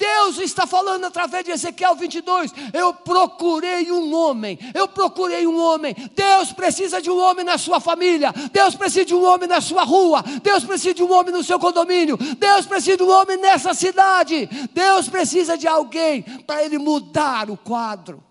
Deus 0.00 0.38
está 0.38 0.66
falando 0.66 1.04
através 1.04 1.44
de 1.44 1.50
Ezequiel 1.50 1.94
22. 1.94 2.50
Eu 2.72 2.94
procurei 2.94 3.92
um 3.92 4.14
homem, 4.14 4.58
eu 4.72 4.88
procurei 4.88 5.46
um 5.46 5.60
homem. 5.60 5.94
Deus 6.16 6.54
precisa 6.54 7.02
de 7.02 7.10
um 7.10 7.18
homem 7.18 7.44
na 7.44 7.58
sua 7.58 7.80
família, 7.80 8.32
Deus 8.50 8.74
precisa 8.74 9.04
de 9.04 9.14
um 9.14 9.22
homem 9.22 9.46
na 9.46 9.60
sua 9.60 9.84
rua, 9.84 10.24
Deus 10.42 10.64
precisa 10.64 10.94
de 10.94 11.02
um 11.02 11.12
homem 11.12 11.34
no 11.34 11.44
seu 11.44 11.60
condomínio, 11.60 12.16
Deus 12.16 12.64
precisa 12.64 12.96
de 12.96 13.02
um 13.02 13.10
homem 13.10 13.36
nessa 13.36 13.74
cidade. 13.74 14.48
Deus 14.72 15.06
precisa 15.06 15.58
de 15.58 15.68
alguém 15.68 16.22
para 16.46 16.64
ele 16.64 16.78
mudar 16.78 17.50
o 17.50 17.56
quadro. 17.58 18.24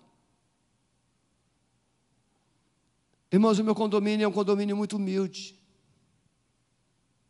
Irmãos, 3.32 3.60
o 3.60 3.64
meu 3.64 3.76
condomínio 3.76 4.26
é 4.26 4.28
um 4.28 4.32
condomínio 4.32 4.76
muito 4.76 4.96
humilde. 4.96 5.56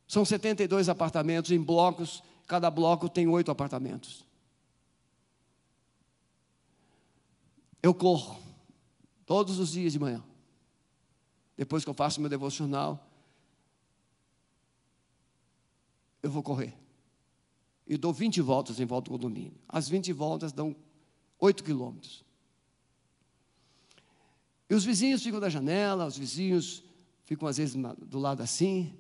São 0.08 0.24
72 0.24 0.88
apartamentos 0.88 1.52
em 1.52 1.62
blocos, 1.62 2.24
cada 2.48 2.72
bloco 2.72 3.10
tem 3.10 3.28
oito 3.28 3.52
apartamentos. 3.52 4.29
Eu 7.82 7.94
corro 7.94 8.40
todos 9.26 9.60
os 9.60 9.72
dias 9.72 9.94
de 9.94 10.00
manhã. 10.00 10.24
Depois 11.56 11.84
que 11.84 11.90
eu 11.90 11.94
faço 11.94 12.22
meu 12.22 12.30
devocional, 12.30 13.08
eu 16.22 16.32
vou 16.32 16.44
correr. 16.44 16.74
E 17.88 17.98
dou 17.98 18.14
20 18.14 18.42
voltas 18.42 18.80
em 18.80 18.86
volta 18.86 19.10
do 19.10 19.18
condomínio. 19.18 19.58
As 19.68 19.90
20 19.90 20.14
voltas 20.14 20.52
dão 20.52 20.76
8 21.40 21.64
quilômetros. 21.64 22.24
E 24.70 24.76
os 24.76 24.86
vizinhos 24.86 25.24
ficam 25.24 25.40
da 25.40 25.50
janela, 25.50 26.06
os 26.06 26.18
vizinhos 26.18 26.84
ficam 27.26 27.48
às 27.48 27.58
vezes 27.58 27.76
do 28.06 28.20
lado 28.20 28.44
assim. 28.44 28.94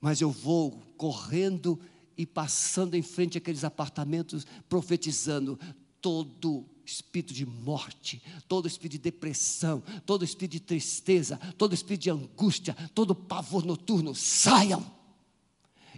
Mas 0.00 0.20
eu 0.20 0.30
vou 0.30 0.82
correndo 0.96 1.80
e 2.16 2.26
passando 2.26 2.94
em 2.94 3.02
frente 3.02 3.38
àqueles 3.38 3.64
apartamentos, 3.64 4.46
profetizando 4.68 5.58
todo 6.00 6.68
espírito 6.84 7.32
de 7.32 7.46
morte, 7.46 8.22
todo 8.46 8.68
espírito 8.68 8.92
de 8.92 9.10
depressão, 9.10 9.82
todo 10.04 10.24
espírito 10.24 10.52
de 10.52 10.60
tristeza, 10.60 11.36
todo 11.56 11.74
espírito 11.74 12.02
de 12.02 12.10
angústia, 12.10 12.76
todo 12.94 13.14
pavor 13.14 13.64
noturno, 13.64 14.14
saiam. 14.14 14.84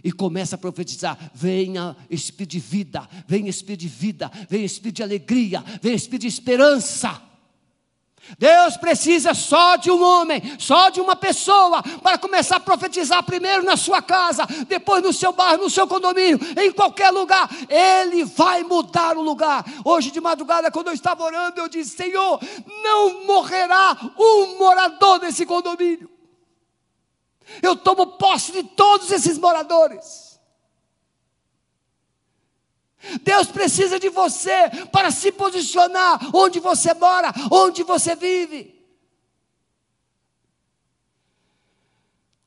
E 0.03 0.11
começa 0.11 0.55
a 0.55 0.59
profetizar: 0.59 1.31
venha 1.33 1.95
espírito 2.09 2.51
de 2.51 2.59
vida, 2.59 3.09
venha 3.27 3.49
espírito 3.49 3.81
de 3.81 3.87
vida, 3.87 4.31
venha 4.49 4.65
espírito 4.65 4.97
de 4.97 5.03
alegria, 5.03 5.63
venha 5.81 5.95
espírito 5.95 6.21
de 6.21 6.27
esperança. 6.27 7.26
Deus 8.37 8.75
precisa 8.77 9.33
só 9.33 9.75
de 9.75 9.89
um 9.89 10.01
homem, 10.03 10.41
só 10.59 10.89
de 10.89 10.99
uma 10.99 11.15
pessoa, 11.15 11.81
para 12.01 12.17
começar 12.17 12.57
a 12.57 12.59
profetizar 12.59 13.23
primeiro 13.23 13.63
na 13.63 13.77
sua 13.77 14.01
casa, 14.01 14.45
depois 14.67 15.03
no 15.03 15.13
seu 15.13 15.31
bairro, 15.31 15.63
no 15.63 15.69
seu 15.69 15.87
condomínio, 15.87 16.39
em 16.59 16.71
qualquer 16.71 17.11
lugar. 17.11 17.49
Ele 17.69 18.25
vai 18.25 18.63
mudar 18.63 19.17
o 19.17 19.21
lugar. 19.21 19.63
Hoje 19.85 20.11
de 20.11 20.19
madrugada, 20.19 20.71
quando 20.71 20.87
eu 20.87 20.93
estava 20.93 21.23
orando, 21.23 21.59
eu 21.59 21.69
disse: 21.69 21.95
Senhor, 21.95 22.39
não 22.83 23.25
morrerá 23.25 23.97
um 24.17 24.57
morador 24.57 25.19
desse 25.19 25.45
condomínio. 25.45 26.09
Eu 27.61 27.75
tomo 27.75 28.05
posse 28.17 28.51
de 28.51 28.63
todos 28.63 29.09
esses 29.11 29.37
moradores. 29.37 30.26
Deus 33.21 33.47
precisa 33.47 33.99
de 33.99 34.09
você 34.09 34.69
para 34.91 35.11
se 35.11 35.31
posicionar 35.31 36.19
onde 36.35 36.59
você 36.59 36.93
mora, 36.93 37.33
onde 37.51 37.83
você 37.83 38.15
vive. 38.15 38.75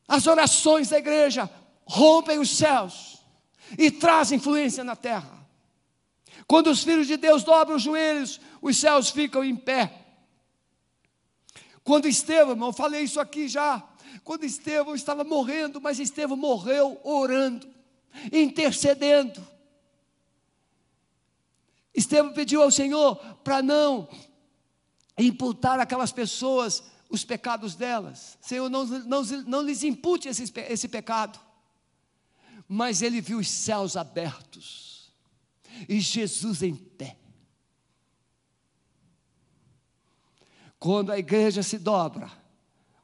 As 0.06 0.26
orações 0.26 0.88
da 0.88 0.98
igreja 0.98 1.48
rompem 1.84 2.38
os 2.38 2.50
céus 2.50 3.18
e 3.78 3.90
trazem 3.90 4.38
influência 4.38 4.82
na 4.82 4.96
terra. 4.96 5.40
Quando 6.46 6.68
os 6.68 6.82
filhos 6.82 7.06
de 7.06 7.16
Deus 7.16 7.44
dobram 7.44 7.76
os 7.76 7.82
joelhos, 7.82 8.40
os 8.60 8.76
céus 8.76 9.10
ficam 9.10 9.44
em 9.44 9.54
pé. 9.54 9.94
Quando 11.84 12.08
Estevão, 12.08 12.66
eu 12.66 12.72
falei 12.72 13.02
isso 13.02 13.20
aqui 13.20 13.48
já, 13.48 13.82
quando 14.24 14.44
Estevão 14.44 14.94
estava 14.94 15.24
morrendo, 15.24 15.80
mas 15.80 15.98
Estevão 15.98 16.36
morreu 16.36 17.00
orando, 17.04 17.68
intercedendo. 18.32 19.40
Estevão 21.94 22.32
pediu 22.32 22.62
ao 22.62 22.70
Senhor 22.70 23.16
para 23.42 23.62
não 23.62 24.08
imputar 25.18 25.78
aquelas 25.80 26.12
pessoas 26.12 26.82
os 27.10 27.24
pecados 27.24 27.74
delas. 27.74 28.38
Senhor, 28.40 28.70
não, 28.70 28.84
não, 28.86 29.22
não 29.24 29.62
lhes 29.62 29.82
impute 29.82 30.28
esse, 30.28 30.52
esse 30.68 30.88
pecado. 30.88 31.38
Mas 32.68 33.02
ele 33.02 33.20
viu 33.20 33.38
os 33.38 33.48
céus 33.50 33.96
abertos 33.96 35.12
e 35.88 36.00
Jesus 36.00 36.62
em 36.62 36.74
pé. 36.74 37.16
Quando 40.78 41.10
a 41.12 41.18
igreja 41.18 41.62
se 41.62 41.78
dobra, 41.78 42.30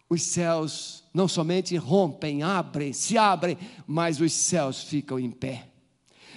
os 0.09 0.22
céus 0.22 1.05
não 1.12 1.26
somente 1.26 1.76
rompem, 1.76 2.43
abrem, 2.43 2.93
se 2.93 3.18
abrem, 3.18 3.59
mas 3.87 4.20
os 4.20 4.32
céus 4.32 4.84
ficam 4.84 5.18
em 5.18 5.30
pé. 5.30 5.68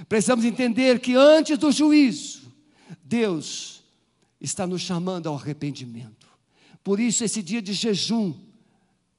Precisamos 0.08 0.46
entender 0.46 1.00
que 1.00 1.16
antes 1.16 1.58
do 1.58 1.72
juízo, 1.72 2.42
Deus 3.04 3.84
está 4.40 4.66
nos 4.66 4.82
chamando 4.82 5.28
ao 5.28 5.36
arrependimento. 5.36 6.28
Por 6.84 7.00
isso, 7.00 7.24
esse 7.24 7.42
dia 7.44 7.62
de 7.62 7.74
jejum 7.74 8.34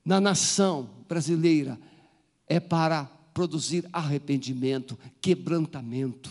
na 0.05 0.21
nação 0.21 0.91
brasileira 1.09 1.79
é 2.47 2.59
para 2.59 3.05
produzir 3.35 3.89
arrependimento, 3.93 4.99
quebrantamento. 5.21 6.31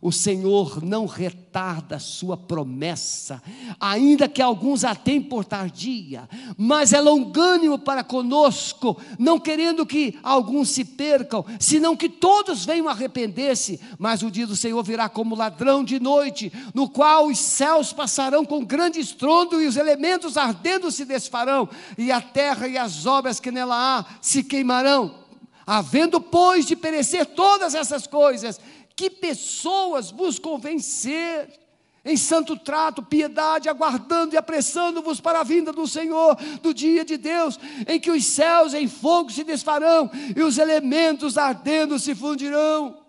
O 0.00 0.10
Senhor 0.10 0.82
não 0.82 1.06
retarda 1.06 1.96
a 1.96 2.00
sua 2.00 2.36
promessa, 2.36 3.42
ainda 3.78 4.28
que 4.28 4.40
alguns 4.40 4.84
a 4.84 4.94
tenham 4.94 5.24
por 5.24 5.44
tardia, 5.44 6.28
mas 6.56 6.92
é 6.92 7.00
longânimo 7.00 7.78
para 7.78 8.02
conosco, 8.02 9.00
não 9.18 9.38
querendo 9.38 9.84
que 9.84 10.18
alguns 10.22 10.70
se 10.70 10.84
percam, 10.84 11.44
senão 11.60 11.96
que 11.96 12.08
todos 12.08 12.64
venham 12.64 12.88
arrepender-se. 12.88 13.80
Mas 13.98 14.22
o 14.22 14.30
dia 14.30 14.46
do 14.46 14.56
Senhor 14.56 14.82
virá 14.82 15.08
como 15.08 15.36
ladrão 15.36 15.84
de 15.84 16.00
noite, 16.00 16.52
no 16.74 16.88
qual 16.88 17.26
os 17.26 17.38
céus 17.38 17.92
passarão 17.92 18.44
com 18.44 18.64
grande 18.64 18.98
estrondo 18.98 19.62
e 19.62 19.66
os 19.66 19.76
elementos 19.76 20.36
ardendo 20.36 20.90
se 20.90 21.04
desfarão, 21.04 21.68
e 21.96 22.10
a 22.10 22.20
terra 22.20 22.66
e 22.66 22.78
as 22.78 23.06
obras 23.06 23.38
que 23.38 23.50
nela 23.50 23.98
há 23.98 24.04
se 24.20 24.42
queimarão. 24.42 25.22
Havendo, 25.64 26.20
pois, 26.20 26.66
de 26.66 26.74
perecer 26.74 27.24
todas 27.24 27.74
essas 27.74 28.06
coisas, 28.06 28.60
que 28.96 29.10
pessoas 29.10 30.10
buscam 30.10 30.58
vencer 30.58 31.60
em 32.04 32.16
santo 32.16 32.56
trato, 32.58 33.02
piedade, 33.02 33.68
aguardando 33.68 34.34
e 34.34 34.36
apressando-vos 34.36 35.20
para 35.20 35.40
a 35.40 35.44
vinda 35.44 35.72
do 35.72 35.86
Senhor, 35.86 36.36
do 36.60 36.74
dia 36.74 37.04
de 37.04 37.16
Deus, 37.16 37.58
em 37.86 38.00
que 38.00 38.10
os 38.10 38.24
céus 38.24 38.74
em 38.74 38.88
fogo 38.88 39.30
se 39.30 39.44
desfarão 39.44 40.10
e 40.36 40.42
os 40.42 40.58
elementos 40.58 41.38
ardendo 41.38 41.98
se 41.98 42.14
fundirão. 42.14 43.04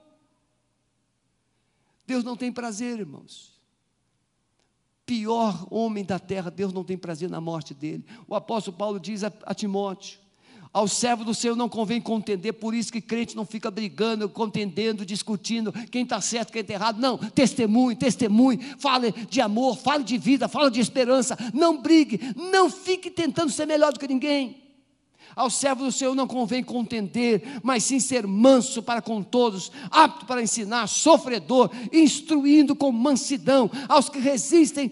Deus 2.05 2.23
não 2.23 2.35
tem 2.35 2.51
prazer, 2.51 2.99
irmãos. 2.99 3.53
Pior 5.05 5.67
homem 5.69 6.05
da 6.05 6.19
terra, 6.19 6.49
Deus 6.49 6.71
não 6.71 6.83
tem 6.83 6.97
prazer 6.97 7.29
na 7.29 7.41
morte 7.41 7.73
dele. 7.73 8.05
O 8.27 8.35
apóstolo 8.35 8.77
Paulo 8.77 8.99
diz 8.99 9.23
a, 9.23 9.33
a 9.43 9.53
Timóteo: 9.53 10.19
ao 10.73 10.87
servo 10.87 11.23
do 11.23 11.35
Senhor 11.35 11.55
não 11.55 11.69
convém 11.69 12.01
contender, 12.01 12.51
por 12.51 12.73
isso 12.73 12.91
que 12.91 12.99
crente 12.99 13.35
não 13.35 13.45
fica 13.45 13.69
brigando, 13.69 14.27
contendendo, 14.27 15.05
discutindo 15.05 15.71
quem 15.91 16.01
está 16.01 16.19
certo, 16.19 16.51
quem 16.51 16.61
está 16.61 16.73
errado. 16.73 16.99
Não, 16.99 17.15
testemunhe, 17.15 17.95
testemunhe, 17.95 18.57
fale 18.79 19.11
de 19.29 19.39
amor, 19.39 19.77
fale 19.77 20.03
de 20.03 20.17
vida, 20.17 20.47
fale 20.47 20.71
de 20.71 20.79
esperança. 20.79 21.37
Não 21.53 21.79
brigue, 21.79 22.19
não 22.51 22.71
fique 22.71 23.11
tentando 23.11 23.51
ser 23.51 23.67
melhor 23.67 23.93
do 23.93 23.99
que 23.99 24.07
ninguém. 24.07 24.63
Ao 25.35 25.49
servo 25.49 25.83
do 25.83 25.91
Senhor 25.91 26.15
não 26.15 26.27
convém 26.27 26.63
contender, 26.63 27.59
mas 27.61 27.83
sim 27.83 27.99
ser 27.99 28.25
manso 28.25 28.81
para 28.81 29.01
com 29.01 29.21
todos, 29.21 29.71
apto 29.91 30.25
para 30.25 30.41
ensinar, 30.41 30.87
sofredor, 30.87 31.71
instruindo 31.91 32.75
com 32.75 32.91
mansidão 32.91 33.69
aos 33.87 34.09
que 34.09 34.19
resistem 34.19 34.91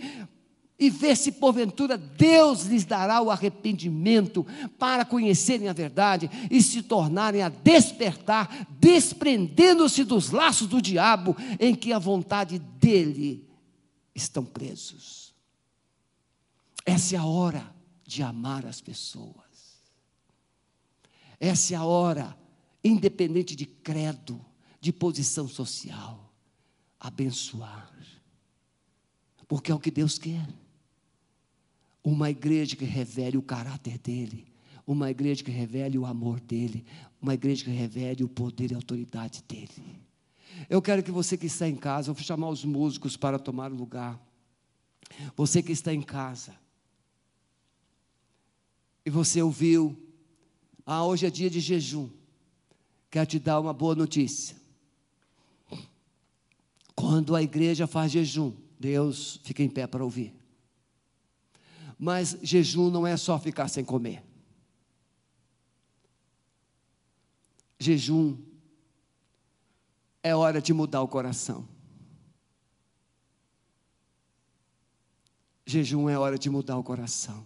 e 0.82 0.89
ver 0.89 1.15
se 1.15 1.34
porventura 1.34 1.95
Deus 1.95 2.63
lhes 2.63 2.84
dará 2.86 3.21
o 3.21 3.29
arrependimento 3.29 4.43
para 4.79 5.05
conhecerem 5.05 5.69
a 5.69 5.73
verdade 5.73 6.27
e 6.49 6.59
se 6.59 6.82
tornarem 6.82 7.43
a 7.43 7.49
despertar, 7.49 8.67
desprendendo-se 8.79 10.03
dos 10.03 10.32
laços 10.32 10.65
do 10.65 10.82
diabo 10.82 11.38
em 11.59 11.75
que 11.75 11.93
a 11.93 11.99
vontade 11.99 12.57
dele 12.57 13.47
estão 14.15 14.43
presos. 14.43 15.36
Essa 16.84 17.15
é 17.15 17.19
a 17.19 17.25
hora 17.25 17.71
de 18.03 18.23
amar 18.23 18.65
as 18.65 18.82
pessoas. 18.82 19.36
Essa 21.39 21.75
é 21.75 21.77
a 21.77 21.84
hora, 21.84 22.36
independente 22.84 23.55
de 23.55 23.67
credo, 23.67 24.43
de 24.79 24.91
posição 24.91 25.47
social, 25.47 26.34
abençoar. 26.99 27.91
Porque 29.47 29.69
é 29.69 29.75
o 29.75 29.79
que 29.79 29.91
Deus 29.91 30.17
quer. 30.17 30.47
Uma 32.04 32.30
igreja 32.30 32.76
que 32.76 32.86
revele 32.86 33.38
o 33.38 33.41
caráter 33.41 33.97
dele, 33.97 34.45
uma 34.86 35.10
igreja 35.10 35.43
que 35.43 35.52
revele 35.52 35.97
o 35.97 36.06
amor 36.06 36.39
dele, 36.39 36.86
uma 37.22 37.34
igreja 37.34 37.64
que 37.64 37.70
revele 37.70 38.24
o 38.24 38.30
poder 38.30 38.72
e 38.72 38.74
a 38.74 38.78
autoridade 38.78 39.43
dele. 39.47 40.02
Eu 40.70 40.82
quero 40.82 41.04
que 41.04 41.12
você 41.12 41.38
que 41.38 41.45
está 41.45 41.68
em 41.68 41.76
casa, 41.76 42.10
eu 42.10 42.14
vou 42.14 42.24
chamar 42.24 42.49
os 42.49 42.66
músicos 42.66 43.16
para 43.16 43.38
tomar 43.38 43.72
o 43.72 43.76
lugar. 43.76 44.20
Você 45.36 45.62
que 45.62 45.72
está 45.72 45.93
em 45.93 46.02
casa, 46.02 46.56
e 49.06 49.10
você 49.10 49.41
ouviu, 49.41 49.97
ah, 50.86 51.04
hoje 51.06 51.26
é 51.26 51.30
dia 51.30 51.49
de 51.49 51.60
jejum, 51.60 52.10
quero 53.10 53.26
te 53.26 53.39
dar 53.39 53.60
uma 53.60 53.74
boa 53.74 53.95
notícia. 53.95 54.56
Quando 56.95 57.36
a 57.36 57.41
igreja 57.41 57.88
faz 57.88 58.12
jejum, 58.12 58.54
Deus 58.80 59.39
fica 59.43 59.64
em 59.64 59.70
pé 59.70 59.88
para 59.88 60.04
ouvir. 60.04 60.34
Mas 62.04 62.36
jejum 62.41 62.89
não 62.89 63.06
é 63.06 63.16
só 63.16 63.38
ficar 63.38 63.68
sem 63.68 63.86
comer. 63.86 64.24
Jejum 67.78 68.39
é 70.24 70.36
hora 70.36 70.60
de 70.60 70.74
mudar 70.74 71.04
o 71.04 71.08
coração. 71.08 71.68
Jejum 75.64 76.10
é 76.10 76.18
hora 76.18 76.39
de 76.39 76.49
mudar 76.49 76.76
o 76.76 76.84
coração, 76.84 77.45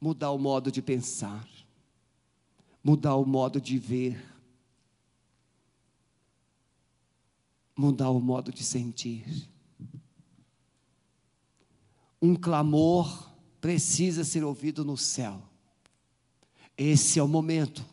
mudar 0.00 0.30
o 0.30 0.38
modo 0.38 0.72
de 0.72 0.80
pensar, 0.80 1.46
mudar 2.82 3.14
o 3.16 3.26
modo 3.26 3.60
de 3.60 3.78
ver, 3.78 4.34
mudar 7.76 8.08
o 8.08 8.20
modo 8.20 8.50
de 8.50 8.64
sentir. 8.64 9.50
Um 12.22 12.34
clamor 12.34 13.35
precisa 13.66 14.22
ser 14.22 14.44
ouvido 14.44 14.84
no 14.84 14.96
céu. 14.96 15.42
Esse 16.78 17.18
é 17.18 17.22
o 17.22 17.26
momento 17.26 17.84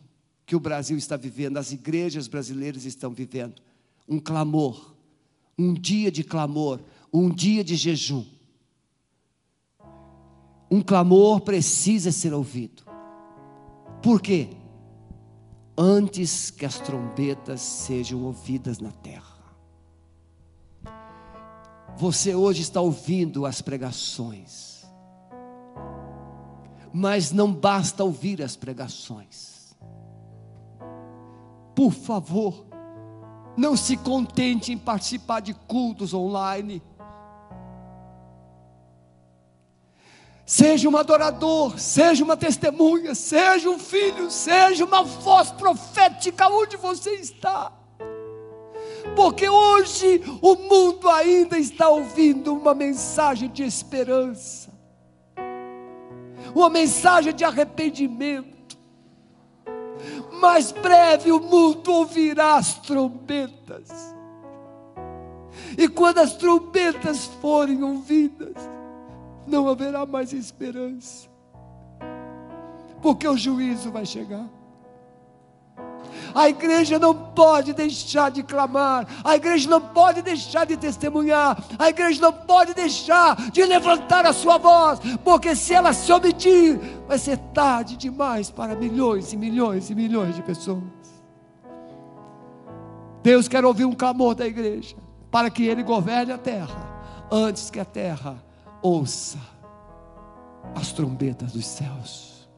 que 0.46 0.54
o 0.54 0.60
Brasil 0.60 0.96
está 0.96 1.16
vivendo, 1.16 1.56
as 1.56 1.72
igrejas 1.72 2.28
brasileiras 2.28 2.84
estão 2.84 3.10
vivendo. 3.10 3.60
Um 4.08 4.20
clamor, 4.20 4.94
um 5.58 5.74
dia 5.74 6.12
de 6.12 6.22
clamor, 6.22 6.78
um 7.12 7.28
dia 7.28 7.64
de 7.64 7.74
jejum. 7.74 8.24
Um 10.70 10.80
clamor 10.80 11.40
precisa 11.40 12.12
ser 12.12 12.32
ouvido. 12.32 12.84
Por 14.00 14.22
quê? 14.22 14.50
Antes 15.76 16.52
que 16.52 16.64
as 16.64 16.78
trombetas 16.78 17.60
sejam 17.60 18.22
ouvidas 18.22 18.78
na 18.78 18.92
terra. 18.92 19.56
Você 21.96 22.32
hoje 22.32 22.62
está 22.62 22.80
ouvindo 22.80 23.44
as 23.44 23.60
pregações 23.60 24.73
mas 26.96 27.32
não 27.32 27.52
basta 27.52 28.04
ouvir 28.04 28.40
as 28.40 28.54
pregações. 28.54 29.74
Por 31.74 31.90
favor, 31.90 32.64
não 33.56 33.76
se 33.76 33.96
contente 33.96 34.72
em 34.72 34.78
participar 34.78 35.40
de 35.40 35.54
cultos 35.54 36.14
online. 36.14 36.80
Seja 40.46 40.88
um 40.88 40.96
adorador, 40.96 41.80
seja 41.80 42.22
uma 42.22 42.36
testemunha, 42.36 43.12
seja 43.16 43.68
um 43.68 43.78
filho, 43.78 44.30
seja 44.30 44.84
uma 44.84 45.02
voz 45.02 45.50
profética 45.50 46.48
onde 46.48 46.76
você 46.76 47.10
está. 47.16 47.72
Porque 49.16 49.48
hoje 49.48 50.22
o 50.40 50.54
mundo 50.54 51.10
ainda 51.10 51.58
está 51.58 51.88
ouvindo 51.88 52.54
uma 52.54 52.72
mensagem 52.72 53.50
de 53.50 53.64
esperança 53.64 54.73
uma 56.54 56.70
mensagem 56.70 57.34
de 57.34 57.44
arrependimento. 57.44 58.78
Mais 60.40 60.72
breve 60.72 61.32
o 61.32 61.40
mundo 61.40 61.92
ouvirá 61.92 62.56
as 62.56 62.74
trombetas. 62.80 64.14
E 65.76 65.88
quando 65.88 66.18
as 66.18 66.34
trombetas 66.36 67.26
forem 67.40 67.82
ouvidas, 67.82 68.54
não 69.46 69.68
haverá 69.68 70.06
mais 70.06 70.32
esperança. 70.32 71.28
Porque 73.02 73.26
o 73.26 73.36
juízo 73.36 73.90
vai 73.90 74.06
chegar. 74.06 74.48
A 76.34 76.48
igreja 76.48 76.98
não 76.98 77.14
pode 77.14 77.72
deixar 77.72 78.30
de 78.30 78.42
clamar, 78.42 79.06
a 79.22 79.36
igreja 79.36 79.68
não 79.68 79.80
pode 79.80 80.20
deixar 80.22 80.66
de 80.66 80.76
testemunhar, 80.76 81.62
a 81.78 81.88
igreja 81.88 82.20
não 82.20 82.32
pode 82.32 82.74
deixar 82.74 83.50
de 83.50 83.64
levantar 83.64 84.26
a 84.26 84.32
sua 84.32 84.58
voz, 84.58 84.98
porque 85.22 85.54
se 85.54 85.72
ela 85.72 85.92
se 85.92 86.12
omitir, 86.12 86.80
vai 87.06 87.18
ser 87.18 87.38
tarde 87.54 87.96
demais 87.96 88.50
para 88.50 88.74
milhões 88.74 89.32
e 89.32 89.36
milhões 89.36 89.90
e 89.90 89.94
milhões 89.94 90.34
de 90.34 90.42
pessoas. 90.42 90.82
Deus 93.22 93.48
quer 93.48 93.64
ouvir 93.64 93.84
um 93.84 93.94
clamor 93.94 94.34
da 94.34 94.46
igreja, 94.46 94.96
para 95.30 95.48
que 95.50 95.64
Ele 95.64 95.82
governe 95.82 96.32
a 96.32 96.38
terra, 96.38 96.94
antes 97.30 97.70
que 97.70 97.80
a 97.80 97.84
terra 97.84 98.36
ouça 98.82 99.38
as 100.74 100.92
trombetas 100.92 101.52
dos 101.52 101.66
céus. 101.66 102.48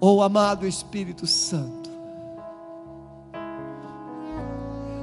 Oh 0.00 0.22
amado 0.22 0.66
Espírito 0.66 1.26
Santo, 1.26 1.85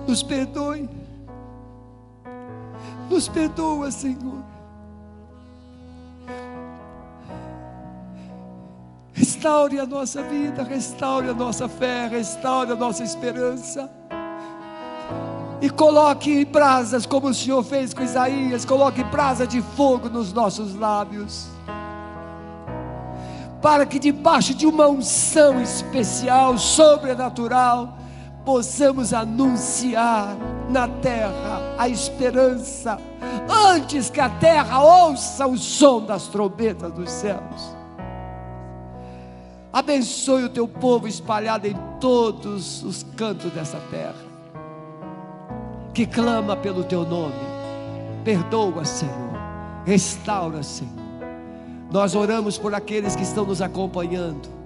nos 0.07 0.23
perdoe, 0.23 0.89
nos 3.09 3.27
perdoa, 3.27 3.91
Senhor. 3.91 4.43
Restaure 9.13 9.79
a 9.79 9.85
nossa 9.85 10.23
vida, 10.23 10.63
restaure 10.63 11.29
a 11.29 11.33
nossa 11.33 11.69
fé, 11.69 12.07
restaure 12.07 12.71
a 12.71 12.75
nossa 12.75 13.03
esperança. 13.03 13.89
E 15.61 15.69
coloque 15.69 16.43
brasas, 16.43 17.05
como 17.05 17.27
o 17.27 17.33
Senhor 17.33 17.63
fez 17.63 17.93
com 17.93 18.03
Isaías, 18.03 18.65
coloque 18.65 19.03
brasa 19.03 19.47
de 19.47 19.61
fogo 19.61 20.09
nos 20.09 20.33
nossos 20.33 20.75
lábios. 20.75 21.47
Para 23.61 23.85
que 23.85 23.97
debaixo 23.97 24.53
de 24.53 24.65
uma 24.65 24.87
unção 24.87 25.61
especial, 25.61 26.57
sobrenatural, 26.57 27.97
possamos 28.45 29.13
anunciar 29.13 30.35
na 30.69 30.87
terra 30.87 31.75
a 31.77 31.87
esperança, 31.87 32.99
antes 33.49 34.09
que 34.09 34.19
a 34.19 34.29
terra 34.29 34.81
ouça 34.81 35.47
o 35.47 35.57
som 35.57 36.01
das 36.01 36.27
trombetas 36.27 36.91
dos 36.91 37.09
céus. 37.09 37.75
Abençoe 39.71 40.43
o 40.43 40.49
teu 40.49 40.67
povo 40.67 41.07
espalhado 41.07 41.67
em 41.67 41.75
todos 41.99 42.83
os 42.83 43.03
cantos 43.15 43.51
dessa 43.51 43.79
terra, 43.89 44.13
que 45.93 46.05
clama 46.05 46.55
pelo 46.55 46.83
teu 46.83 47.03
nome. 47.05 47.33
Perdoa, 48.23 48.85
Senhor. 48.85 49.33
Restaura, 49.85 50.63
Senhor. 50.63 50.93
Nós 51.91 52.15
oramos 52.15 52.57
por 52.57 52.73
aqueles 52.73 53.15
que 53.15 53.23
estão 53.23 53.45
nos 53.45 53.61
acompanhando. 53.61 54.62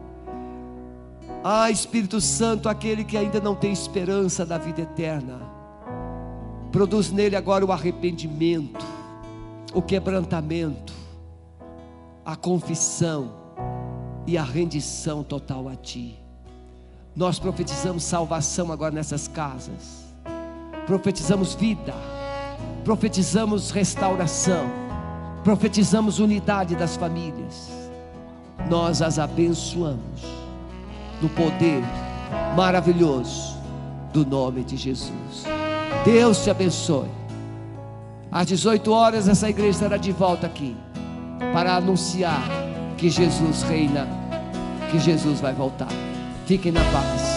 Ah, 1.50 1.72
Espírito 1.72 2.20
Santo, 2.20 2.68
aquele 2.68 3.06
que 3.06 3.16
ainda 3.16 3.40
não 3.40 3.56
tem 3.56 3.72
esperança 3.72 4.46
da 4.46 4.58
vida 4.58 4.82
eterna, 4.82 5.40
produz 6.74 7.10
nele 7.10 7.38
agora 7.38 7.66
o 7.66 7.72
arrependimento, 7.72 8.86
o 9.74 9.82
quebrantamento, 9.82 10.92
a 12.26 12.36
confissão 12.36 13.32
e 14.26 14.38
a 14.38 14.44
rendição 14.44 15.24
total 15.24 15.70
a 15.70 15.76
Ti. 15.78 16.20
Nós 17.16 17.40
profetizamos 17.40 18.04
salvação 18.04 18.70
agora 18.70 18.94
nessas 18.94 19.30
casas, 19.30 20.04
profetizamos 20.86 21.56
vida, 21.56 21.94
profetizamos 22.84 23.72
restauração, 23.72 24.66
profetizamos 25.46 26.20
unidade 26.20 26.76
das 26.76 26.98
famílias. 26.98 27.70
Nós 28.70 29.02
as 29.02 29.18
abençoamos 29.18 30.37
no 31.22 31.30
poder 31.30 31.84
maravilhoso 32.56 33.58
do 34.14 34.26
nome 34.26 34.64
de 34.64 34.78
Jesus. 34.78 35.46
Deus 36.04 36.44
te 36.44 36.50
abençoe. 36.50 37.10
Às 38.32 38.48
18 38.48 38.92
horas, 38.92 39.28
essa 39.28 39.50
igreja 39.50 39.72
estará 39.72 39.98
de 39.98 40.12
volta 40.12 40.48
aqui 40.48 40.76
para 41.54 41.76
anunciar 41.76 42.44
que 42.98 43.10
Jesus 43.10 43.62
reina, 43.64 44.08
que 44.92 45.00
Jesus 45.00 45.40
vai 45.40 45.54
voltar. 45.54 45.90
Fiquem 46.46 46.72
na 46.72 46.82
paz. 46.92 47.37